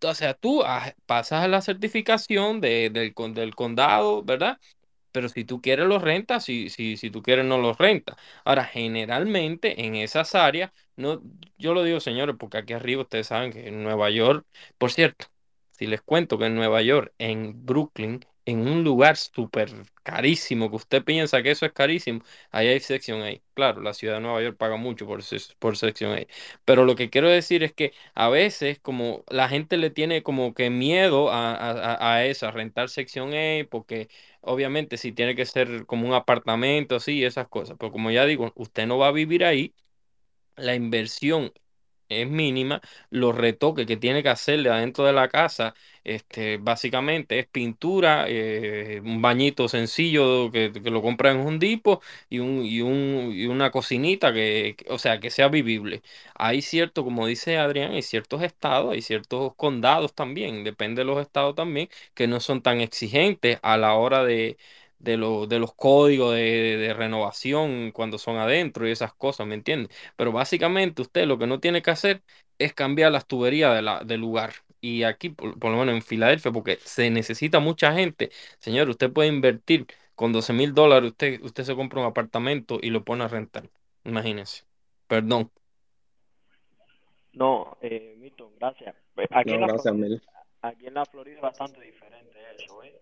[0.04, 0.62] o sea, tú
[1.06, 4.58] pasas a la certificación de- del, del condado, ¿verdad?
[5.12, 8.16] Pero si tú quieres los rentas, si, si, si tú quieres no los rentas.
[8.44, 11.22] Ahora, generalmente en esas áreas, no,
[11.58, 14.46] yo lo digo señores, porque aquí arriba ustedes saben que en Nueva York,
[14.78, 15.26] por cierto,
[15.72, 19.70] si les cuento que en Nueva York, en Brooklyn, en un lugar súper
[20.02, 22.20] carísimo, que usted piensa que eso es carísimo,
[22.50, 23.30] ahí hay sección A.
[23.54, 25.22] Claro, la ciudad de Nueva York paga mucho por,
[25.58, 26.20] por sección A.
[26.64, 30.54] Pero lo que quiero decir es que a veces como la gente le tiene como
[30.54, 34.08] que miedo a, a, a a eso, a rentar sección A, porque
[34.46, 37.76] Obviamente, si tiene que ser como un apartamento, así, esas cosas.
[37.78, 39.74] Pero como ya digo, usted no va a vivir ahí,
[40.56, 41.52] la inversión
[42.08, 42.80] es mínima,
[43.10, 45.74] los retoques que tiene que hacerle adentro de la casa,
[46.04, 52.02] este, básicamente es pintura, eh, un bañito sencillo que, que lo compra en un Depot
[52.28, 56.02] y, un, y, un, y una cocinita que, o sea, que sea vivible.
[56.34, 61.20] Hay cierto, como dice Adrián, hay ciertos estados, hay ciertos condados también, depende de los
[61.20, 64.56] estados también, que no son tan exigentes a la hora de...
[65.04, 69.54] De, lo- de los códigos de, de renovación cuando son adentro y esas cosas, ¿me
[69.54, 69.96] entiendes?
[70.16, 72.22] Pero básicamente usted lo que no tiene que hacer
[72.58, 74.52] es cambiar las tuberías de la, del lugar.
[74.80, 79.12] Y aquí, por, por lo menos en Filadelfia, porque se necesita mucha gente, señor, usted
[79.12, 83.24] puede invertir con 12 mil dólares, usted, usted se compra un apartamento y lo pone
[83.24, 83.70] a rentar.
[84.04, 84.64] Imagínese.
[85.06, 85.50] Perdón.
[87.32, 88.94] No, eh, Milton, gracias.
[89.14, 90.20] Pues Aquí No, en la gracias, Florida, Mel.
[90.62, 93.00] aquí en la Florida es bastante diferente eso, ¿eh?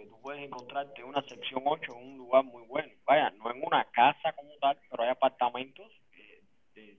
[0.00, 2.90] Porque tú puedes encontrarte una sección 8 en un lugar muy bueno.
[3.04, 6.42] Vaya, no en una casa como tal, pero hay apartamentos que,
[6.74, 6.96] que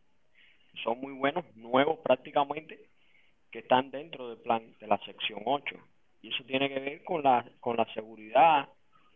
[0.83, 2.89] son muy buenos, nuevos prácticamente,
[3.51, 5.75] que están dentro del plan de la sección 8.
[6.21, 8.69] Y eso tiene que ver con la, con la seguridad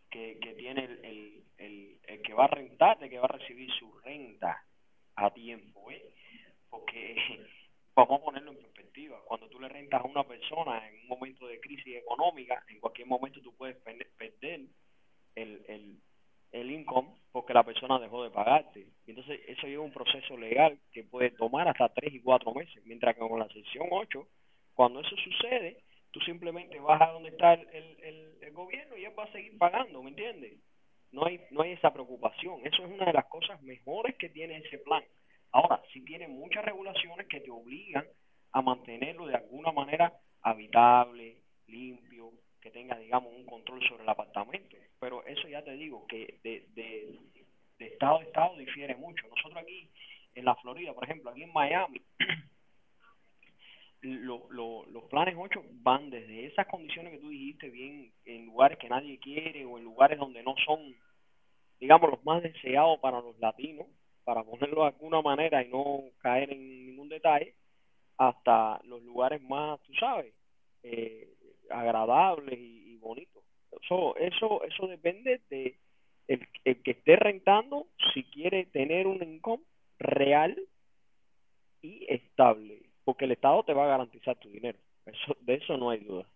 [0.09, 3.37] que, que tiene el, el, el, el que va a rentar, de que va a
[3.37, 4.63] recibir su renta
[5.15, 6.03] a tiempo, ¿eh?
[6.71, 7.15] Porque
[7.95, 8.57] vamos a ponerlo en
[9.25, 13.07] Cuando tú le rentas a una persona en un momento de crisis económica, en cualquier
[13.07, 14.61] momento tú puedes perder
[15.35, 15.97] el, el,
[16.51, 18.87] el income porque la persona dejó de pagarte.
[19.05, 22.81] Entonces eso lleva un proceso legal que puede tomar hasta tres y cuatro meses.
[22.85, 24.25] Mientras que con la sección 8,
[24.73, 27.67] cuando eso sucede, tú simplemente vas a donde está el,
[28.01, 30.53] el, el, gobierno y él va a seguir pagando, ¿me entiendes?
[31.11, 32.61] No hay, no hay esa preocupación.
[32.65, 35.03] Eso es una de las cosas mejores que tiene ese plan.
[35.51, 38.05] Ahora, sí tiene muchas regulaciones que te obligan
[38.55, 42.31] a mantenerlo de alguna manera habitable, limpio,
[42.61, 44.77] que tenga, digamos, un control sobre el apartamento.
[44.97, 47.19] Pero eso ya te digo, que de, de,
[47.85, 49.27] estado a estado difiere mucho.
[49.27, 49.89] Nosotros aquí
[50.35, 52.01] en la Florida, por ejemplo, aquí en Miami,
[54.01, 58.77] lo, lo, los planes 8 van desde esas condiciones que tú dijiste, bien en lugares
[58.77, 60.95] que nadie quiere o en lugares donde no son,
[61.81, 63.87] digamos, los más deseados para los latinos,
[64.23, 67.53] para ponerlo de alguna manera y no caer en ningún detalle,
[68.17, 70.33] hasta los lugares más, tú sabes,
[70.83, 71.29] eh,
[71.69, 73.43] agradables y, y bonitos.
[73.81, 75.77] Eso, eso, eso depende de
[76.27, 79.63] el, el que esté rentando si quiere tener un income
[79.99, 80.57] real
[81.81, 84.79] y estable, porque el Estado te va a garantizar tu dinero.
[85.05, 86.27] Eso, de eso no hay duda.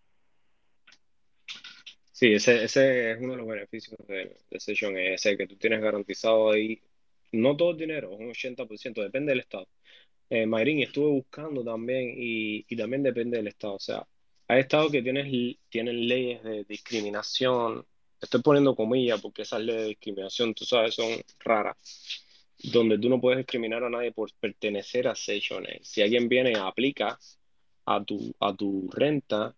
[2.12, 5.80] Sí, ese, ese es uno de los beneficios de, de Session, ese que tú tienes
[5.80, 6.80] garantizado ahí,
[7.32, 9.66] no todo el dinero, un 80%, depende del Estado.
[10.30, 13.74] Eh, Mayrin, estuve buscando también y, y también depende del Estado.
[13.74, 14.06] O sea,
[14.48, 17.84] hay estados que tienen, tienen leyes de discriminación,
[18.20, 21.76] estoy poniendo comillas porque esas leyes de discriminación, tú sabes, son raras,
[22.72, 25.78] donde tú no puedes discriminar a nadie por pertenecer a Session A.
[25.82, 27.18] Si alguien viene y aplica
[27.86, 29.54] a tu, a tu renta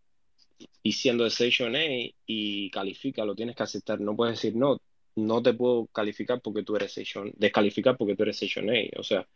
[0.82, 1.84] y siendo de Session A
[2.26, 4.00] y califica, lo tienes que aceptar.
[4.00, 4.80] No puedes decir, no,
[5.16, 8.74] no te puedo calificar porque tú eres Session, descalificar porque tú eres Session A.
[8.98, 9.26] O sea,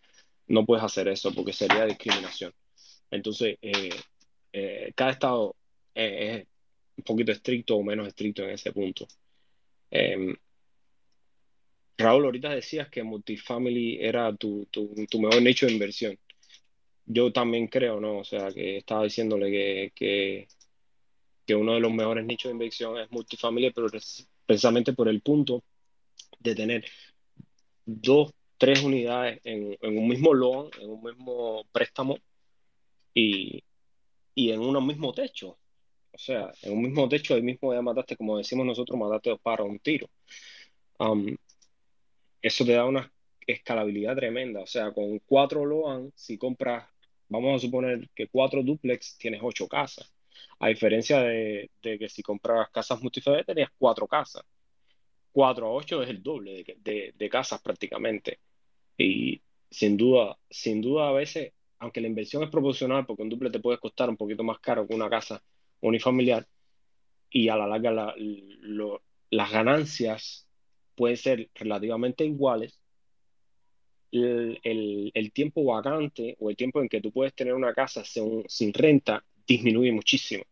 [0.49, 2.53] no puedes hacer eso porque sería discriminación.
[3.11, 3.90] Entonces, eh,
[4.53, 5.57] eh, cada estado
[5.94, 6.49] eh, es
[6.99, 9.07] un poquito estricto o menos estricto en ese punto.
[9.90, 10.34] Em,
[11.99, 16.18] Raúl, ahorita decías que multifamily era tu, tu, mejor nicho de inversión.
[17.07, 18.18] Yo también creo, ¿no?
[18.18, 20.49] O sea, que estaba diciéndole que
[21.47, 23.86] que uno de los mejores nichos de inversión es multifamily, pero
[24.44, 25.62] precisamente por el punto
[26.40, 26.84] de tener
[27.84, 32.19] dos, tres unidades en, un mismo loan, en un mismo préstamo
[33.15, 33.63] y,
[34.37, 35.59] en un mismo techo.
[36.13, 39.41] O sea, en un mismo techo, ahí mismo ya mataste, como decimos nosotros, mataste dos
[39.61, 40.09] un tiro.
[40.99, 41.37] Um,
[42.43, 43.13] eso te da una
[43.47, 44.61] escalabilidad tremenda.
[44.63, 46.89] O sea, con cuatro loan, si compras,
[47.29, 50.13] vamos a suponer que cuatro duplex, tienes ocho casas.
[50.59, 54.43] A diferencia de, que si comprabas casas multifamiliares tenías cuatro casas.
[55.37, 58.39] Cuatro a ocho es el doble de, casas prácticamente.
[58.97, 63.51] Y sin duda, sin duda a veces, aunque la inversión es proporcional, porque un duple
[63.51, 65.43] te puede costar un poquito más caro que una casa
[65.82, 66.49] unifamiliar,
[67.28, 68.14] y a la larga
[69.28, 70.49] las ganancias
[70.95, 72.80] pueden ser relativamente iguales,
[74.12, 74.59] el,
[75.12, 79.22] el, tiempo vacante o el tiempo en que tú puedes tener una casa sin renta
[79.47, 80.45] disminuye muchísimo.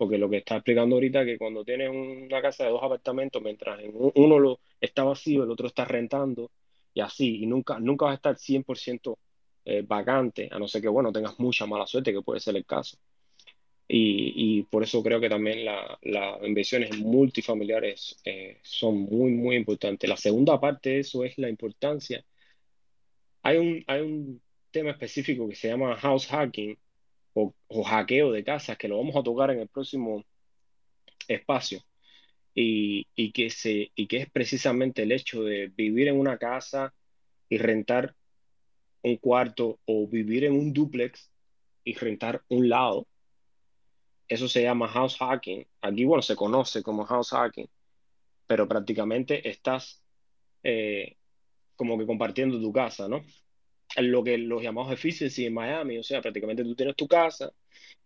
[0.00, 3.42] Porque lo que está explicando ahorita es que cuando tienes una casa de dos apartamentos,
[3.42, 6.50] mientras uno lo está vacío, el otro está rentando,
[6.94, 9.18] y así, y nunca, nunca vas a estar 100%
[9.66, 12.64] eh, vacante, a no ser que, bueno, tengas mucha mala suerte, que puede ser el
[12.64, 12.96] caso.
[13.86, 20.08] Y, y por eso creo que también las inversiones multifamiliares eh, son muy, muy importantes.
[20.08, 22.24] La segunda parte de eso es la importancia.
[23.42, 24.40] Hay un, hay un
[24.70, 26.78] tema específico que se llama house hacking,
[27.68, 30.24] o, hackeo de casas, que lo vamos a tocar en el próximo
[31.28, 31.82] espacio,
[32.54, 36.92] y, y, que se, y que es precisamente el hecho de vivir en una casa
[37.48, 38.14] y rentar
[39.02, 41.30] un cuarto o vivir en un duplex
[41.84, 43.06] y rentar un lado.
[44.28, 45.66] Eso se llama house hacking.
[45.80, 47.68] Aquí, bueno, se conoce como house hacking,
[48.46, 50.02] pero prácticamente estás
[50.62, 51.16] eh,
[51.76, 53.24] como que compartiendo tu casa, ¿no?
[53.96, 57.52] Lo que los llamamos efficiency en Miami, o sea, prácticamente tú tienes tu casa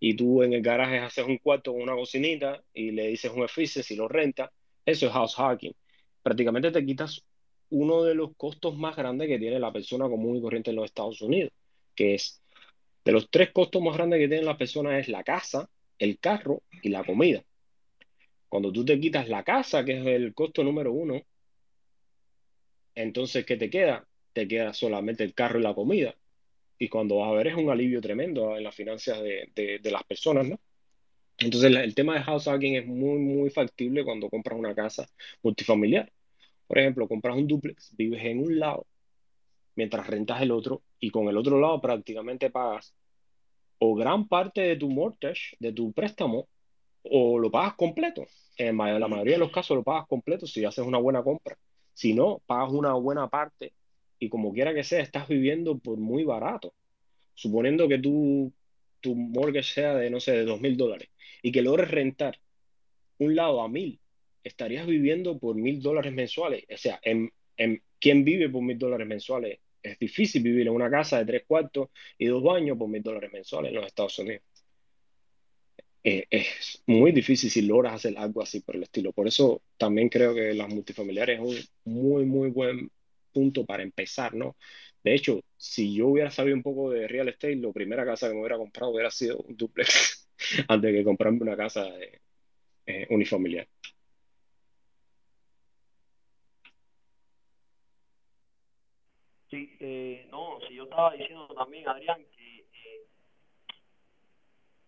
[0.00, 3.44] y tú en el garaje haces un cuarto con una cocinita y le dices un
[3.44, 4.50] efficiency y lo renta,
[4.84, 5.74] eso es house hacking.
[6.22, 7.22] Prácticamente te quitas
[7.70, 10.86] uno de los costos más grandes que tiene la persona común y corriente en los
[10.86, 11.52] Estados Unidos,
[11.94, 12.42] que es
[13.04, 15.68] de los tres costos más grandes que tienen las personas es la casa,
[15.98, 17.44] el carro y la comida.
[18.48, 21.20] Cuando tú te quitas la casa, que es el costo número uno,
[22.94, 24.06] entonces, ¿qué te queda?
[24.34, 26.14] Te queda solamente el carro y la comida.
[26.78, 30.46] Y cuando vas a ver es un alivio tremendo en las finanzas de, las personas,
[30.48, 30.60] ¿no?
[31.38, 35.08] Entonces el, tema de house hacking es muy, muy factible cuando compras una casa
[35.42, 36.12] multifamiliar.
[36.66, 38.86] Por ejemplo, compras un duplex, vives en un lado,
[39.76, 42.94] mientras rentas el otro, y con el otro lado prácticamente pagas
[43.78, 46.48] o gran parte de tu mortgage, de tu préstamo,
[47.02, 48.26] o lo pagas completo.
[48.56, 51.56] En la mayoría de los casos lo pagas completo si haces una buena compra.
[51.92, 53.72] Si no, pagas una buena parte
[54.18, 56.74] y como quiera que sea, estás viviendo por muy barato.
[57.34, 58.52] Suponiendo que tu,
[59.00, 61.08] tu mortgage sea de, no sé, de dos mil dólares
[61.42, 62.38] y que logres rentar
[63.18, 64.00] un lado a mil,
[64.42, 66.64] estarías viviendo por mil dólares mensuales.
[66.72, 69.58] O sea, en, en, ¿quién vive por mil dólares mensuales?
[69.82, 73.32] Es difícil vivir en una casa de tres cuartos y dos baños por mil dólares
[73.32, 74.42] mensuales en los Estados Unidos.
[76.06, 79.12] Eh, es muy difícil si logras hacer algo así por el estilo.
[79.12, 82.90] Por eso también creo que las multifamiliares es un muy, muy buen
[83.34, 84.56] punto para empezar, ¿no?
[85.04, 88.34] De hecho, si yo hubiera sabido un poco de real estate, la primera casa que
[88.34, 90.28] me hubiera comprado hubiera sido un duplex
[90.68, 91.86] antes que comprarme una casa
[92.86, 93.68] eh, unifamiliar.
[99.50, 103.06] Sí, eh, no, si yo estaba diciendo también, Adrián, que, eh,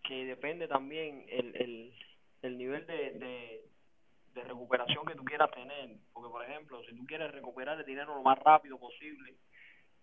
[0.03, 1.93] que depende también el, el,
[2.41, 3.61] el nivel de, de
[4.43, 5.97] recuperación que tú quieras tener.
[6.13, 9.35] Porque, por ejemplo, si tú quieres recuperar el dinero lo más rápido posible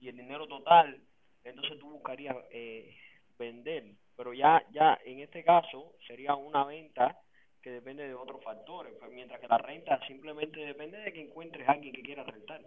[0.01, 1.01] y el dinero total,
[1.45, 2.97] entonces tú buscarías eh,
[3.39, 3.85] vender.
[4.17, 7.19] Pero ya, ya en este caso sería una venta
[7.63, 11.67] que depende de otros factores, pues mientras que la renta simplemente depende de que encuentres
[11.67, 12.61] a alguien que quiera rentar,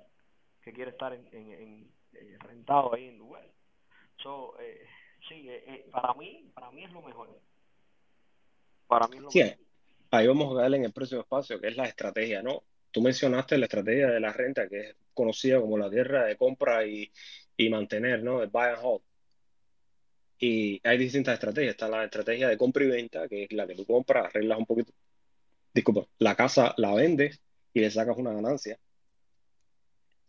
[0.64, 3.46] que quiere estar en, en, en eh, rentado ahí en lugar.
[4.24, 4.88] So, eh,
[5.30, 7.30] sí, eh, eh, para mí, para mí es lo mejor.
[8.88, 9.67] Para mí es lo Sí, mejor.
[10.12, 12.64] Ahí vamos a darle en el próximo espacio, que es la estrategia, ¿no?
[12.92, 16.86] Tú mencionaste la estrategia de la renta, que es conocida como la tierra de compra
[16.86, 17.12] y,
[17.58, 18.42] y mantener, ¿no?
[18.42, 19.02] El buy and hold.
[20.40, 21.72] Y hay distintas estrategias.
[21.72, 24.66] Está la estrategia de compra y venta, que es la que tú compras, arreglas un
[24.66, 24.94] poquito,
[25.74, 27.42] disculpa, la casa la vendes
[27.74, 28.80] y le sacas una ganancia.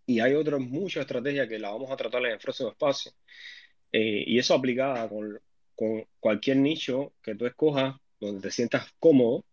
[0.06, 3.12] Y hay otras muchas estrategias que la vamos a tratar en el próximo espacio.
[3.92, 5.38] Eh, y eso aplicada con,
[5.74, 9.44] con cualquier nicho que tú escojas, donde te sientas cómodo,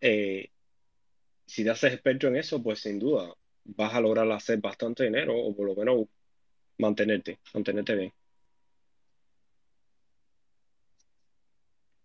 [0.00, 0.50] eh,
[1.46, 3.32] si te haces experto en eso, pues sin duda
[3.64, 6.06] vas a lograr hacer bastante dinero o por lo menos
[6.78, 8.12] mantenerte, mantenerte bien.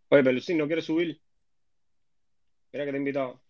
[0.10, 1.20] Oye, Pelusín, ¿no quieres subir?
[2.74, 3.42] Mira que te he invitado.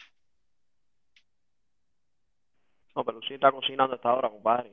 [2.95, 4.71] No, pero sí está cocinando a esta hora, compadre.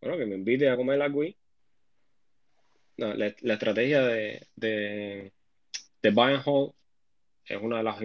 [0.00, 1.36] Bueno, que me invite a comer algo ahí.
[2.96, 5.32] No, la, la estrategia de, de,
[6.02, 6.74] de buy and hold
[7.50, 7.98] es una de las,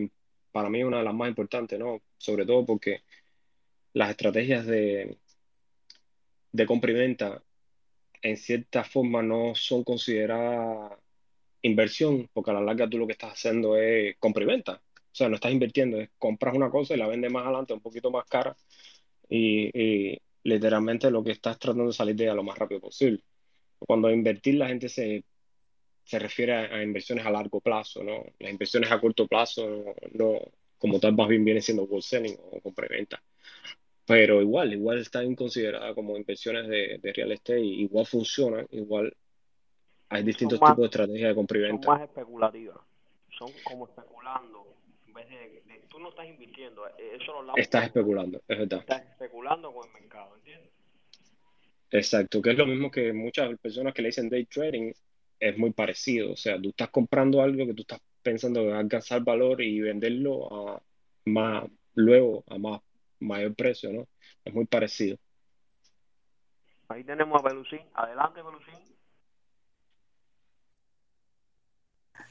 [0.51, 2.01] para mí, una de las más importantes, ¿no?
[2.17, 3.03] Sobre todo porque
[3.93, 5.17] las estrategias de,
[6.51, 6.91] de compra
[8.21, 10.99] en cierta forma no son consideradas
[11.61, 14.81] inversión, porque a la larga tú lo que estás haciendo es compra y venta.
[14.95, 17.81] O sea, no estás invirtiendo, es compras una cosa y la vendes más adelante un
[17.81, 18.55] poquito más cara
[19.29, 19.69] y,
[20.13, 23.23] y literalmente lo que estás tratando de salir de ella lo más rápido posible.
[23.79, 25.23] Cuando invertir la gente se,
[26.05, 28.23] se refiere a, a inversiones a largo plazo, ¿no?
[28.39, 30.41] Las inversiones a corto plazo no, no-
[30.77, 33.23] como tal más bien viene siendo wholesaling o compra y venta.
[34.05, 39.15] Pero igual, igual están consideradas como inversiones de, de real estate, y igual funcionan, igual
[40.09, 41.87] hay distintos más, tipos de estrategias de compra y son venta.
[41.87, 42.77] más especulativas.
[43.37, 44.67] Son como especulando.
[45.07, 48.57] En vez de, de- tú no estás invirtiendo, eh, eso lo hablamos Estás especulando, es
[48.59, 48.79] verdad.
[48.79, 50.69] estás especulando con el mercado, ¿entiendes?
[51.91, 54.91] Exacto, que es lo mismo que muchas personas que le dicen day trading,
[55.49, 56.33] es muy parecido.
[56.33, 59.61] O sea, tú estás comprando algo que tú estás pensando que va a alcanzar valor
[59.61, 60.81] y venderlo a
[61.25, 62.81] más, luego a más
[63.19, 64.07] mayor precio, ¿no?
[64.43, 65.17] Es muy parecido.
[66.87, 67.81] Ahí tenemos a Pelusín.
[67.93, 68.75] Adelante, Pelusín.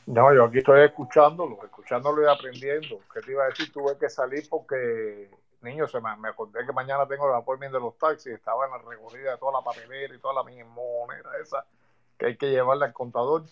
[0.06, 3.00] No, yo aquí estoy escuchándolo, escuchándolo y aprendiendo.
[3.12, 3.72] ¿Qué te iba a decir?
[3.72, 5.30] Tuve que salir porque,
[5.62, 8.34] niño, se me, me acordé que mañana tengo el appointment de los taxis.
[8.34, 11.64] Estaba en la recogida de toda la papelera y toda la moneda esa
[12.18, 13.44] que hay que llevarle al contador.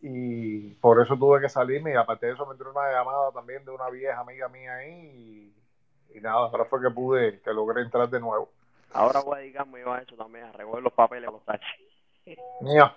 [0.00, 1.92] Y por eso tuve que salirme.
[1.92, 5.52] Y aparte de eso, me entró una llamada también de una vieja amiga mía ahí.
[6.12, 8.50] Y, y nada, ahora fue que pude, que logré entrar de nuevo.
[8.92, 12.38] Ahora voy a dedicarme yo a eso también, a recoger los papeles a los taxis.
[12.60, 12.94] Mía,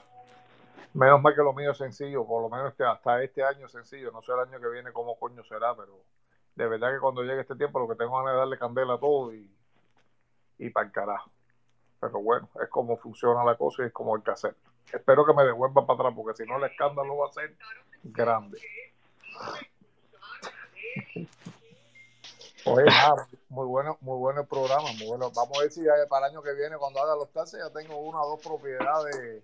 [0.93, 3.71] menos mal que lo mío es sencillo, por lo menos este- hasta este año es
[3.71, 4.11] sencillo.
[4.11, 5.93] No sé el año que viene cómo coño será, pero
[6.55, 8.99] de verdad que cuando llegue este tiempo lo que tengo ganas es darle candela a
[8.99, 9.49] todo y,
[10.59, 11.29] y para el carajo.
[11.99, 14.55] Pero bueno, es como funciona la cosa y es como hay que hacer.
[14.93, 17.55] Espero que me devuelvan para atrás, porque si no el escándalo va a ser
[18.03, 18.59] grande.
[22.65, 22.85] Oye,
[23.49, 25.31] muy bueno, muy bueno el programa, muy bueno.
[25.35, 27.97] Vamos a ver si para el año que viene, cuando haga los taxes, ya tengo
[27.97, 29.43] una o dos propiedades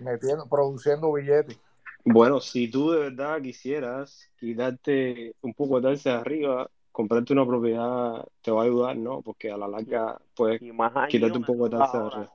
[0.00, 1.58] metiendo, produciendo billetes.
[2.04, 8.24] Bueno, si tú de verdad quisieras quitarte un poco de taxes arriba, comprarte una propiedad
[8.42, 9.22] te va a ayudar, ¿no?
[9.22, 12.32] Porque a la larga puedes quitarte un poco de taxes arriba.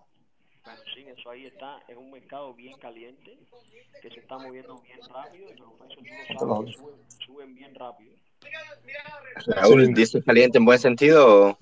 [0.64, 3.38] Pero sí, eso ahí está, es un mercado bien caliente,
[4.02, 6.06] que se está moviendo bien rápido y los precios
[6.40, 8.14] tú lo sabes que suben, suben bien rápido.
[9.48, 9.94] Raúl, Sí.
[9.94, 11.58] ¿dices caliente en buen sentido?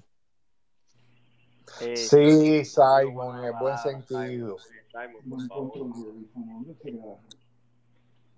[1.82, 4.58] Eh, Sí, Simon, en buen sentido.
[4.92, 7.20] Simon, Simon, por favor.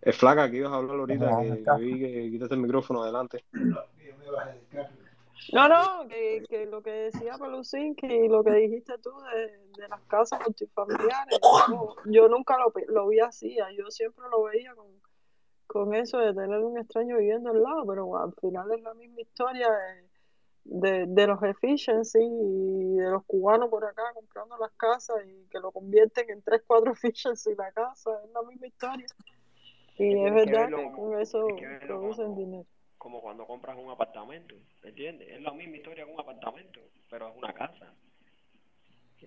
[0.01, 3.45] Es flaca que ibas a hablar ahorita, que, que vi que quitaste el micrófono adelante.
[3.51, 3.79] No,
[5.67, 10.01] no, que, que lo que decía Pelusín, que lo que dijiste tú de, de las
[10.01, 11.39] casas multifamiliares,
[11.69, 14.87] yo, yo nunca lo, lo vi así, ah, yo siempre lo veía con,
[15.67, 19.21] con eso de tener un extraño viviendo al lado, pero al final es la misma
[19.21, 20.09] historia de,
[20.63, 25.59] de, de los efficiency y de los cubanos por acá comprando las casas y que
[25.59, 29.07] lo convierten en 3, 4 efficiency la casa, es la misma historia.
[29.97, 31.45] Y es que verdad que con eso
[31.85, 32.65] producen dinero.
[33.01, 34.53] Como cuando compras un apartamento,
[34.83, 35.27] ¿entiendes?
[35.27, 36.79] Es la misma historia que un apartamento,
[37.09, 37.91] pero es una casa.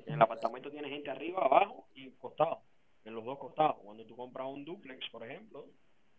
[0.07, 2.61] En el apartamento tiene gente arriba, abajo y costado,
[3.05, 3.79] en los dos costados.
[3.83, 5.67] Cuando tú compras un duplex, por ejemplo,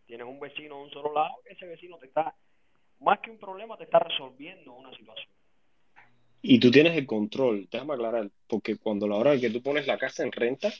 [0.06, 2.36] tienes un vecino a un solo lado, ese vecino te está
[2.99, 5.32] más que un problema, te está resolviendo una situación.
[6.41, 9.88] Y tú tienes el control, déjame aclarar, porque cuando la hora de que tú pones
[9.88, 10.73] la casa en renta,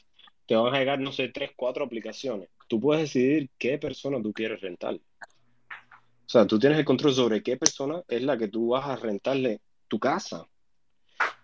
[0.44, 2.50] te van a llegar, no sé, tres, cuatro aplicaciones.
[2.68, 5.00] Tú puedes decidir qué persona tú quieres rentar.
[6.26, 8.96] O sea, tú tienes el control sobre qué persona es la que tú vas a
[8.96, 10.44] rentarle tu casa.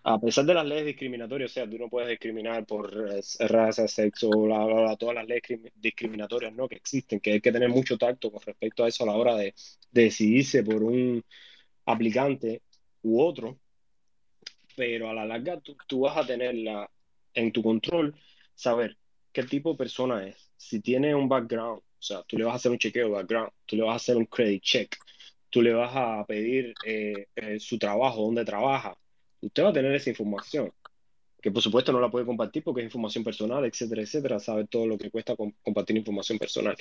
[0.04, 2.92] A pesar de las leyes discriminatorias, o sea, tú no puedes discriminar por
[3.38, 6.68] raza, sexo, bla, bla, bla, todas las leyes crim- discriminatorias ¿no?
[6.68, 9.36] que existen, que hay que tener mucho tacto con respecto a eso a la hora
[9.36, 9.54] de,
[9.92, 11.24] de decidirse por un
[11.86, 12.62] aplicante
[13.02, 13.60] u otro,
[14.76, 16.90] pero a la larga tú, tú vas a tener la,
[17.34, 18.16] en tu control
[18.54, 18.96] saber
[19.32, 22.56] qué tipo de persona es, si tiene un background, o sea, tú le vas a
[22.56, 24.96] hacer un chequeo de background, tú le vas a hacer un credit check,
[25.48, 28.96] tú le vas a pedir eh, eh, su trabajo, dónde trabaja,
[29.40, 30.72] usted va a tener esa información,
[31.40, 34.86] que por supuesto no la puede compartir porque es información personal, etcétera, etcétera, sabe todo
[34.88, 36.76] lo que cuesta com- compartir información personal.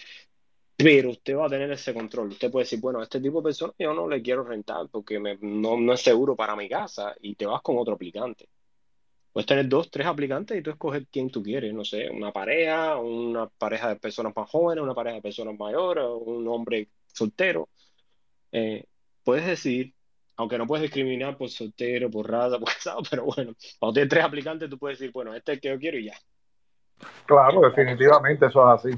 [0.76, 2.30] Pero usted va a tener ese control.
[2.30, 5.20] Usted puede decir, bueno, a este tipo de personas yo no le quiero rentar porque
[5.42, 8.50] no, no es seguro para mi casa y te vas con otro aplicante.
[9.34, 12.98] Puedes tener dos, tres aplicantes y tú escoger quién tú quieres, no sé, una pareja,
[12.98, 17.70] una pareja de personas más jóvenes, una pareja de personas mayores, un hombre soltero.
[18.52, 18.84] Eh,
[19.24, 19.94] puedes decidir,
[20.36, 24.24] aunque no puedes discriminar por soltero, por raza, por casado, pero bueno, cuando tienes tres
[24.24, 26.18] aplicantes tú puedes decir, bueno, este es el que yo quiero y ya.
[27.26, 28.98] Claro, definitivamente eso es así.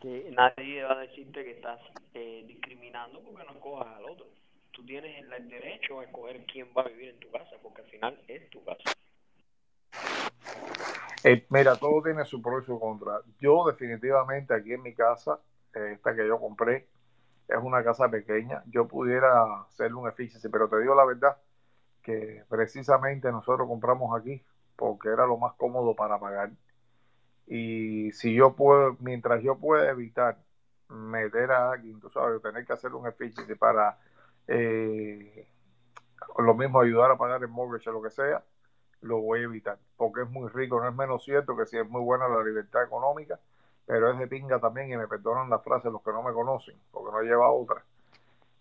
[0.00, 1.80] Que nadie va a decirte que estás
[2.14, 4.26] eh, discriminando porque no escojas al otro.
[4.78, 7.88] Tú tienes el, derecho a escoger quién va a vivir en tu casa, porque al
[7.88, 8.92] final es tu casa.
[11.24, 13.20] Eh, mira, todo tiene su pro y su contra.
[13.40, 15.40] Yo definitivamente aquí en mi casa,
[15.74, 16.86] eh, esta que yo compré,
[17.48, 18.62] es una casa pequeña.
[18.66, 21.36] Yo pudiera hacerle un efficiency, pero te digo la verdad
[22.00, 24.40] que precisamente nosotros compramos aquí
[24.76, 26.52] porque era lo más cómodo para pagar.
[27.48, 30.38] Y si yo puedo, mientras yo pueda evitar
[30.88, 33.98] meter a alguien, tú sabes, tener que hacer un efficiency para
[34.48, 35.46] eh,
[36.38, 38.42] lo mismo ayudar a pagar el mortgage o lo que sea,
[39.02, 41.88] lo voy a evitar, porque es muy rico, no es menos cierto que sí es
[41.88, 43.38] muy buena la libertad económica,
[43.86, 46.76] pero es de pinga también, y me perdonan la frase los que no me conocen,
[46.90, 47.84] porque no lleva otra,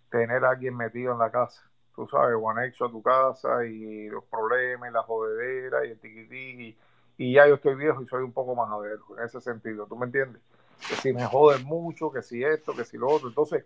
[0.10, 1.64] tener a alguien metido en la casa,
[1.96, 6.00] tú sabes, o anexo a tu casa, y los problemas, y la jodedera, y el
[6.00, 6.78] tiquitiqui,
[7.18, 9.96] y ya yo estoy viejo y soy un poco más majadero, en ese sentido, ¿tú
[9.96, 10.42] me entiendes?
[10.88, 13.66] Que si me joden mucho, que si esto, que si lo otro, entonces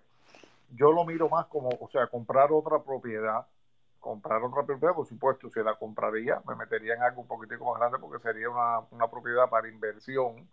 [0.72, 3.46] yo lo miro más como, o sea, comprar otra propiedad,
[4.00, 7.80] comprar otra propiedad, por supuesto, si la compraría, me metería en algo un poquitico más
[7.80, 10.48] grande porque sería una, una propiedad para inversión.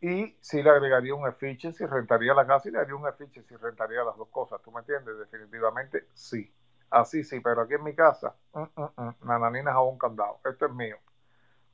[0.00, 4.04] Y si le agregaría un efficiency, rentaría la casa y le haría un efficiency, rentaría
[4.04, 4.60] las dos cosas.
[4.62, 5.18] ¿Tú me entiendes?
[5.18, 6.52] Definitivamente sí.
[6.90, 10.38] Así sí, pero aquí en mi casa, mm, mm, mm, nananina jabón candado.
[10.44, 10.96] Esto es mío.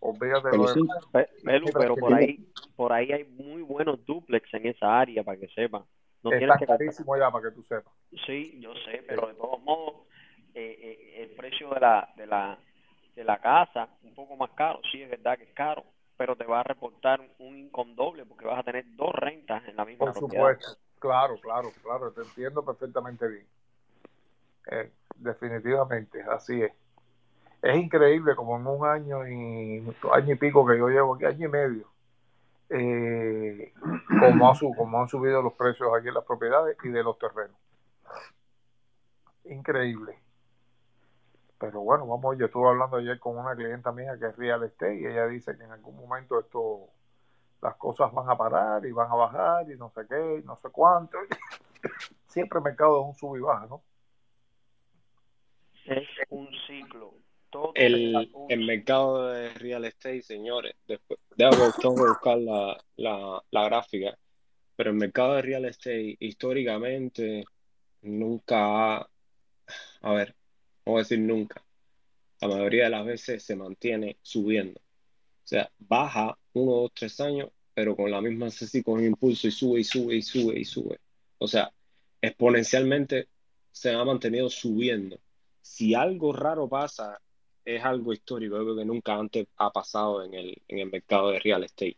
[0.01, 0.81] Olvídate de Pero sí,
[2.01, 5.85] por ahí, por ahí hay muy buenos duplex en esa área, para que sepan.
[6.23, 7.93] No Está que carísimo ya para que tú sepas.
[8.27, 10.07] Sí, yo sé, pero de todos modos,
[10.55, 12.59] eh, eh, el precio de la, de la,
[13.17, 15.85] de la casa, un poco más caro, sí es verdad que es caro,
[16.17, 19.77] pero te va a reportar un income doble porque vas a tener dos rentas en
[19.77, 20.43] la misma Por propiedad.
[20.45, 20.77] supuesto.
[21.01, 22.13] Claro, claro, claro.
[22.13, 23.47] Te entiendo perfectamente bien.
[24.71, 26.73] Eh, definitivamente, así es.
[27.61, 29.83] Es increíble como en un año y
[30.13, 31.92] año y pico que yo llevo aquí, año y medio,
[32.73, 33.73] eh,
[34.21, 37.19] como, ha su- como han subido los precios aquí en las propiedades y de los
[37.19, 37.57] terrenos.
[39.45, 40.19] Increíble.
[41.59, 45.01] Pero bueno, vamos, yo estuve hablando ayer con una clienta mía que es real estate
[45.01, 46.89] y ella dice que en algún momento esto,
[47.61, 50.57] las cosas van a parar y van a bajar y no sé qué, y no
[50.57, 51.19] sé cuánto.
[52.27, 53.83] Siempre el mercado es un sub y baja, ¿no?
[55.85, 57.15] Es un ciclo.
[57.53, 63.65] Todo el, el mercado de real estate, señores, después, tengo que buscar la, la, la
[63.65, 64.19] gráfica,
[64.75, 67.45] pero el mercado de real estate históricamente
[68.01, 69.11] nunca ha,
[70.01, 70.35] a ver,
[70.87, 71.63] vamos a decir nunca,
[72.41, 74.81] la mayoría de las veces se mantiene subiendo.
[74.81, 79.51] O sea, baja uno, dos, tres años, pero con la misma así, con impulso y
[79.51, 80.99] sube y sube y sube y sube.
[81.37, 81.71] O sea,
[82.23, 83.29] exponencialmente
[83.71, 85.21] se ha mantenido subiendo.
[85.61, 87.21] Si algo raro pasa,
[87.65, 91.39] es algo histórico, algo que nunca antes ha pasado en el, en el mercado de
[91.41, 91.97] real estate.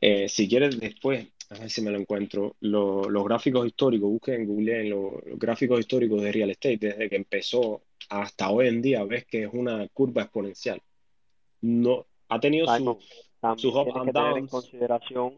[0.00, 4.42] Eh, si quieres después, a ver si me lo encuentro, lo- los gráficos históricos, busquen
[4.42, 8.68] en Google en los, los gráficos históricos de real estate, desde que empezó hasta hoy
[8.68, 10.80] en día, ves que es una curva exponencial.
[11.62, 15.34] No, ha tenido Simon, su, sus tienes and que tener en consideración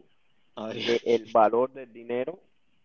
[0.73, 2.39] que el valor del dinero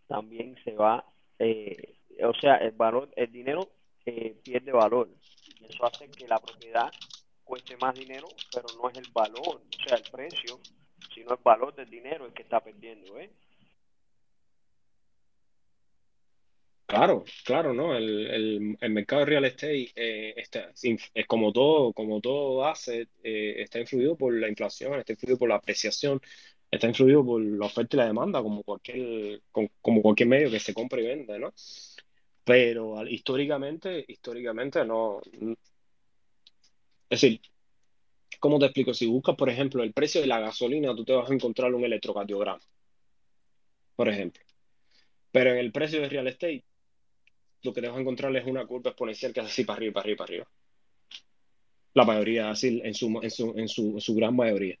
[0.07, 1.03] también se va,
[1.39, 3.69] eh, o sea, el valor, el dinero
[4.05, 5.09] eh, pierde valor.
[5.59, 6.91] Y eso hace que la propiedad
[7.43, 10.59] cueste más dinero, pero no es el valor, o sea, el precio,
[11.13, 13.31] sino el valor del dinero el que está perdiendo, ¿eh?
[16.87, 17.95] Claro, claro, ¿no?
[17.95, 20.71] El, el, el mercado de real estate eh, está,
[21.13, 25.49] es como todo, como todo asset, eh, está influido por la inflación, está influido por
[25.49, 26.21] la apreciación,
[26.69, 30.59] está influido por la oferta y la demanda, como cualquier, como, como cualquier medio que
[30.59, 31.53] se compra y vende, ¿no?
[32.45, 35.19] Pero históricamente, históricamente no.
[37.09, 37.41] Es decir,
[38.39, 38.93] ¿cómo te explico?
[38.93, 41.83] Si buscas, por ejemplo, el precio de la gasolina, tú te vas a encontrar un
[41.83, 42.61] electrocardiograma,
[43.95, 44.43] por ejemplo.
[45.31, 46.63] Pero en el precio de real estate,
[47.63, 49.93] lo que te vas a encontrar es una curva exponencial que es así para arriba,
[49.93, 50.47] para arriba, para arriba.
[51.95, 54.77] La mayoría, así en su, en su, en su, en su gran mayoría.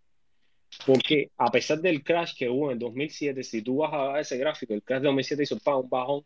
[0.85, 4.73] Porque a pesar del crash que hubo en 2007, si tú vas a ese gráfico,
[4.73, 6.25] el crash de 2007 hizo un bajón,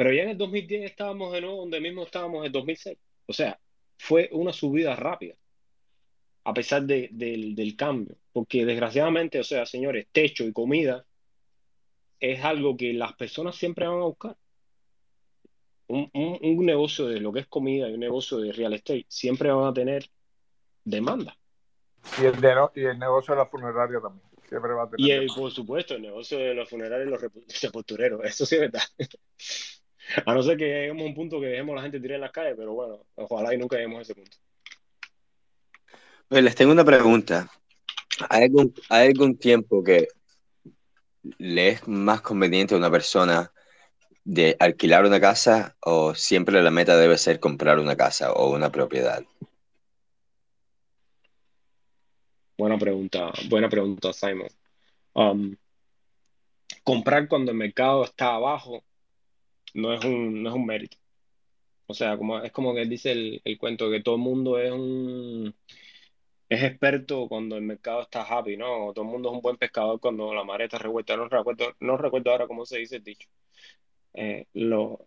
[0.00, 2.96] pero ya en el 2010 estábamos de nuevo donde mismo estábamos en 2006.
[3.26, 3.60] O sea,
[3.98, 5.34] fue una subida rápida,
[6.42, 8.16] a pesar de, del, del cambio.
[8.32, 11.04] Porque desgraciadamente, o sea, señores, techo y comida
[12.18, 14.38] es algo que las personas siempre van a buscar.
[15.88, 19.04] Un, un, un negocio de lo que es comida y un negocio de real estate
[19.06, 20.08] siempre van a tener
[20.82, 21.36] demanda.
[22.22, 24.26] Y el, de, y el negocio de la funeraria también.
[24.48, 27.32] Siempre va a tener Y el, por supuesto, el negocio de los funerarios y los
[27.48, 28.20] sepultureros.
[28.24, 28.82] Eso sí es verdad.
[30.26, 32.20] A no ser que lleguemos a un punto que dejemos a la gente tirar en
[32.22, 34.36] las calles, pero bueno, ojalá y nunca lleguemos a ese punto.
[36.30, 37.50] Oye, les tengo una pregunta.
[38.28, 40.08] ¿Hay algún, hay algún tiempo que
[41.38, 43.52] le es más conveniente a una persona
[44.24, 48.70] de alquilar una casa o siempre la meta debe ser comprar una casa o una
[48.70, 49.24] propiedad?
[52.58, 54.48] Buena pregunta, buena pregunta, Simon.
[55.14, 55.56] Um,
[56.84, 58.84] comprar cuando el mercado está abajo
[59.74, 60.96] no es un, no es un mérito.
[61.86, 64.72] O sea, como, es como que dice el, el cuento que todo el mundo es
[64.72, 65.54] un
[66.48, 68.92] es experto cuando el mercado está happy, ¿no?
[68.92, 71.16] Todo el mundo es un buen pescador cuando la marea está revuelta.
[71.16, 73.28] No recuerdo, no recuerdo ahora cómo se dice el dicho.
[74.14, 75.06] Eh, lo,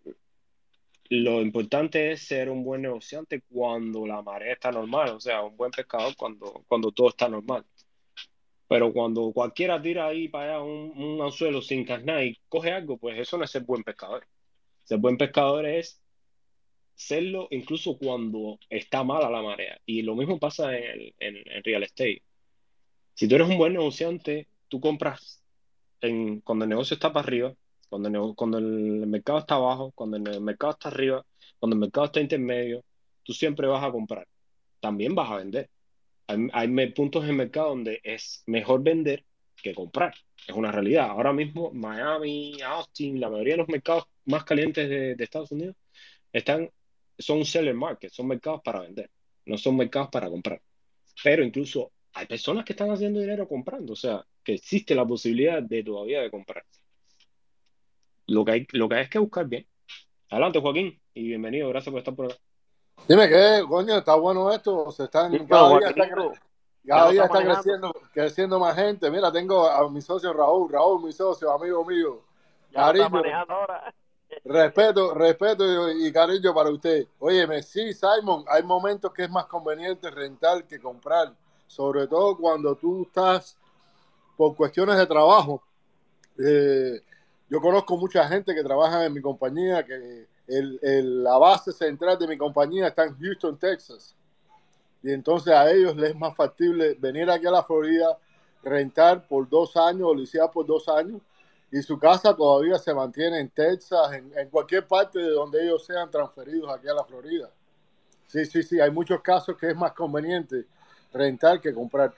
[1.10, 5.56] lo importante es ser un buen negociante cuando la marea está normal, o sea, un
[5.56, 7.64] buen pescador cuando, cuando todo está normal.
[8.68, 12.98] Pero cuando cualquiera tira ahí para allá un, un anzuelo sin carnar y coge algo,
[12.98, 14.26] pues eso no es ser buen pescador.
[14.84, 16.00] Ser buen pescador es
[16.94, 19.80] serlo incluso cuando está mala la marea.
[19.86, 22.22] Y lo mismo pasa en, el, en, en real estate.
[23.14, 25.42] Si tú eres un buen negociante, tú compras
[26.00, 27.54] en, cuando el negocio está para arriba,
[27.88, 31.24] cuando el, cuando el mercado está abajo, cuando el mercado está arriba,
[31.58, 32.84] cuando el mercado está intermedio,
[33.22, 34.26] tú siempre vas a comprar.
[34.80, 35.70] También vas a vender.
[36.26, 39.24] Hay, hay puntos en mercado donde es mejor vender
[39.62, 40.14] que comprar.
[40.46, 41.08] Es una realidad.
[41.10, 45.76] Ahora mismo Miami, Austin, la mayoría de los mercados más calientes de, de Estados Unidos
[46.32, 46.70] están,
[47.18, 49.10] son seller market, son mercados para vender,
[49.46, 50.60] no son mercados para comprar.
[51.22, 55.62] Pero incluso hay personas que están haciendo dinero comprando, o sea, que existe la posibilidad
[55.62, 56.64] de todavía de comprar.
[58.26, 59.66] Lo que hay, lo que hay es que buscar bien.
[60.30, 62.36] Adelante, Joaquín, y bienvenido, gracias por estar por acá.
[63.08, 66.08] Dime qué, coño, está bueno esto, se están, Sí, cada día está,
[66.86, 69.10] cada día está creciendo, creciendo más gente.
[69.10, 72.22] Mira, tengo a mi socio Raúl, Raúl, mi socio, amigo mío,
[72.70, 73.94] Ya lo está cariño, manejando ahora.
[74.44, 77.06] Respeto, respeto y, cariño para usted.
[77.18, 81.32] Óyeme, sí, Simon, hay momentos que es más conveniente rentar que comprar,
[81.66, 83.56] sobre todo cuando tú estás
[84.36, 85.62] por cuestiones de trabajo.
[86.38, 87.00] Eh,
[87.48, 92.36] yo conozco mucha gente que trabaja en mi compañía, que la base central de mi
[92.36, 94.14] compañía está en Houston, Texas.
[95.02, 98.18] Y entonces a ellos les es más factible venir aquí a la Florida,
[98.62, 101.20] rentar por dos años o liciar por dos años,
[101.70, 106.10] y su casa todavía se mantiene en Texas, en, cualquier parte de donde ellos sean
[106.10, 107.50] transferidos aquí a la Florida.
[108.28, 110.66] Sí, sí, sí, hay muchos casos que es más conveniente
[111.12, 112.14] rentar que comprar.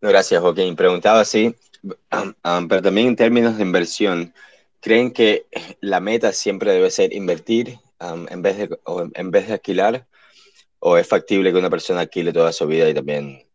[0.00, 0.76] Gracias, Joaquín.
[0.76, 4.34] Preguntaba así, um, pero también en términos de inversión,
[4.80, 5.46] ¿creen que
[5.80, 8.78] la meta siempre debe ser invertir en, vez de,
[9.14, 10.06] en vez de alquilar?
[10.78, 13.46] ¿O es factible que una persona alquile toda su vida y también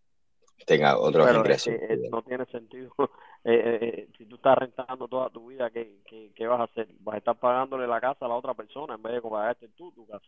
[0.70, 2.92] tenga otros Pero es que eh, no tiene sentido.
[3.46, 6.64] Eh, eh, eh, si tú estás rentando toda tu vida, ¿qué, qué, qué vas a
[6.66, 6.90] hacer?
[7.00, 9.94] ¿Vas a estar pagándole la casa a la otra persona en vez de pagarte tú
[9.94, 10.26] tu casa?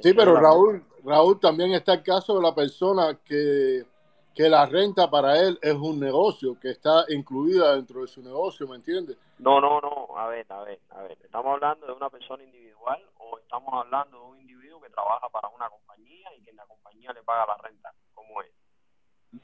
[0.00, 3.84] Sí, pero Raúl, Raúl también está el caso de la persona que,
[4.34, 8.66] que la renta para él es un negocio, que está incluida dentro de su negocio,
[8.66, 9.16] ¿me entiendes?
[9.38, 10.16] No, no, no.
[10.16, 11.18] A ver, a ver, a ver.
[11.22, 15.48] ¿Estamos hablando de una persona individual o estamos hablando de un individuo que trabaja para
[15.48, 17.92] una compañía y que la compañía le paga la renta?
[18.14, 18.50] ¿Cómo es?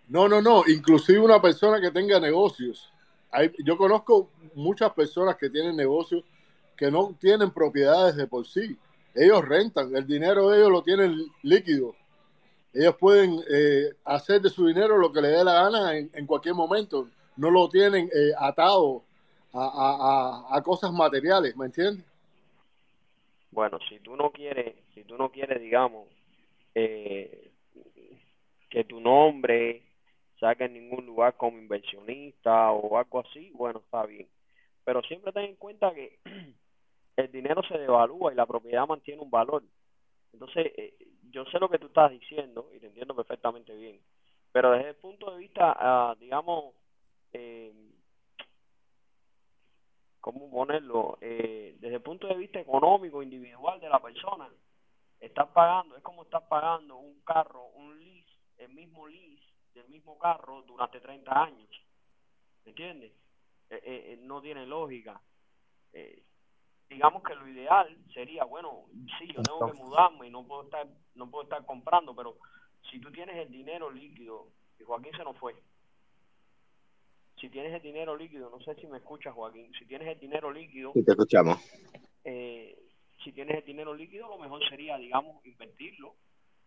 [0.08, 2.90] No, no, no, inclusive una persona que tenga negocios.
[3.30, 6.24] Hay, yo conozco muchas personas que tienen negocios
[6.76, 8.78] que no tienen propiedades de por sí.
[9.14, 11.94] Ellos rentan, el dinero de ellos lo tienen líquido.
[12.72, 16.54] Ellos pueden eh, hacer de su dinero lo que les dé la gana en, cualquier
[16.54, 17.08] momento.
[17.36, 19.02] no lo tienen eh, atado
[19.52, 22.04] a, a, a, cosas materiales, ¿me entiendes?
[23.50, 26.06] Bueno, si tú no quieres, si tú no quieres, digamos,
[26.74, 27.50] eh,
[28.68, 29.82] que tu nombre
[30.38, 34.28] saque en ningún lugar como inversionista o algo así, bueno, está bien.
[34.84, 36.18] Pero siempre ten en cuenta que
[37.16, 39.64] el dinero se devalúa y la propiedad mantiene un valor.
[40.32, 40.94] Entonces, eh,
[41.30, 44.00] yo sé lo que tú estás diciendo y te entiendo perfectamente bien,
[44.52, 46.74] pero desde el punto de vista, ah, digamos,
[47.32, 47.72] eh,
[50.20, 51.18] ¿cómo ponerlo?
[51.20, 54.48] Eh, desde el punto de vista económico, individual de la persona,
[55.20, 59.44] estás pagando, es como estás pagando un carro, un lease, el mismo lease
[59.74, 61.68] del mismo carro durante 30 años.
[62.64, 63.12] ¿Me entiendes?
[63.70, 65.20] Eh, eh, no tiene lógica.
[66.88, 68.84] Digamos que lo ideal sería, bueno,
[69.18, 72.36] sí, yo tengo que mudarme y no puedo estar, no puedo estar comprando, pero
[72.90, 74.48] si tú tienes el dinero líquido,
[74.80, 75.54] y Joaquín se nos fue,
[77.40, 80.50] si tienes el dinero líquido, no sé si me escuchas, Joaquín, si tienes el dinero
[80.50, 80.92] líquido...
[80.92, 81.58] Sí, te escuchamos.
[82.24, 82.76] Eh,
[83.22, 86.14] si tienes el dinero líquido, lo mejor sería, digamos, invertirlo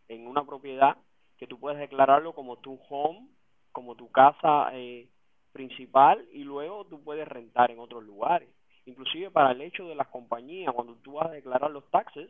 [0.07, 0.98] en una propiedad
[1.38, 3.27] que tú puedes declararlo como tu home,
[3.72, 5.10] como tu casa eh,
[5.52, 8.49] principal y luego tú puedes rentar en otros lugares.
[8.86, 12.30] Inclusive para el hecho de las compañías, cuando tú vas a declarar los taxes,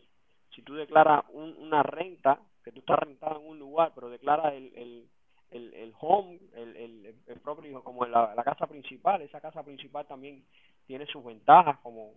[0.55, 5.07] si tú declaras una renta, que tú estás rentado en un lugar, pero declaras el
[5.51, 10.07] el, el home, el, el, el propio, como la, la casa principal, esa casa principal
[10.07, 10.43] también
[10.87, 12.13] tiene sus ventajas como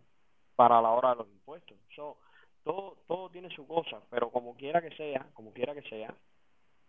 [0.56, 1.76] para la hora de los impuestos.
[1.94, 2.16] So,
[2.62, 6.14] todo, todo tiene su cosa, pero como quiera que sea, como quiera que sea,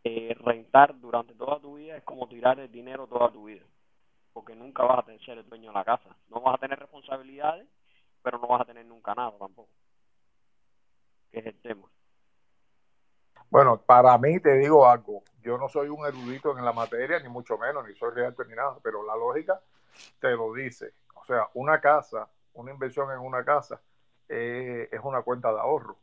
[0.03, 3.63] eh, rentar durante toda tu vida es como tirar el dinero toda tu vida,
[4.35, 6.13] porque nunca vas a ser el dueño de la casa.
[6.27, 7.65] No vas a tener responsabilidades,
[8.21, 9.69] pero no vas a tener nunca nada tampoco,
[11.31, 11.87] que es el tema.
[13.49, 17.29] Bueno, para mí te digo algo, yo no soy un erudito en la materia, ni
[17.29, 19.61] mucho menos, ni soy real ni nada, pero la lógica
[20.19, 20.91] te lo dice.
[21.15, 23.81] O sea, una casa, una inversión en una casa
[24.27, 25.97] eh, es una cuenta de ahorro.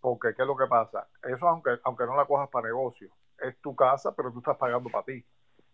[0.00, 1.06] Porque, ¿qué es lo que pasa?
[1.22, 4.88] Eso, aunque, aunque no la cojas para negocio, es tu casa, pero tú estás pagando
[4.88, 5.22] para ti.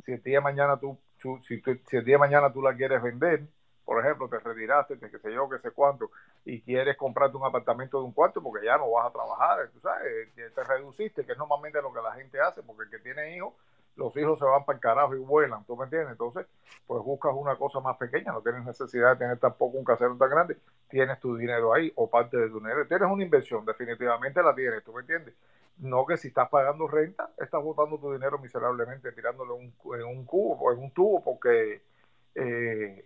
[0.04, 0.98] Si el día de mañana tú,
[1.47, 3.42] si, si el día de mañana tú la quieres vender,
[3.84, 6.10] por ejemplo, te retiraste, te, qué sé yo, qué sé cuánto,
[6.44, 9.80] y quieres comprarte un apartamento de un cuarto porque ya no vas a trabajar, tú
[9.80, 13.36] sabes, te reduciste, que es normalmente lo que la gente hace, porque el que tiene
[13.36, 13.55] hijos,
[13.96, 16.12] los hijos se van para el carajo y vuelan, ¿tú me entiendes?
[16.12, 16.46] Entonces,
[16.86, 20.30] pues buscas una cosa más pequeña, no tienes necesidad de tener tampoco un casero tan
[20.30, 20.56] grande,
[20.88, 24.82] tienes tu dinero ahí o parte de tu dinero, tienes una inversión, definitivamente la tienes,
[24.84, 25.34] ¿tú me entiendes?
[25.78, 29.72] No que si estás pagando renta, estás botando tu dinero miserablemente, tirándolo en
[30.04, 31.82] un, cubo o en un tubo, porque
[32.34, 33.04] eh,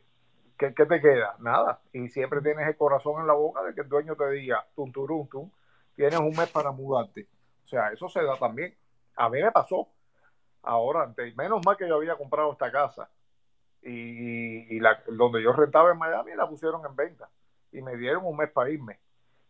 [0.59, 1.37] ¿qué, te queda?
[1.41, 1.81] Nada.
[1.93, 4.93] Y siempre tienes el corazón en la boca de que el dueño te diga, tum,
[4.93, 5.51] turum, tum,
[5.95, 7.27] tienes un mes para mudarte.
[7.65, 8.75] O sea, eso se da también.
[9.17, 9.89] A mí me pasó.
[10.65, 13.09] Ahora, menos mal que yo había comprado esta casa
[13.83, 17.29] y, la, donde yo rentaba en Miami la pusieron en venta
[17.73, 18.99] y me dieron un mes para irme.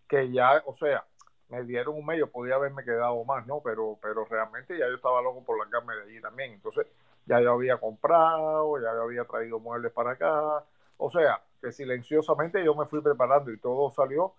[0.08, 1.04] Que ya, o sea,
[1.48, 3.60] me dieron un mes, yo podía haberme quedado más, ¿no?
[3.62, 6.52] Pero, pero realmente ya yo estaba loco por largarme de allí también.
[6.52, 6.86] Entonces,
[7.26, 10.64] ya yo había comprado, ya yo había traído muebles para acá,
[10.96, 14.34] o sea, que silenciosamente yo me fui preparando y todo salió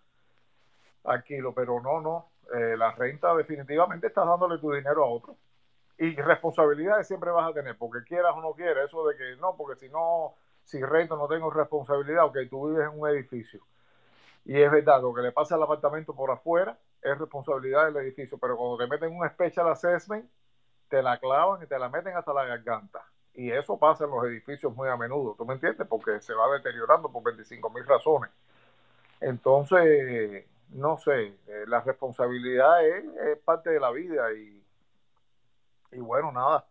[1.02, 2.30] tranquilo, pero no, no.
[2.53, 5.35] Eh, la renta definitivamente estás dándole tu dinero a otro.
[5.97, 9.55] Y responsabilidades siempre vas a tener, porque quieras o no quieras, eso de que no,
[9.55, 13.61] porque si no, si rento no tengo responsabilidad, ok, tú vives en un edificio.
[14.43, 18.38] Y es verdad, lo que le pasa al apartamento por afuera es responsabilidad del edificio,
[18.38, 20.30] pero cuando te meten un special assessment,
[20.89, 23.03] te la clavan y te la meten hasta la garganta.
[23.34, 25.88] Y eso pasa en los edificios muy a menudo, ¿tú me entiendes?
[25.88, 28.31] Porque se va deteriorando por 25 mil razones.
[29.19, 34.63] Entonces, no sé, eh, la responsabilidad es, parte de la vida y,
[35.95, 36.65] y bueno, nada,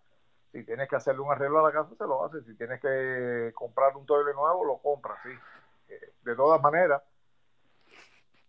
[0.52, 2.44] si tienes que hacerle un arreglo a la casa, se lo haces.
[2.46, 5.30] Si tienes que comprar un toile nuevo, lo compras, sí.
[5.88, 7.02] Eh, de todas maneras,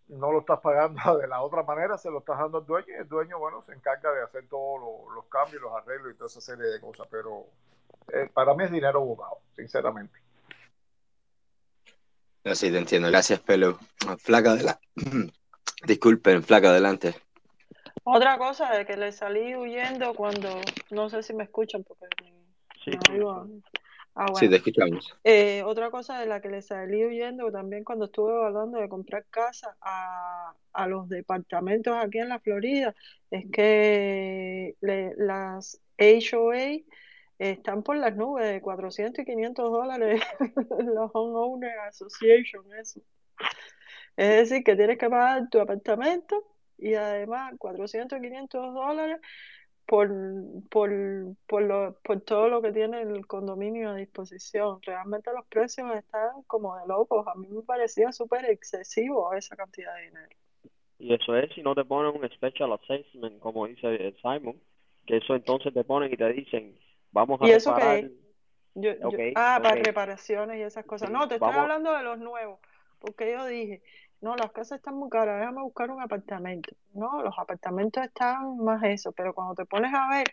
[0.08, 3.00] no lo estás pagando de la otra manera, se lo estás dando al dueño y
[3.00, 4.80] el dueño, bueno, se encarga de hacer todos
[5.14, 7.46] los cambios, los arreglos y toda esa serie de cosas, pero
[8.12, 10.18] eh, para mí es dinero votado, sinceramente.
[12.54, 13.08] Sí, te entiendo.
[13.08, 13.78] Gracias, Pelo.
[14.18, 14.86] Flaca adelante.
[15.84, 17.16] Disculpen, flaca adelante.
[18.08, 20.60] Otra cosa de que le salí huyendo cuando,
[20.90, 22.06] no sé si me escuchan porque
[22.84, 22.92] sí,
[24.14, 25.12] ah, sí, te escuchamos.
[25.24, 29.26] Eh, otra cosa de la que le salí huyendo también cuando estuve evaluando de comprar
[29.28, 32.94] casa a, a los departamentos aquí en la Florida
[33.32, 36.84] es que le, las HOA
[37.40, 40.22] están por las nubes de 400 y 500 dólares
[40.78, 43.00] los Homeowner Association, eso.
[44.16, 49.18] Es decir, que tienes que pagar tu apartamento y además 400 y 500 dólares
[49.86, 50.08] por,
[50.70, 50.90] por,
[51.46, 54.80] por, lo, por todo lo que tiene el condominio a disposición.
[54.82, 57.26] Realmente los precios están como de locos.
[57.26, 60.28] A mí me parecía súper excesivo esa cantidad de dinero.
[60.98, 64.60] Y eso es si no te ponen un special assessment, como dice Simon,
[65.06, 66.76] que eso entonces te ponen y te dicen,
[67.12, 68.10] vamos a ¿Y eso reparar.
[68.74, 71.10] Yo, yo- ah, para reparaciones y esas cosas.
[71.10, 72.60] No, te estoy vamos- hablando de los nuevos,
[73.00, 73.82] porque yo dije,
[74.26, 76.74] no, las casas están muy caras, déjame buscar un apartamento.
[76.94, 80.26] No, los apartamentos están más eso, pero cuando te pones a ver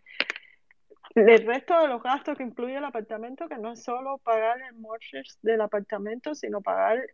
[1.14, 4.74] el resto de los gastos que incluye el apartamento, que no es solo pagar el
[4.78, 7.06] mortgage del apartamento, sino pagar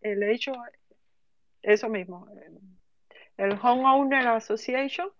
[0.00, 0.52] el hecho,
[1.60, 2.26] eso mismo,
[3.36, 5.10] el- Homeowner Association,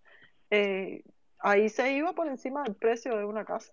[0.48, 1.02] eh,
[1.40, 3.70] ahí se iba por encima del precio de una casa.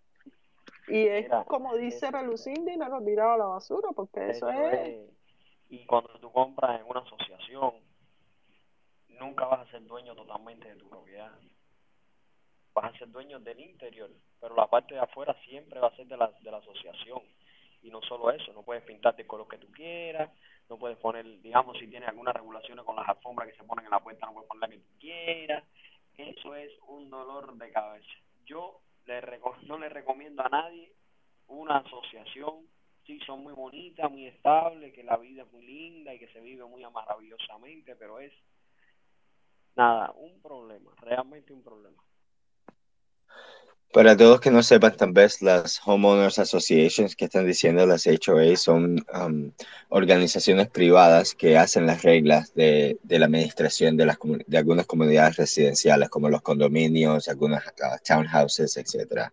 [0.87, 4.69] Y es Mira, como dice eso- Pelucín, dinero tirado a la basura, porque eso, Eso
[4.71, 4.89] es...
[4.89, 5.18] es.
[5.69, 7.73] Y cuando tú compras en una asociación,
[9.19, 11.31] nunca vas a ser dueño totalmente de tu propiedad.
[12.73, 14.09] Vas a ser dueño del interior,
[14.39, 17.21] pero la parte de afuera siempre va a ser de la, de la asociación.
[17.83, 20.31] Y no solo eso, no puedes pintarte el color que tú quieras,
[20.69, 23.91] no puedes poner, digamos, si tienes algunas regulaciones con las alfombras que se ponen en
[23.91, 25.63] la puerta, no puedes poner la que tú quieras.
[26.17, 28.07] Eso es un dolor de cabeza.
[28.45, 29.21] Yo le
[29.63, 30.93] no le recomiendo a nadie
[31.47, 32.67] una asociación
[33.09, 36.39] sí son muy bonitas, muy estables, que la vida es muy linda y que se
[36.39, 38.31] vive muy maravillosamente, pero es
[39.75, 41.97] nada, un problema, realmente un problema.
[43.91, 48.55] Para todos que no sepan, tal vez las Homeowners Associations que están diciendo las HOA
[48.55, 49.51] son um,
[49.89, 55.37] organizaciones privadas que hacen las reglas de, de la administración de, las, de algunas comunidades
[55.37, 59.31] residenciales, como los condominios, algunas uh, townhouses, etc.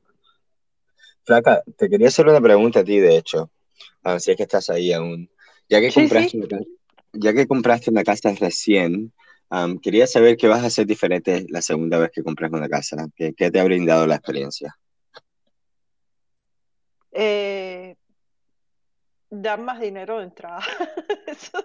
[1.25, 3.51] Flaca, te quería hacer una pregunta a ti, de hecho,
[4.07, 5.31] um, si es que estás ahí aún.
[5.69, 6.49] Ya que Sí, compraste sí.
[7.15, 9.13] ya que compraste una casa recién,
[9.51, 13.09] um, quería saber qué vas a hacer diferente la segunda vez que compras una casa.
[13.17, 14.77] ¿Qué, qué te ha brindado la experiencia?
[17.13, 17.97] Eh,
[19.31, 20.61] dar más dinero de entrada.
[21.27, 21.65] Eso,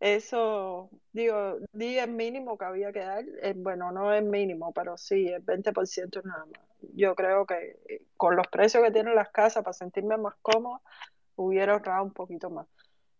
[0.00, 3.24] eso, digo, di el mínimo que había que dar.
[3.42, 6.60] eh, bueno, no es mínimo, pero sí, el 20% nada más.
[6.94, 10.80] Yo creo que eh, con los precios que tienen las casas, para sentirme más cómoda,
[11.38, 12.68] hubiera ahorrado un poquito más.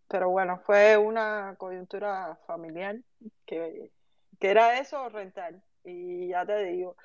[0.07, 2.97] Pero bueno, fue una coyuntura familiar
[3.45, 3.91] que,
[4.39, 5.55] que era eso rentar.
[5.83, 6.95] Y ya te digo,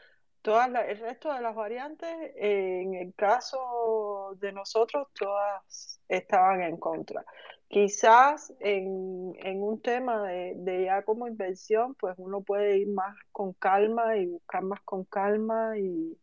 [0.43, 6.79] todas la- el resto de las variantes, en el caso de nosotros, todas estaban en
[6.79, 7.25] contra.
[7.69, 13.17] Quizás en, en un tema de, de ya como inversión, pues uno puede ir más
[13.33, 16.19] con calma y buscar más con calma y,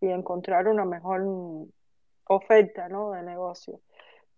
[0.00, 1.22] y encontrar una mejor
[2.28, 3.12] oferta, ¿no?
[3.12, 3.80] de negocio.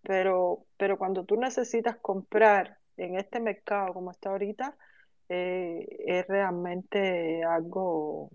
[0.02, 4.76] Pero, pero cuando tú necesitas comprar en este mercado como está ahorita,
[5.28, 8.30] eh, es realmente algo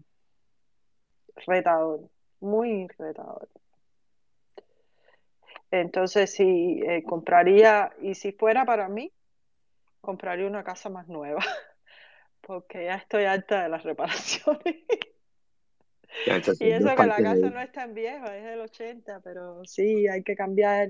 [1.46, 3.50] retador, muy retador.
[5.72, 9.12] Entonces, si eh, compraría, y si fuera para mí,
[10.02, 11.44] compraría una casa más nueva,
[12.42, 14.76] porque ya estoy harta de las reparaciones.
[16.26, 20.08] Ya, Y eso que la casa no es tan vieja, es del 80, pero sí,
[20.08, 20.90] hay que cambiar.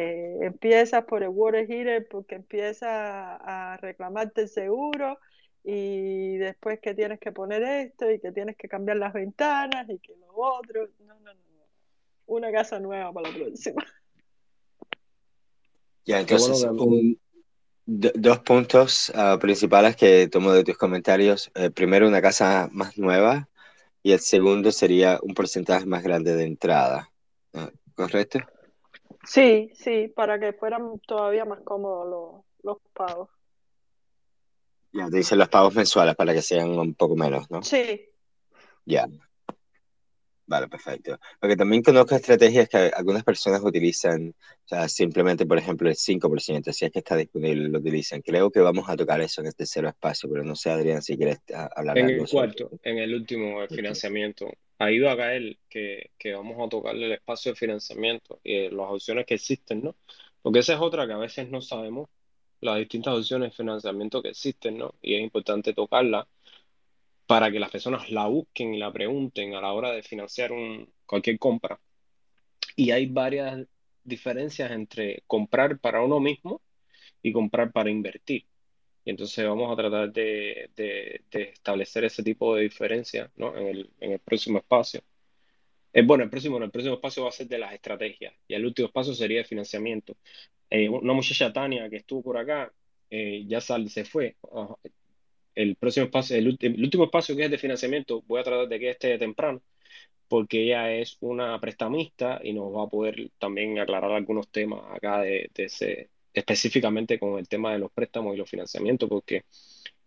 [0.00, 5.18] Eh, empiezas por el water heater porque empieza a reclamarte el seguro
[5.64, 9.98] y después que tienes que poner esto y que tienes que cambiar las ventanas y
[9.98, 10.86] que lo otro.
[11.00, 11.64] No, no, no, no.
[12.26, 13.84] Una casa nueva para la próxima.
[16.04, 17.20] Ya, bueno entonces, que un-
[17.86, 21.50] do- dos puntos ah, principales que tomo de tus comentarios.
[21.56, 23.48] Eh, primero, una casa más nueva
[24.02, 27.10] y el segundo sería un porcentaje más grande de entrada.
[27.96, 28.38] ¿Correcto?
[29.28, 33.28] Sí, sí, para que fueran todavía más cómodos los, los pagos.
[34.90, 37.62] Ya, te dicen los pagos mensuales para que sean un poco menos, ¿no?
[37.62, 38.08] Sí,
[38.86, 39.06] Ya,
[40.46, 41.20] vale, perfecto.
[41.38, 46.72] Porque también conozco estrategias que algunas personas utilizan, o sea, simplemente, por ejemplo, el 5%,
[46.72, 48.22] si es que está disponible, lo utilizan.
[48.22, 51.18] Creo que vamos a tocar eso en el tercero espacio, pero no sé, Adrián, si
[51.18, 55.10] quieres ah, hablar En algo el sobre cuarto, en el último de financiamiento, ha ido
[55.10, 59.34] a caer que, que vamos a tocarle el espacio de financiamiento y las opciones que
[59.34, 59.96] existen, ¿no?
[60.42, 62.08] Porque esa es otra que a veces no sabemos,
[62.60, 64.94] las distintas opciones de financiamiento que existen, ¿no?
[65.02, 66.28] Y es importante tocarla
[67.26, 70.90] para que las personas la busquen y la pregunten a la hora de financiar un,
[71.06, 71.80] cualquier compra.
[72.76, 73.66] Y hay varias
[74.04, 76.62] diferencias entre comprar para uno mismo
[77.22, 78.46] y comprar para invertir.
[79.04, 83.56] Y entonces vamos a tratar de, de- de establecer ese tipo de diferencia, ¿no?
[83.56, 85.02] En el, en el próximo espacio.
[85.92, 88.66] Eh, bueno, el próximo, el próximo espacio va a ser de las estrategias y el
[88.66, 90.16] último espacio sería de financiamiento.
[90.70, 92.72] Eh, una muchacha Tania que estuvo por acá,
[93.10, 94.36] eh, ya sal- se fue.
[95.54, 98.78] El próximo espacio, el, el último espacio que es de financiamiento, voy a tratar de
[98.78, 99.62] que esté temprano
[100.28, 105.20] porque ella es una prestamista y nos va a poder también aclarar algunos temas acá
[105.22, 109.44] de, de ese, específicamente con el tema de los préstamos y los financiamientos, porque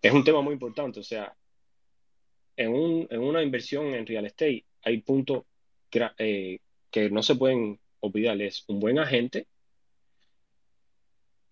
[0.02, 1.00] es un tema muy importante.
[1.00, 1.36] O sea,
[2.56, 5.44] en, un, en una inversión en real estate hay puntos
[6.18, 8.42] eh, que no se pueden olvidar.
[8.42, 9.48] Es un buen agente,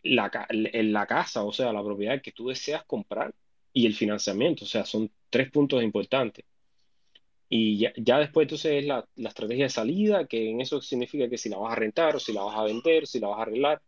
[0.03, 3.33] la, la casa, o sea, la propiedad que tú deseas comprar
[3.73, 4.65] y el financiamiento.
[4.65, 6.45] O sea, son tres puntos importantes.
[7.49, 11.27] Y ya, ya después entonces es la, la, estrategia de salida, que en eso significa
[11.27, 13.39] que si la vas a rentar o si la vas a vender, si la vas
[13.39, 13.81] a arreglar,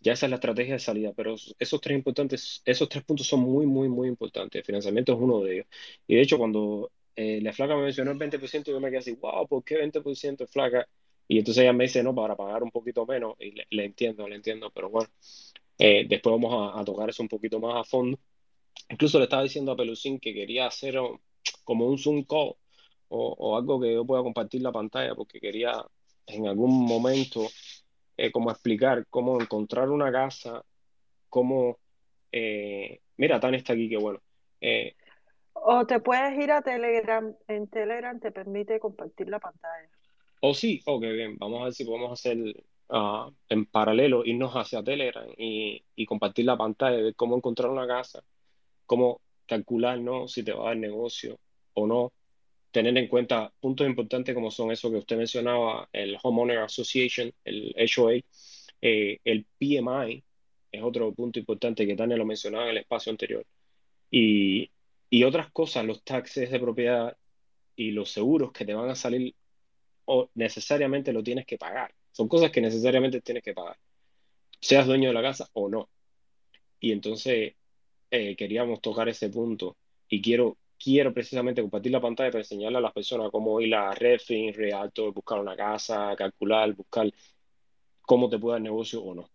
[0.00, 1.12] ya esa es la estrategia de salida.
[1.14, 4.60] Pero esos tres importantes, esos tres puntos son muy, muy, muy importantes.
[4.60, 5.66] El financiamiento es uno de ellos.
[6.06, 9.12] Y de hecho, cuando eh, la flaca me mencionó el 20%, yo me quedé así,
[9.14, 10.88] wow, ¿por qué 20% es flaca?
[11.28, 13.36] Y entonces ella me dice, no, para pagar un poquito menos.
[13.40, 15.10] Y le, entiendo, le entiendo, pero bueno,
[15.78, 18.18] eh, después vamos a, tocar eso un poquito más a fondo.
[18.90, 20.96] Incluso le estaba diciendo a Pelucín que quería hacer
[21.64, 22.54] como un Zoom call
[23.08, 25.84] o, algo que yo pueda compartir la pantalla porque quería
[26.26, 27.46] en algún momento
[28.18, 30.62] eh, como explicar cómo encontrar una casa,
[31.28, 31.78] cómo...
[32.32, 34.20] Eh, mira, Tania está aquí, qué bueno.
[34.60, 34.94] Eh,
[35.54, 39.88] o te puedes ir a Telegram, en Telegram te permite compartir la pantalla.
[40.40, 42.38] O oh, sí, ok, bien, vamos a ver si podemos hacer
[42.88, 47.86] uh, en paralelo, irnos hacia Telegram y, y compartir la pantalla, de cómo encontrar una
[47.86, 48.22] casa,
[48.86, 50.28] cómo calcular, ¿no?
[50.28, 51.38] Si te va a dar negocio
[51.74, 52.12] o no
[52.70, 57.74] tener en cuenta puntos importantes como son eso que usted mencionaba, el Homeowner Association, el
[57.96, 58.20] HOA,
[58.82, 60.22] eh, el PMI,
[60.70, 63.44] es otro punto importante que Tania lo mencionaba en el espacio anterior.
[64.10, 64.70] Y,
[65.10, 67.16] y otras cosas, los taxes de propiedad
[67.76, 69.34] y los seguros que te van a salir
[70.04, 71.94] o necesariamente lo tienes que pagar.
[72.12, 73.78] Son cosas que necesariamente tienes que pagar,
[74.60, 75.88] seas dueño de la casa o no.
[76.80, 77.54] Y entonces
[78.10, 79.76] eh, queríamos tocar ese punto
[80.08, 83.92] y quiero quiero precisamente compartir la pantalla para enseñarle a las personas cómo ir a
[83.92, 87.10] Redfin, Realtor, buscar una casa, calcular, buscar
[88.02, 89.28] cómo te puede dar negocio o no.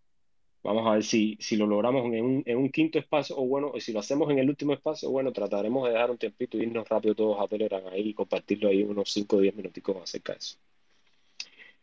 [0.62, 3.72] Vamos a ver si, si lo logramos en un, en un quinto espacio o bueno,
[3.78, 6.88] si lo hacemos en el último espacio, bueno, trataremos de dejar un tiempito y irnos
[6.88, 10.38] rápido todos a Telegram ahí y compartirlo ahí unos 5 o 10 minuticos acerca de
[10.38, 10.56] eso.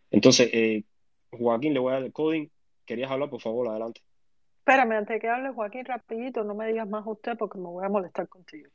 [0.10, 0.84] Entonces, eh,
[1.30, 2.48] Joaquín, le voy a dar el coding.
[2.86, 3.30] ¿Querías hablar?
[3.30, 4.02] Por favor, adelante.
[4.60, 7.86] Espérame, antes de que hable Joaquín, rapidito, no me digas más usted porque me voy
[7.86, 8.70] a molestar contigo.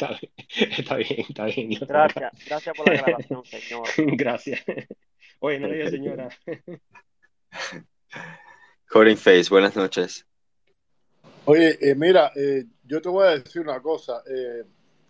[0.00, 1.70] Está, bien, está bien.
[1.86, 3.86] Gracias, gracias por la grabación, señor.
[4.16, 4.60] Gracias.
[5.40, 6.28] Oye, no diga señora.
[8.88, 10.26] Corin Face, buenas noches.
[11.44, 14.22] Oye, eh, mira, eh, yo te voy a decir una cosa.
[14.26, 14.64] Eh,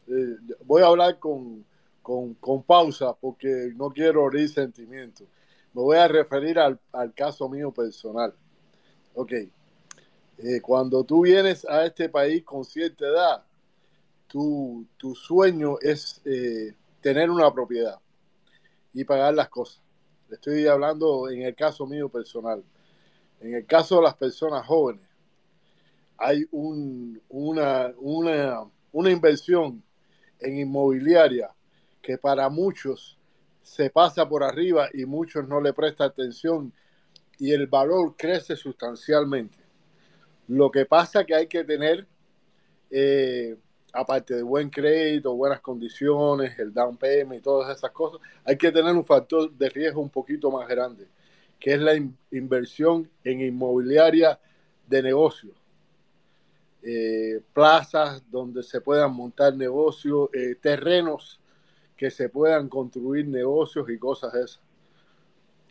[0.09, 1.65] eh voy a hablar con,
[2.03, 5.27] con, con, pausa porque no quiero oír sentimientos.
[5.73, 8.35] Me voy a referir al, al caso mío personal.
[9.15, 9.33] Ok.
[10.63, 13.45] cuando tú vienes a este país con cierta edad,
[14.31, 17.99] tu, tu sueño es eh, tener una propiedad
[18.95, 19.83] y pagar las cosas.
[20.31, 22.63] Estoy hablando en el caso mío personal.
[23.41, 25.03] En el caso de las personas jóvenes,
[26.17, 28.61] hay un, una, una,
[28.93, 29.83] una inversión
[30.39, 31.51] en inmobiliaria
[32.01, 33.19] que para muchos
[33.63, 36.73] se pasa por arriba y muchos no le prestan atención
[37.39, 39.59] y el valor crece sustancialmente.
[40.47, 42.07] Lo que pasa que hay que tener
[42.91, 43.57] eh,
[43.93, 48.73] aparte de buen crédito, buenas condiciones, el down payment y todas esas cosas, hay que
[48.73, 51.09] tener un factor de riesgo un poquito más grande,
[51.59, 51.95] que es la
[52.31, 54.39] inversión en inmobiliaria
[54.87, 55.55] de negocios.
[56.83, 61.39] Eh, plazas donde se puedan montar negocios, eh, terrenos
[61.97, 64.61] que se puedan construir negocios y cosas de esas.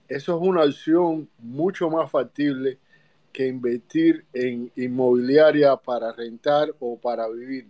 [0.08, 2.78] Eso es una opción mucho más factible
[3.32, 7.68] que invertir en inmobiliaria para rentar o para vivir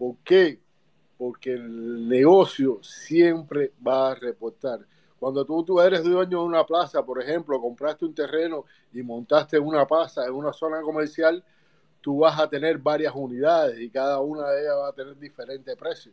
[0.00, 0.58] ¿Por qué?
[1.18, 4.80] Porque el negocio siempre va a reportar.
[5.18, 8.64] Cuando tú, tú eres dueño de una plaza, por ejemplo, compraste un terreno
[8.94, 11.44] y montaste una plaza en una zona comercial,
[12.00, 15.76] tú vas a tener varias unidades y cada una de ellas va a tener diferente
[15.76, 16.12] precio.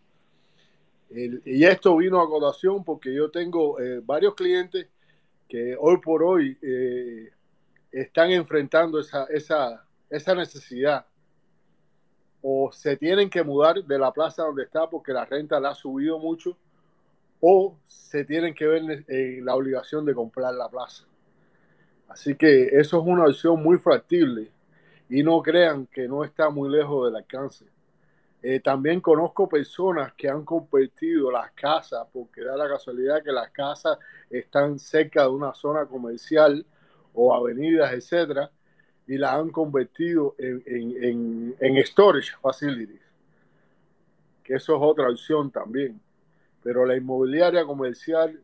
[1.10, 4.90] y esto vino a colación porque yo tengo eh, varios clientes
[5.48, 7.32] que hoy por hoy eh,
[7.90, 11.06] están enfrentando esa, esa, esa necesidad
[12.42, 15.76] o se tienen que mudar de la plaza donde está porque la renta la ha
[15.76, 16.58] subido mucho,
[17.40, 21.06] o se tienen que ver en la obligación de comprar la plaza.
[22.08, 24.52] Así que eso es una opción muy factible
[25.10, 27.66] y no crean que no está muy lejos del alcance.
[28.42, 33.50] Eh, también conozco personas que han convertido las casas, porque da la casualidad que las
[33.52, 33.98] casas
[34.30, 36.66] están cerca de una zona comercial
[37.14, 38.52] o avenidas, etcétera,
[39.08, 43.02] y la han convertido en, en, en, storage facilities,
[44.44, 46.00] que eso es otra opción también.
[46.62, 48.38] pero la inmobiliaria comercial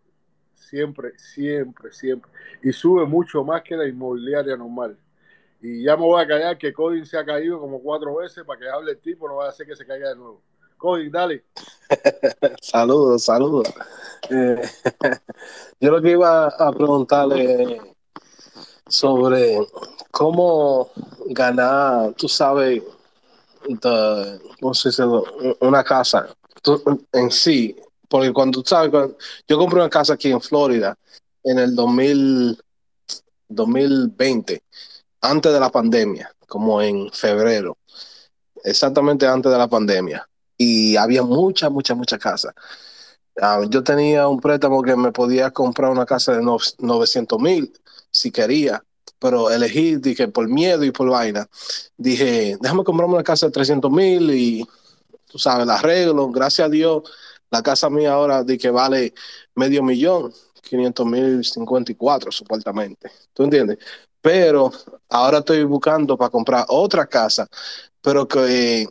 [0.53, 2.31] siempre, siempre, siempre.
[2.63, 4.97] Y sube mucho más que la inmobiliaria normal.
[5.61, 8.59] Y ya me voy a callar que Coding se ha caído como cuatro veces para
[8.59, 10.41] que hable el tipo, no va a hacer que se caiga de nuevo.
[10.77, 11.43] Coding, dale.
[12.61, 13.73] saludos, saludos.
[14.29, 14.61] Eh,
[15.79, 17.92] yo lo que iba a preguntarle
[18.87, 19.59] sobre
[20.11, 20.91] cómo
[21.27, 22.81] ganar, tú sabes,
[25.59, 26.27] una casa
[27.11, 27.75] en sí.
[28.07, 29.11] Porque cuando tú sabes,
[29.47, 30.95] yo compré una casa aquí en Florida
[31.43, 32.61] en el 2000,
[33.47, 34.63] 2020,
[35.21, 37.77] antes de la pandemia, como en febrero,
[38.63, 40.27] exactamente antes de la pandemia.
[40.57, 42.53] Y había muchas, muchas, muchas casas.
[43.41, 47.73] Ah, yo tenía un préstamo que me podía comprar una casa de 900 mil
[48.11, 48.83] si quería,
[49.17, 51.47] pero elegí, dije, por miedo y por vaina,
[51.97, 54.63] dije, déjame comprarme una casa de 300 mil y,
[55.27, 57.03] tú sabes, la arreglo, gracias a Dios,
[57.49, 59.13] la casa mía ahora de que vale
[59.55, 60.31] medio millón,
[60.61, 63.79] 500 mil 54 supuestamente, ¿tú entiendes?
[64.21, 64.71] Pero
[65.09, 67.47] ahora estoy buscando para comprar otra casa,
[68.01, 68.87] pero que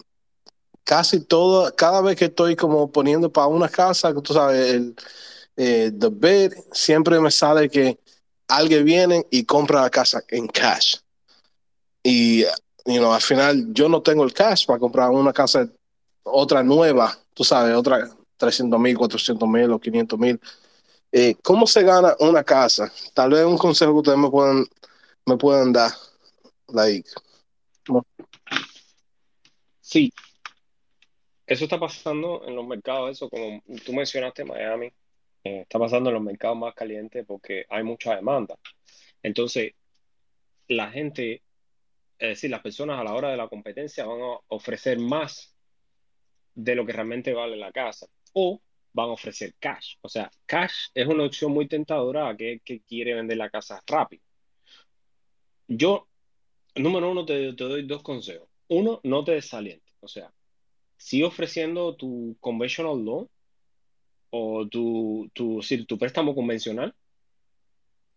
[0.84, 4.94] casi todo, cada vez que estoy como poniendo para una casa, tú sabes, el
[5.56, 5.92] eh,
[6.72, 7.98] siempre me sale que
[8.48, 10.96] alguien viene y compra la casa en cash.
[12.02, 12.42] Y
[12.84, 15.68] you know, al final yo no tengo el cash para comprar una casa,
[16.24, 20.40] otra nueva, tú sabes, otra 300 mil, 400 mil o 500 mil.
[21.12, 22.90] Eh, ¿Cómo se gana una casa?
[23.14, 24.66] Tal vez un consejo que ustedes me puedan,
[25.26, 25.92] me puedan dar.
[26.68, 27.08] Like,
[29.80, 30.12] Sí,
[31.52, 34.86] eso está pasando en los mercados, eso como tú mencionaste, Miami,
[35.44, 38.56] eh, está pasando en los mercados más calientes porque hay mucha demanda.
[39.22, 39.74] Entonces,
[40.68, 41.42] la gente,
[42.18, 45.54] es decir, las personas a la hora de la competencia van a ofrecer más
[46.54, 48.60] de lo que realmente vale la casa o
[48.92, 49.96] van a ofrecer cash.
[50.02, 53.82] O sea, cash es una opción muy tentadora a que, que quiere vender la casa
[53.86, 54.22] rápido.
[55.66, 56.08] Yo,
[56.76, 58.48] número uno, te, te doy dos consejos.
[58.68, 59.94] Uno, no te desalientes.
[60.00, 60.32] O sea,
[61.02, 63.28] sigue ofreciendo tu conventional loan
[64.30, 66.94] o tu, tu, tu préstamo convencional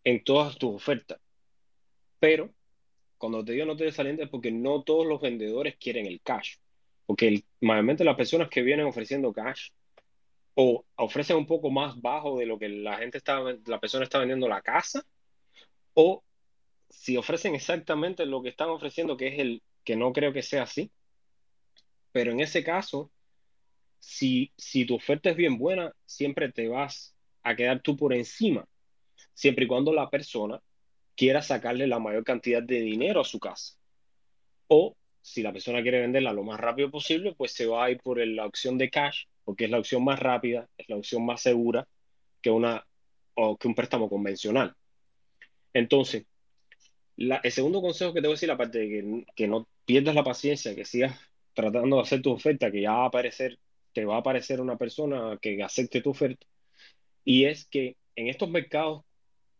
[0.03, 1.19] en todas tus ofertas.
[2.19, 2.53] Pero
[3.17, 6.57] cuando te digo no te desalientes es porque no todos los vendedores quieren el cash.
[7.07, 9.71] Porque el, mayormente las personas que vienen ofreciendo cash
[10.53, 14.19] o ofrecen un poco más bajo de lo que la gente está, la persona está
[14.19, 15.03] vendiendo la casa,
[15.95, 16.23] o
[16.89, 20.63] si ofrecen exactamente lo que están ofreciendo, que es el que no creo que sea
[20.63, 20.91] así,
[22.15, 23.11] pero en ese caso,
[23.99, 27.13] si, si tu oferta es bien buena, siempre te vas
[27.43, 28.65] a quedar tú por encima,
[29.33, 30.61] siempre y cuando la persona
[31.13, 33.75] quiera sacarle la mayor cantidad de dinero a su casa.
[34.69, 37.99] O si la persona quiere venderla lo más rápido posible, pues se va a ir
[37.99, 41.41] por la opción de cash, porque es la opción más rápida, es la opción más
[41.41, 41.85] segura
[42.41, 42.87] que, una,
[43.33, 44.73] o que un préstamo convencional.
[45.73, 46.23] Entonces,
[47.17, 50.23] el segundo consejo que te voy a decir, aparte de que, que no pierdas la
[50.23, 51.19] paciencia, que sigas
[51.55, 53.59] tratando de hacer tu oferta, que ya va a aparecer,
[53.93, 56.45] te va a aparecer una persona que acepte tu oferta.
[57.23, 59.03] Y es que en estos mercados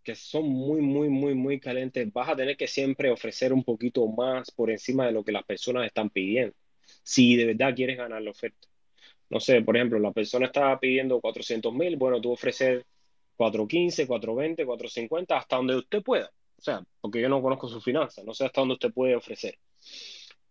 [0.06, 4.08] que son muy, muy, muy, muy calientes, vas a tener que siempre ofrecer un poquito
[4.08, 6.56] más por encima de lo que las personas están pidiendo,
[7.04, 8.68] si de verdad quieres ganar la oferta.
[9.30, 12.86] No sé, por ejemplo, la persona está pidiendo 400 mil, bueno, tú ofrecer
[13.36, 16.32] 415, 420, 450, hasta donde usted pueda.
[16.58, 19.58] O sea, porque yo no conozco sus finanzas, no sé hasta dónde usted puede ofrecer.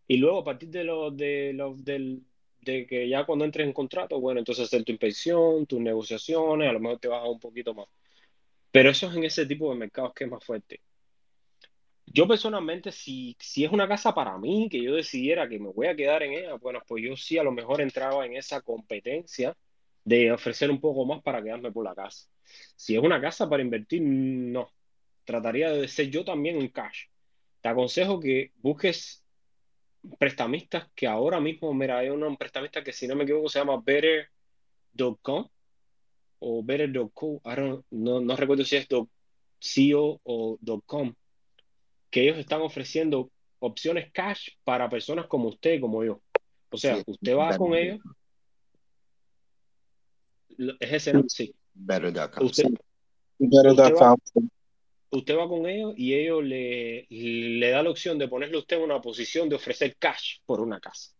[0.06, 2.22] Y luego, a partir de lo, de lo, del,
[2.60, 6.72] de que ya cuando entres en contrato, bueno, entonces hacer tu inspección, tus negociaciones, a
[6.72, 7.86] lo mejor te baja un poquito más.
[8.70, 10.80] Pero eso es en ese tipo de mercados que es más fuerte.
[12.06, 15.86] Yo personalmente, si, si es una casa para mí, que yo decidiera que me voy
[15.86, 19.56] a quedar en ella, bueno, pues yo sí a lo mejor entraba en esa competencia
[20.04, 22.28] de ofrecer un poco más para quedarme por la casa.
[22.76, 24.70] Si es una casa para invertir, no.
[25.24, 27.06] Trataría de ser yo también un cash.
[27.62, 29.23] Te aconsejo que busques
[30.18, 33.80] prestamistas que ahora mismo, mira, hay un prestamista que si no me equivoco se llama
[33.84, 35.48] Better.com
[36.40, 37.40] o Better.co,
[37.90, 39.08] no, no recuerdo si es .co
[40.24, 41.14] o .com,
[42.10, 46.20] que ellos están ofreciendo opciones cash para personas como usted, como yo.
[46.70, 48.00] O sea, usted va con ellos.
[50.80, 51.22] Es ese.
[51.28, 51.54] Sí.
[51.72, 52.46] Better.com.
[52.46, 52.64] Usted,
[53.40, 54.16] va,
[55.16, 58.76] usted va con ellos y ellos le, le da la opción de ponerle a usted
[58.76, 61.12] en una posición de ofrecer cash por una casa.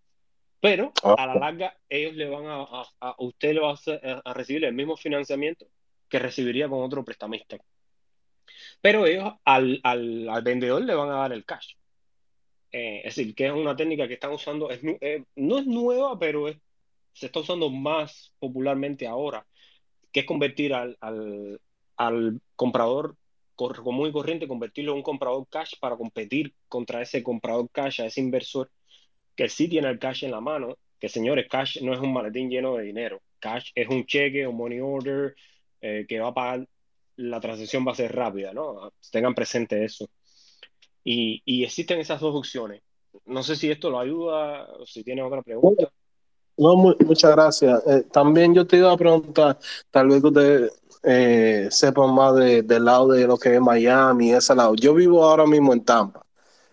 [0.60, 2.64] Pero a la larga ellos le van a,
[3.00, 5.66] a, usted le va a, a, recibir el mismo financiamiento
[6.08, 7.58] que recibiría con otro prestamista.
[8.80, 11.74] Pero ellos al, al, al vendedor le van a dar el cash.
[12.72, 16.18] Eh, es decir, que es una técnica que están usando, es, eh, no es nueva,
[16.18, 16.56] pero es,
[17.12, 19.46] se está usando más popularmente ahora
[20.10, 21.60] que es convertir al, al,
[21.96, 23.16] al comprador
[23.56, 28.06] común y corriente, convertirlo en un comprador cash para competir contra ese comprador cash, a
[28.06, 28.70] ese inversor
[29.36, 32.48] que sí tiene el cash en la mano, que señores, cash no es un maletín
[32.48, 35.34] lleno de dinero, cash es un cheque, un money order,
[35.80, 36.68] eh, que va a pagar,
[37.16, 38.92] la transacción va a ser rápida, ¿no?
[39.10, 40.08] Tengan presente eso.
[41.04, 42.82] Y, y existen esas dos opciones.
[43.26, 45.92] No sé si esto lo ayuda o si tienes otra pregunta.
[46.56, 47.82] No, mu- muchas gracias.
[47.86, 49.58] Eh, también yo te iba a preguntar,
[49.90, 50.72] tal vez que ustedes
[51.02, 54.74] eh, sepan más de- del lado de lo que es Miami, ese lado.
[54.74, 56.24] Yo vivo ahora mismo en Tampa.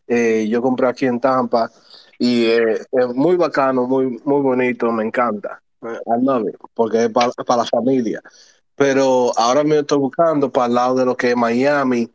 [0.07, 1.71] Eh, yo compré aquí en Tampa
[2.19, 5.61] y eh, es muy bacano, muy, muy bonito, me encanta.
[5.83, 8.21] I love it, porque es para la familia.
[8.75, 12.09] Pero ahora me estoy buscando para el lado de lo que es Miami.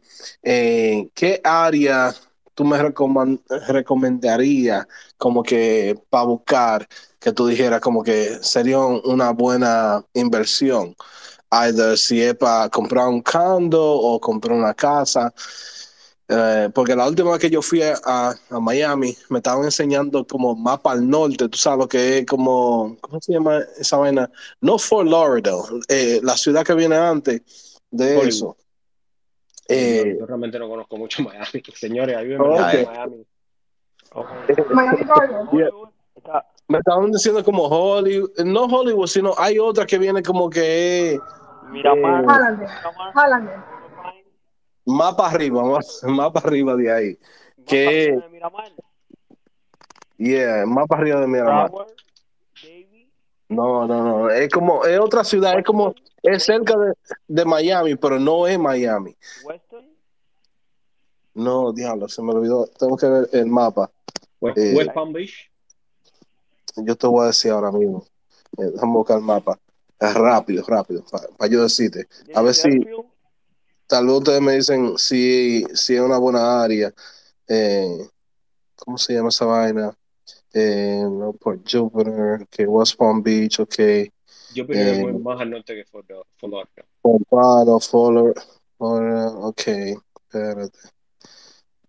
[1.14, 2.12] ¿qué área
[2.56, 4.86] tú me recoman- recomendarías
[5.18, 6.88] como que para buscar
[7.20, 10.96] que tú dijeras como que sería un- una buena inversión?
[11.50, 15.32] Either si es para comprar un condo o comprar una casa.
[16.28, 17.94] Eh, porque la última vez que yo fui a,
[18.50, 22.96] a Miami me estaban enseñando como mapa al norte, tú sabes lo que es como,
[23.00, 24.28] ¿cómo se llama esa vaina?
[24.60, 27.42] No Fort Lauderdale, eh, la ciudad que viene antes
[27.90, 28.28] de Hollywood.
[28.28, 28.56] eso.
[29.68, 31.46] Yo, Eh, yo realmente no conozco mucho Miami.
[31.74, 32.58] Señores, ayúdenme ok.
[32.60, 33.06] a
[34.14, 34.70] Ok.
[34.70, 35.04] Miami.
[35.04, 35.50] Gardens.
[35.52, 35.68] Yeah.
[36.14, 41.18] Está, Me estaban diciendo como Hollywood, no Hollywood, sino hay otra que viene como que
[41.70, 42.56] Miramar, eh.
[42.56, 43.52] Riverpine,
[44.86, 47.18] más para arriba, más, más para arriba de ahí.
[47.58, 48.72] más Que, para arriba de Miramar,
[50.16, 51.70] yeah, más para arriba de Miramar.
[51.70, 51.88] Broward,
[53.48, 56.94] No, no, no, es como, es otra ciudad, es como, es cerca de,
[57.28, 59.16] de Miami, pero no es Miami.
[59.44, 59.86] Weston,
[61.34, 63.90] No, diablo, se me olvidó, tengo que ver el mapa.
[64.40, 65.50] West, Eh, West Palm Beach.
[66.76, 68.04] yo te voy a decir ahora mismo.
[68.58, 69.58] Eh, déjame buscar el mapa.
[69.98, 71.04] Es rápido, rápido,
[71.38, 72.08] para yo decirte.
[72.34, 72.68] A ver si,
[73.86, 76.92] tal vez ustedes me dicen si, si es una buena área.
[77.48, 78.08] Eh,
[78.74, 79.96] ¿cómo se llama esa vaina?
[80.52, 83.74] Eh, no, por Jupiter, que West Palm Beach, ok.
[83.76, 84.10] Que
[84.54, 86.86] es Eh, muy más al norte que Fort Lauderdale.
[87.02, 87.78] Pompano,
[89.48, 90.78] ok, espérate.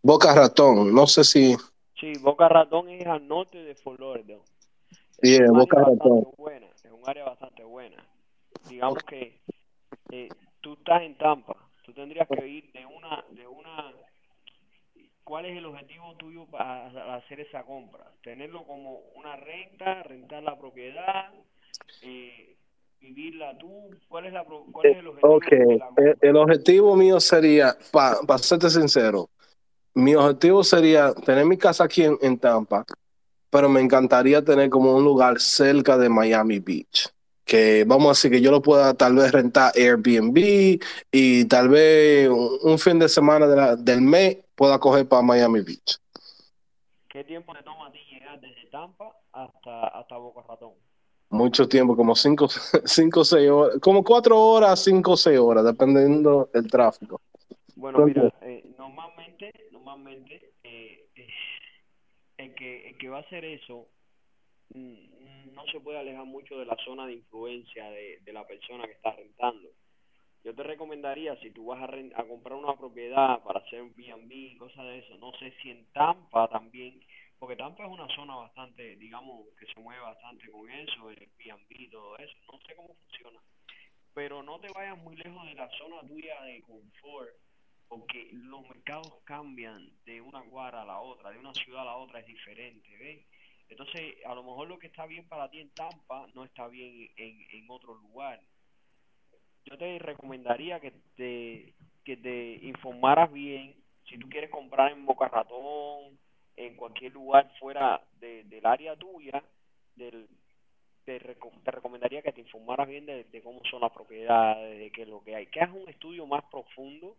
[0.01, 1.55] Boca Ratón, no sé si,
[1.99, 4.41] Sí, Boca Ratón es al norte de Fort Lauderdale.
[5.19, 5.97] Es yeah, Boca Ratón.
[5.97, 8.05] bastante buena, es un área bastante buena.
[8.69, 9.41] Digamos que
[10.11, 10.29] eh,
[10.61, 13.91] tú estás en Tampa, tú tendrías que ir de una, de una,
[15.27, 18.09] ¿cuál es el objetivo tuyo para hacer esa compra?
[18.23, 21.33] Tenerlo como una renta, rentar la propiedad,
[22.01, 22.55] eh,
[23.01, 25.89] vivirla tú, ¿cuál es la, cuál es el objetivo Ok, compra?
[25.97, 29.29] el, el objetivo mío sería, para serte sincero,
[29.93, 32.85] mi objetivo sería tener mi casa aquí en, en Tampa,
[33.49, 37.09] pero me encantaría tener como un lugar cerca de Miami Beach.
[37.47, 40.79] Que vamos a decir que yo lo pueda tal vez rentar Airbnb
[41.11, 45.21] y tal vez un, un fin de semana de la- del mes pueda coger para
[45.21, 45.97] Miami Beach.
[47.07, 50.73] ¿Qué tiempo te toma a ti llegar desde Tampa hasta, hasta Boca Ratón?
[51.29, 52.47] Mucho tiempo, como cinco,
[52.85, 57.21] cinco, seis horas, como cuatro horas, cinco, seis horas, dependiendo del tráfico.
[57.75, 61.27] Bueno, mira, eh, normalmente, normalmente, eh, eh,
[62.37, 63.87] el que, el que va a hacer eso
[64.73, 68.93] no se puede alejar mucho de la zona de influencia de, de la persona que
[68.93, 69.69] está rentando.
[70.43, 73.93] Yo te recomendaría, si tú vas a, ren- a comprar una propiedad para hacer un
[73.95, 77.01] B&B, cosas de eso, no sé si en Tampa también,
[77.39, 81.65] porque Tampa es una zona bastante, digamos, que se mueve bastante con eso, el B&B
[81.69, 83.39] y todo eso, no sé cómo funciona,
[84.13, 87.31] pero no te vayas muy lejos de la zona tuya de confort,
[87.89, 91.97] porque los mercados cambian de una cuadra a la otra, de una ciudad a la
[91.97, 93.25] otra es diferente, ¿ves?
[93.69, 97.09] Entonces, a lo mejor lo que está bien para ti en Tampa no está bien
[97.17, 98.39] en, en otro lugar.
[99.65, 101.73] Yo te recomendaría que te,
[102.05, 103.75] que te informaras bien,
[104.05, 106.17] si tú quieres comprar en Boca Ratón,
[106.55, 109.43] en cualquier lugar fuera de, del área tuya,
[109.95, 110.27] del,
[111.05, 114.91] te, reco- te recomendaría que te informaras bien de, de cómo son las propiedades, de
[114.91, 117.17] qué es lo que hay, que hagas un estudio más profundo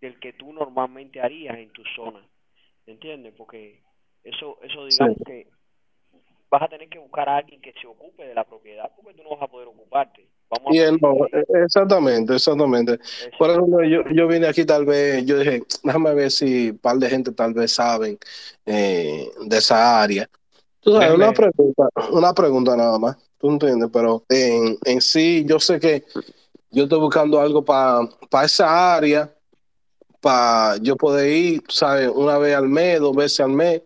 [0.00, 2.26] del que tú normalmente harías en tu zona,
[2.86, 3.34] ¿entiendes?
[3.36, 3.82] Porque
[4.24, 5.48] eso, eso digamos que
[6.50, 9.22] vas a tener que buscar a alguien que se ocupe de la propiedad porque tú
[9.22, 10.26] no vas a poder ocuparte.
[10.50, 12.94] Vamos a Y no, que- eh, exactamente, exactamente.
[12.94, 13.30] eso.
[13.38, 16.96] Por ejemplo, yo, yo vine aquí tal vez, yo dije, déjame ver si un par
[16.96, 18.18] de gente tal vez saben
[18.64, 20.28] eh, de esa área.
[20.80, 25.60] Tú sabes, una pregunta, una pregunta nada más, tú entiendes, pero en, en sí yo
[25.60, 26.04] sé que
[26.70, 28.08] yo estoy buscando algo para
[28.44, 29.30] esa área,
[30.20, 33.82] para yo poder ir, tú sabes, una vez al mes, dos veces al mes,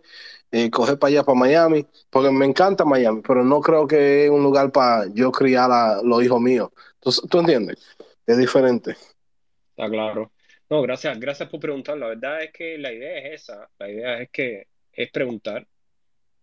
[0.53, 4.31] eh, coger para allá, para Miami, porque me encanta Miami, pero no creo que es
[4.31, 6.69] un lugar para yo criar a los hijos míos.
[6.97, 7.79] Entonces, ¿tú entiendes?
[8.27, 8.91] Es diferente.
[8.91, 10.31] Está claro.
[10.69, 11.97] No, gracias, gracias por preguntar.
[11.97, 13.71] La verdad es que la idea es esa.
[13.79, 15.67] La idea es que es preguntar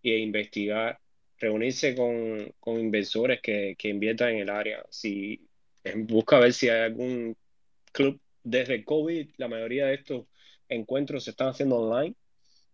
[0.02, 1.00] e investigar,
[1.38, 4.84] reunirse con, con inversores que, que inviertan en el área.
[4.90, 5.48] Si
[5.98, 7.38] busca ver si hay algún
[7.92, 10.26] club desde COVID, la mayoría de estos
[10.68, 12.16] encuentros se están haciendo online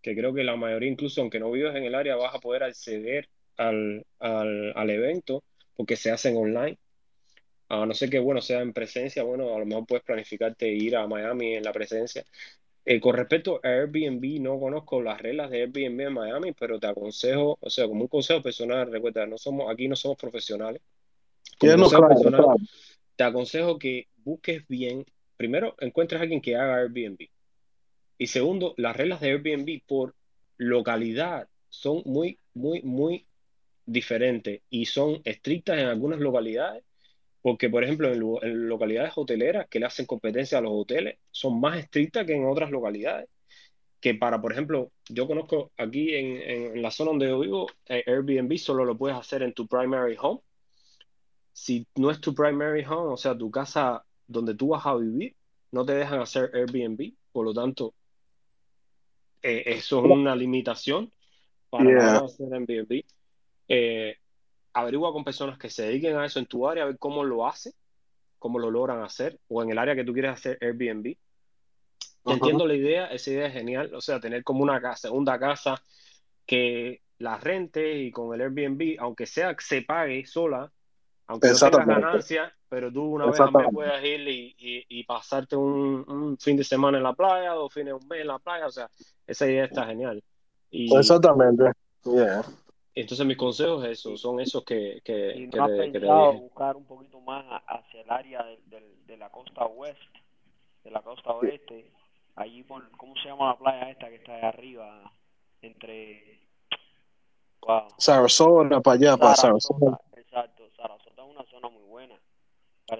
[0.05, 2.61] que creo que la mayoría, incluso aunque no vivas en el área, vas a poder
[2.61, 3.27] acceder
[3.57, 5.43] al, al, al evento
[5.75, 6.77] porque se hacen online.
[7.69, 10.95] A no ser que, bueno, sea en presencia, bueno, a lo mejor puedes planificarte ir
[10.95, 12.23] a Miami en la presencia.
[12.85, 16.85] Eh, con respecto a Airbnb, no conozco las reglas de Airbnb en Miami, pero te
[16.85, 20.83] aconsejo, o sea, como un consejo personal, recuerda, no somos, aquí no somos profesionales.
[21.57, 22.59] Como no, consejo claro, personal, claro.
[23.15, 25.03] te aconsejo que busques bien,
[25.35, 27.27] primero encuentres a alguien que haga Airbnb.
[28.17, 30.15] Y segundo, las reglas de Airbnb por
[30.57, 33.27] localidad son muy, muy, muy
[33.85, 36.83] diferentes y son estrictas en algunas localidades,
[37.41, 38.11] porque por ejemplo
[38.43, 42.45] en, localidades hoteleras que le hacen competencia a los hoteles, son más estrictas que en
[42.47, 43.29] otras localidades.
[44.01, 47.67] Que para, por ejemplo, yo conozco aquí en, en- en la zona donde yo vivo,
[47.87, 50.41] eh, Airbnb solo lo puedes hacer en tu primary home.
[51.53, 55.35] Si no es tu primary home, o sea, tu casa donde tú vas a vivir,
[55.71, 57.13] no te dejan hacer Airbnb.
[57.31, 57.93] Por lo tanto,
[59.45, 61.11] eh, eso es una limitación
[61.69, 62.17] para Yeah.
[62.17, 63.03] hacer Airbnb.
[63.67, 64.17] Eh,
[64.73, 67.47] averigua con personas que se dediquen a eso en tu área, a ver cómo lo
[67.47, 67.73] hacen,
[68.39, 71.15] cómo lo logran hacer, o en el área que tú quieres hacer Airbnb.
[72.25, 72.35] Ajá.
[72.35, 75.81] Entiendo la idea, esa idea es genial, o sea, tener como una casa, segunda casa
[76.45, 80.71] que la rente y con el Airbnb, aunque sea que se pague sola,
[81.27, 82.53] aunque no tengas Exactamente.
[82.75, 83.71] Pero tú una vez Exactamente.
[83.73, 87.73] puedas ir y, y- y pasarte un, un fin de semana en la playa, dos
[87.73, 88.89] fines de un mes en la playa, o sea,
[89.25, 90.21] esa idea está genial.
[90.71, 91.71] Y Exactamente.
[92.03, 92.43] Yeah.
[92.93, 96.05] entonces mis consejos esos, son esos que, que, ¿Y que no has te, que te
[96.05, 96.37] dije.
[96.41, 100.19] buscar un poquito más hacia el área de la costa oeste,
[100.83, 101.93] de la costa oeste,
[102.35, 105.13] allí por, ¿cómo se llama la playa esta que está ahí arriba?
[105.61, 106.41] Entre,
[107.61, 109.79] wow, Sarasota, para allá, para Sarasota.
[109.85, 112.15] Sarasota, exacto, Sarasota es una zona muy buena.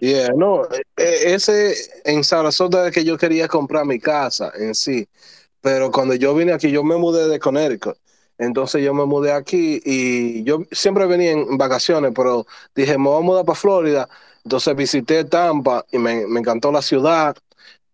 [0.02, 1.76] Yeah, no, eh, eh, ese
[2.06, 5.08] en Sarasota es que yo quería comprar mi casa en sí,
[5.62, 7.96] pero cuando yo vine aquí, yo me mudé de Connecticut,
[8.40, 13.20] entonces yo me mudé aquí y yo siempre venía en vacaciones, pero dije, me voy
[13.20, 14.10] a mudar para Florida,
[14.44, 17.38] entonces visité Tampa y me, me encantó la ciudad,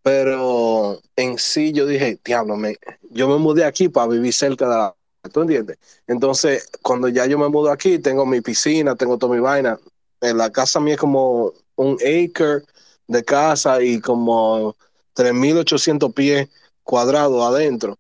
[0.04, 2.78] pero en sí yo dije, diablo, me,
[3.10, 4.96] yo me mudé aquí para vivir cerca de la...
[5.32, 5.78] ¿Tú entiendes?
[6.08, 9.80] Entonces, cuando ya yo me mudo aquí, tengo mi piscina, tengo toda mi vaina.
[10.20, 12.62] En la casa mía es como un acre
[13.08, 14.76] de casa y como
[15.16, 16.50] 3.800 pies
[16.84, 17.98] cuadrados adentro.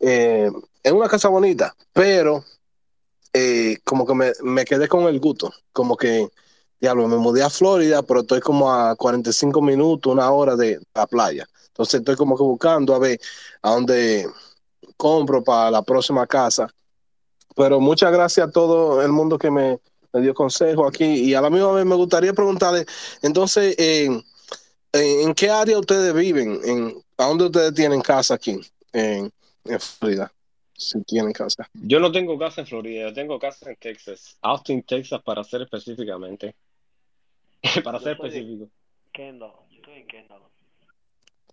[0.00, 0.50] Eh,
[0.82, 2.44] es una casa bonita, pero
[3.32, 5.52] eh, como que me, me quedé con el gusto.
[5.72, 6.28] Como que,
[6.80, 11.06] diablo, me mudé a Florida, pero estoy como a 45 minutos, una hora de la
[11.06, 11.46] playa.
[11.68, 13.20] Entonces estoy como que buscando a ver
[13.62, 14.26] a dónde
[14.96, 16.68] compro para la próxima casa.
[17.54, 19.78] Pero muchas gracias a todo el mundo que me,
[20.12, 21.04] me dio consejo aquí.
[21.04, 22.84] Y a la misma vez me gustaría preguntarle,
[23.22, 24.22] entonces, eh, ¿en,
[25.28, 26.60] en qué área ustedes viven?
[26.64, 28.60] ¿En, ¿A dónde ustedes tienen casa aquí
[28.92, 29.32] en,
[29.64, 30.32] en Florida?
[30.74, 31.68] Si tienen casa.
[31.74, 35.62] Yo no tengo casa en Florida, yo tengo casa en Texas, Austin, Texas, para ser
[35.62, 36.54] específicamente.
[37.84, 38.68] Para Yo ser específico.
[39.12, 40.42] Kendall, yo estoy en Kendall.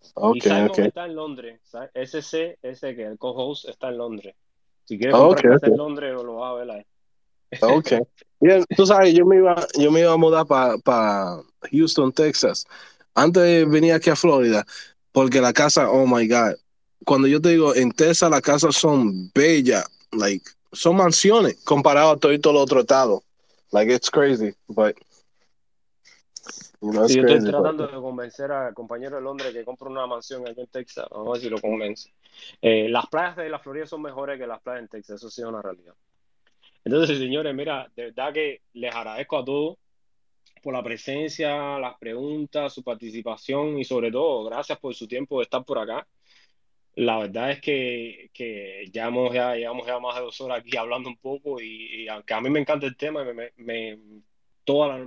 [0.04, 0.80] Y Ok, Simon ok.
[0.80, 1.60] está en Londres.
[1.64, 1.90] ¿sabes?
[1.96, 4.36] SC, ese que el co-host está en Londres.
[4.86, 5.72] Si quieres Ok, comprar casa ok.
[5.74, 6.86] en Londres, lo vas a ver ahí.
[7.62, 7.92] Ok.
[8.40, 11.42] Bien, tú sabes, yo me iba, yo me iba a mudar para
[11.72, 12.66] Houston, Texas.
[13.14, 14.66] Antes venir aquí a Florida,
[15.12, 16.56] porque la casa, oh my God.
[17.06, 22.18] Cuando yo te digo, en Texas las casas son bellas, like, son mansiones comparado a
[22.18, 23.24] todo y todo el otro estado.
[23.72, 24.96] Like, it's crazy, but,
[26.82, 27.46] you know, it's Sí, yo estoy crazy.
[27.46, 31.06] but- tratando de convencer al compañero de Londres que compre una mansión aquí en Texas.
[31.10, 32.12] Vamos a ver si lo convence.
[32.62, 35.42] Eh, las playas de la Florida son mejores que las playas en Texas, eso sí
[35.42, 35.94] es una realidad.
[36.86, 39.78] Entonces, señores, mira, de verdad que les agradezco a todos
[40.62, 45.44] por la presencia, las preguntas, su participación y sobre todo, gracias por su tiempo de
[45.44, 46.08] estar por acá.
[46.96, 51.10] La verdad es que, ya hemos ya llevamos ya más de dos horas aquí hablando
[51.10, 53.98] un poco y, aunque a mí me encanta el tema me, me,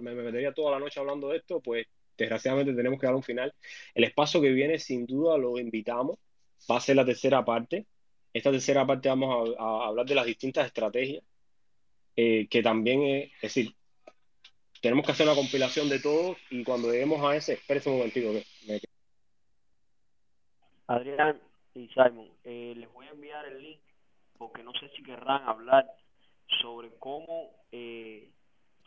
[0.01, 1.87] metería toda la noche hablando de esto, pues
[2.17, 3.55] desgraciadamente tenemos que dar un final.
[3.95, 6.19] El espacio que viene, sin duda, lo invitamos.
[6.71, 7.87] Va a ser la tercera parte.
[8.33, 11.23] Esta tercera parte vamos a hablar de las distintas estrategias,
[12.20, 13.77] eh, que también es, es decir,
[14.82, 18.32] tenemos que hacer una compilación de todo y cuando lleguemos a ese, espérense un momentito
[18.32, 18.81] que me
[20.89, 21.40] Adrián
[21.74, 23.78] y Simon, eh, les voy a enviar el link
[24.36, 25.86] porque no sé si querrán hablar
[26.61, 28.32] sobre cómo eh,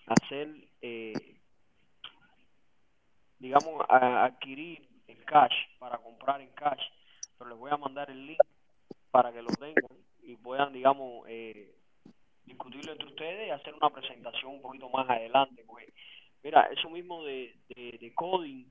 [0.08, 0.50] hacer,
[0.82, 1.38] eh,
[3.40, 6.84] digamos, adquirir en cash, para comprar en cash,
[7.38, 8.42] pero les voy a mandar el link
[9.10, 11.78] para que lo tengan y puedan, digamos, eh,
[12.52, 15.92] discutirlo entre ustedes y hacer una presentación un poquito más adelante, porque,
[16.44, 18.66] mira, eso mismo de, de, coding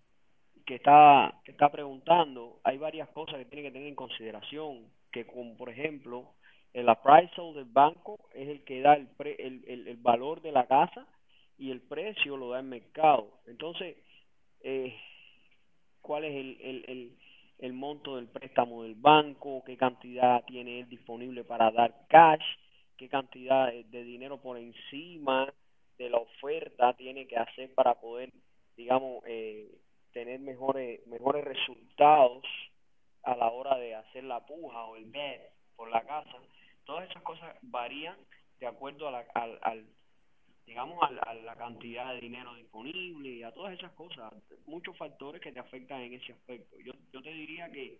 [0.67, 5.27] que está, que está preguntando, hay varias cosas que tiene que tener en consideración, que
[5.27, 6.35] como por ejemplo,
[6.73, 10.53] el appraisal del banco es el que da el, pre, el, el, el valor de
[10.53, 11.07] la casa
[11.59, 13.41] y el precio lo da el mercado.
[13.47, 13.97] Entonces,
[14.63, 14.95] eh,
[16.01, 17.17] ¿cuál es el, el, el,
[17.59, 19.63] el monto del préstamo del banco?
[19.67, 22.45] ¿Qué cantidad tiene él disponible para dar cash?
[23.01, 25.51] ¿Qué cantidad de dinero por encima
[25.97, 28.31] de la oferta tiene que hacer para poder,
[28.77, 29.71] digamos, eh,
[30.13, 32.45] tener mejores mejores resultados
[33.23, 35.41] a la hora de hacer la puja o el bet
[35.77, 36.37] por la casa.
[36.85, 38.19] Todas esas cosas varían
[38.59, 39.21] de acuerdo a la,
[39.63, 39.87] al,
[40.67, 44.31] digamos, a, a la cantidad de dinero disponible y a todas esas cosas.
[44.67, 46.77] Muchos factores que te afectan en ese aspecto.
[46.85, 47.99] Yo, yo te diría que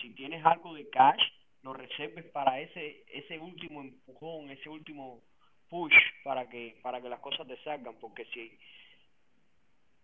[0.00, 1.22] si tienes algo de cash,
[1.62, 5.22] lo reserves para ese ese último empujón, ese último
[5.68, 8.58] push para que para que las cosas te salgan, porque si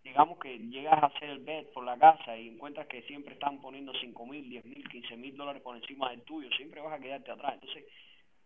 [0.05, 3.61] digamos que llegas a hacer el bet por la casa y encuentras que siempre están
[3.61, 7.03] poniendo cinco mil, diez mil, quince mil dólares por encima del tuyo, siempre vas a
[7.03, 7.55] quedarte atrás.
[7.55, 7.85] Entonces,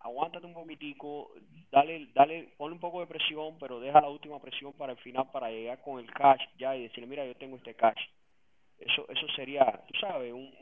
[0.01, 1.33] aguántate un poquitico,
[1.71, 5.31] dale, dale, ponle un poco de presión, pero deja la última presión para el final,
[5.33, 8.01] para llegar con el cash ya y decirle, mira, yo tengo este cash.
[8.79, 10.55] Eso, eso sería, tú sabes, un-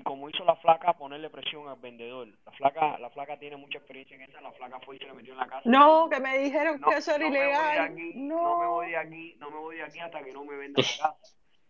[0.00, 2.26] y como hizo la flaca, ponerle presión al vendedor.
[2.46, 5.12] La flaca, la flaca tiene mucha experiencia en esa, la flaca fue y se le
[5.12, 5.62] metió en la casa.
[5.64, 7.78] No, que me dijeron no, que eso era no me voy de ilegal.
[7.80, 10.44] aquí, no me voy No, de aquí, no me voy de aquí hasta que no
[10.44, 11.16] me venda la casa.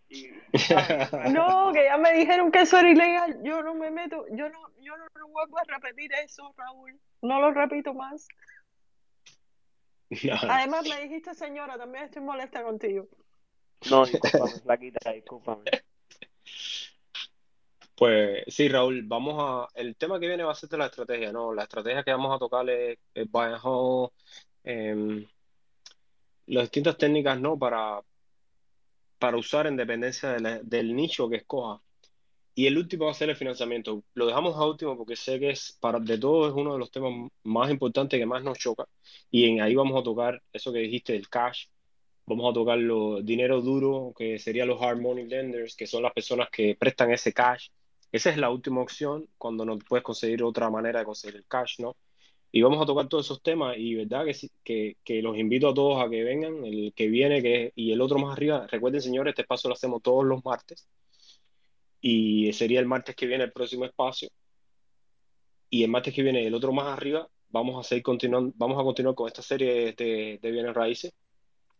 [0.08, 0.28] Y,
[1.32, 3.40] no, que ya me dijeron que eso era ilegal.
[3.42, 7.00] Yo no me meto, yo no, yo no, no vuelvo a repetir eso, Raúl.
[7.22, 8.28] No lo repito más.
[10.10, 13.08] No, Además, me dijiste señora, también estoy molesta contigo.
[13.90, 15.64] No, discúlpame, flaquita, discúlpame.
[18.00, 19.68] Pues sí, Raúl, vamos a...
[19.74, 21.52] El tema que viene va a ser de la estrategia, ¿no?
[21.52, 23.28] La estrategia que vamos a tocar es, es
[23.62, 24.10] hold,
[24.64, 25.26] em,
[26.48, 27.58] las distintas técnicas, ¿no?
[27.58, 28.02] Para,
[29.18, 31.82] para usar en dependencia de la- del nicho que escoja.
[32.54, 34.04] Y el último va a ser el financiamiento.
[34.14, 36.90] Lo dejamos a último porque sé que es, para, de todo es uno de los
[36.92, 37.12] temas
[37.44, 38.86] más importantes que más nos choca.
[39.30, 41.66] Y en ahí vamos a tocar eso que dijiste del cash.
[42.26, 46.12] Vamos a tocar los dinero duro, que serían los hard money lenders, que son las
[46.12, 47.68] personas que prestan ese cash.
[48.12, 51.80] Esa es la última opción cuando no puedes conseguir otra manera de conseguir el cash,
[51.80, 51.96] ¿no?
[52.52, 54.24] Y vamos a tocar todos esos temas y verdad
[54.64, 58.00] que, que, los invito a todos a que vengan, el que viene que, y el
[58.00, 58.66] otro más arriba.
[58.66, 60.88] Recuerden, señores, este espacio lo hacemos todos los martes
[62.00, 64.28] y sería el martes que viene el próximo espacio.
[65.68, 68.84] Y el martes que viene el otro más arriba, vamos a seguir continuando, vamos a
[68.84, 71.12] continuar con esta serie de bienes raíces.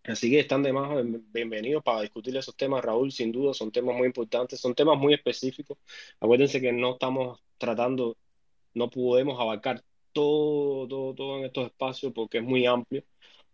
[0.05, 3.71] Así que están de más bien- bienvenidos para discutir esos temas, Raúl, sin duda, son
[3.71, 5.79] temas muy importantes, son temas muy específicos.
[6.21, 8.17] Acuérdense que no estamos tratando,
[8.75, 9.83] no podemos abarcar
[10.13, 13.05] todo, todo, todo en estos espacios porque es muy amplio,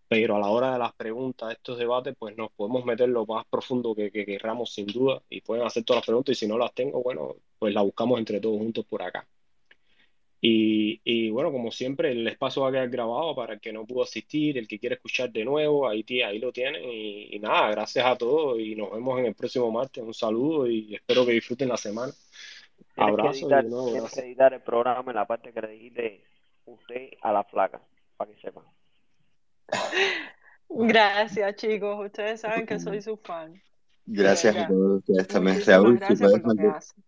[0.09, 3.47] pero a la hora de las preguntas, estos debates, pues nos podemos meter lo más
[3.47, 6.59] profundo que, que querramos, sin duda, y pueden hacer todas las preguntas, y si no
[6.59, 9.27] las tengo, bueno, pues las buscamos entre todos juntos por acá.
[10.49, 13.85] Y, y bueno, como siempre, el espacio va a quedar grabado para el que no
[13.85, 16.85] pudo asistir, el que quiere escuchar de nuevo, ahí, ahí lo tienen.
[16.85, 20.05] Y, y nada, gracias a todos y nos vemos en el próximo martes.
[20.05, 22.13] Un saludo y espero que disfruten la semana.
[22.95, 24.25] Tienes que y editar, de nuevo, tienes que gracias.
[24.25, 26.25] editar el programa en la parte que le dijiste
[26.67, 27.81] usted a la flaca,
[28.17, 28.65] para que sepan.
[30.69, 32.07] Gracias, chicos.
[32.07, 33.61] Ustedes saben que soy su fan.
[34.05, 35.61] Gracias a todos ustedes también.
[35.67, 37.05] Raúl, gracias por lo que hacen.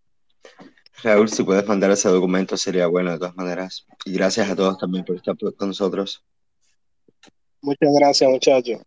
[1.03, 3.87] Raúl, si puedes mandar ese documento sería bueno de todas maneras.
[4.05, 6.25] Y gracias a todos también por estar con nosotros.
[7.61, 8.81] Muchas gracias, muchachos.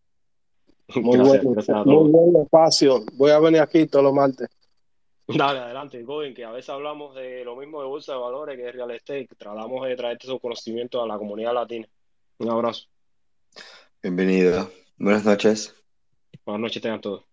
[0.96, 3.06] Muy Gracias, buen, gracias a muy buen espacio.
[3.14, 4.50] Voy a venir aquí todos los martes.
[5.28, 8.64] Dale, adelante, Godin, que a veces hablamos de lo mismo de bolsa de valores que
[8.64, 11.88] de real estate, tratamos de traer esos conocimientos a la comunidad latina.
[12.40, 12.88] Un abrazo.
[14.02, 14.70] Bienvenido.
[14.98, 15.76] Buenas noches.
[16.46, 17.31] Buenas noches tengan todos.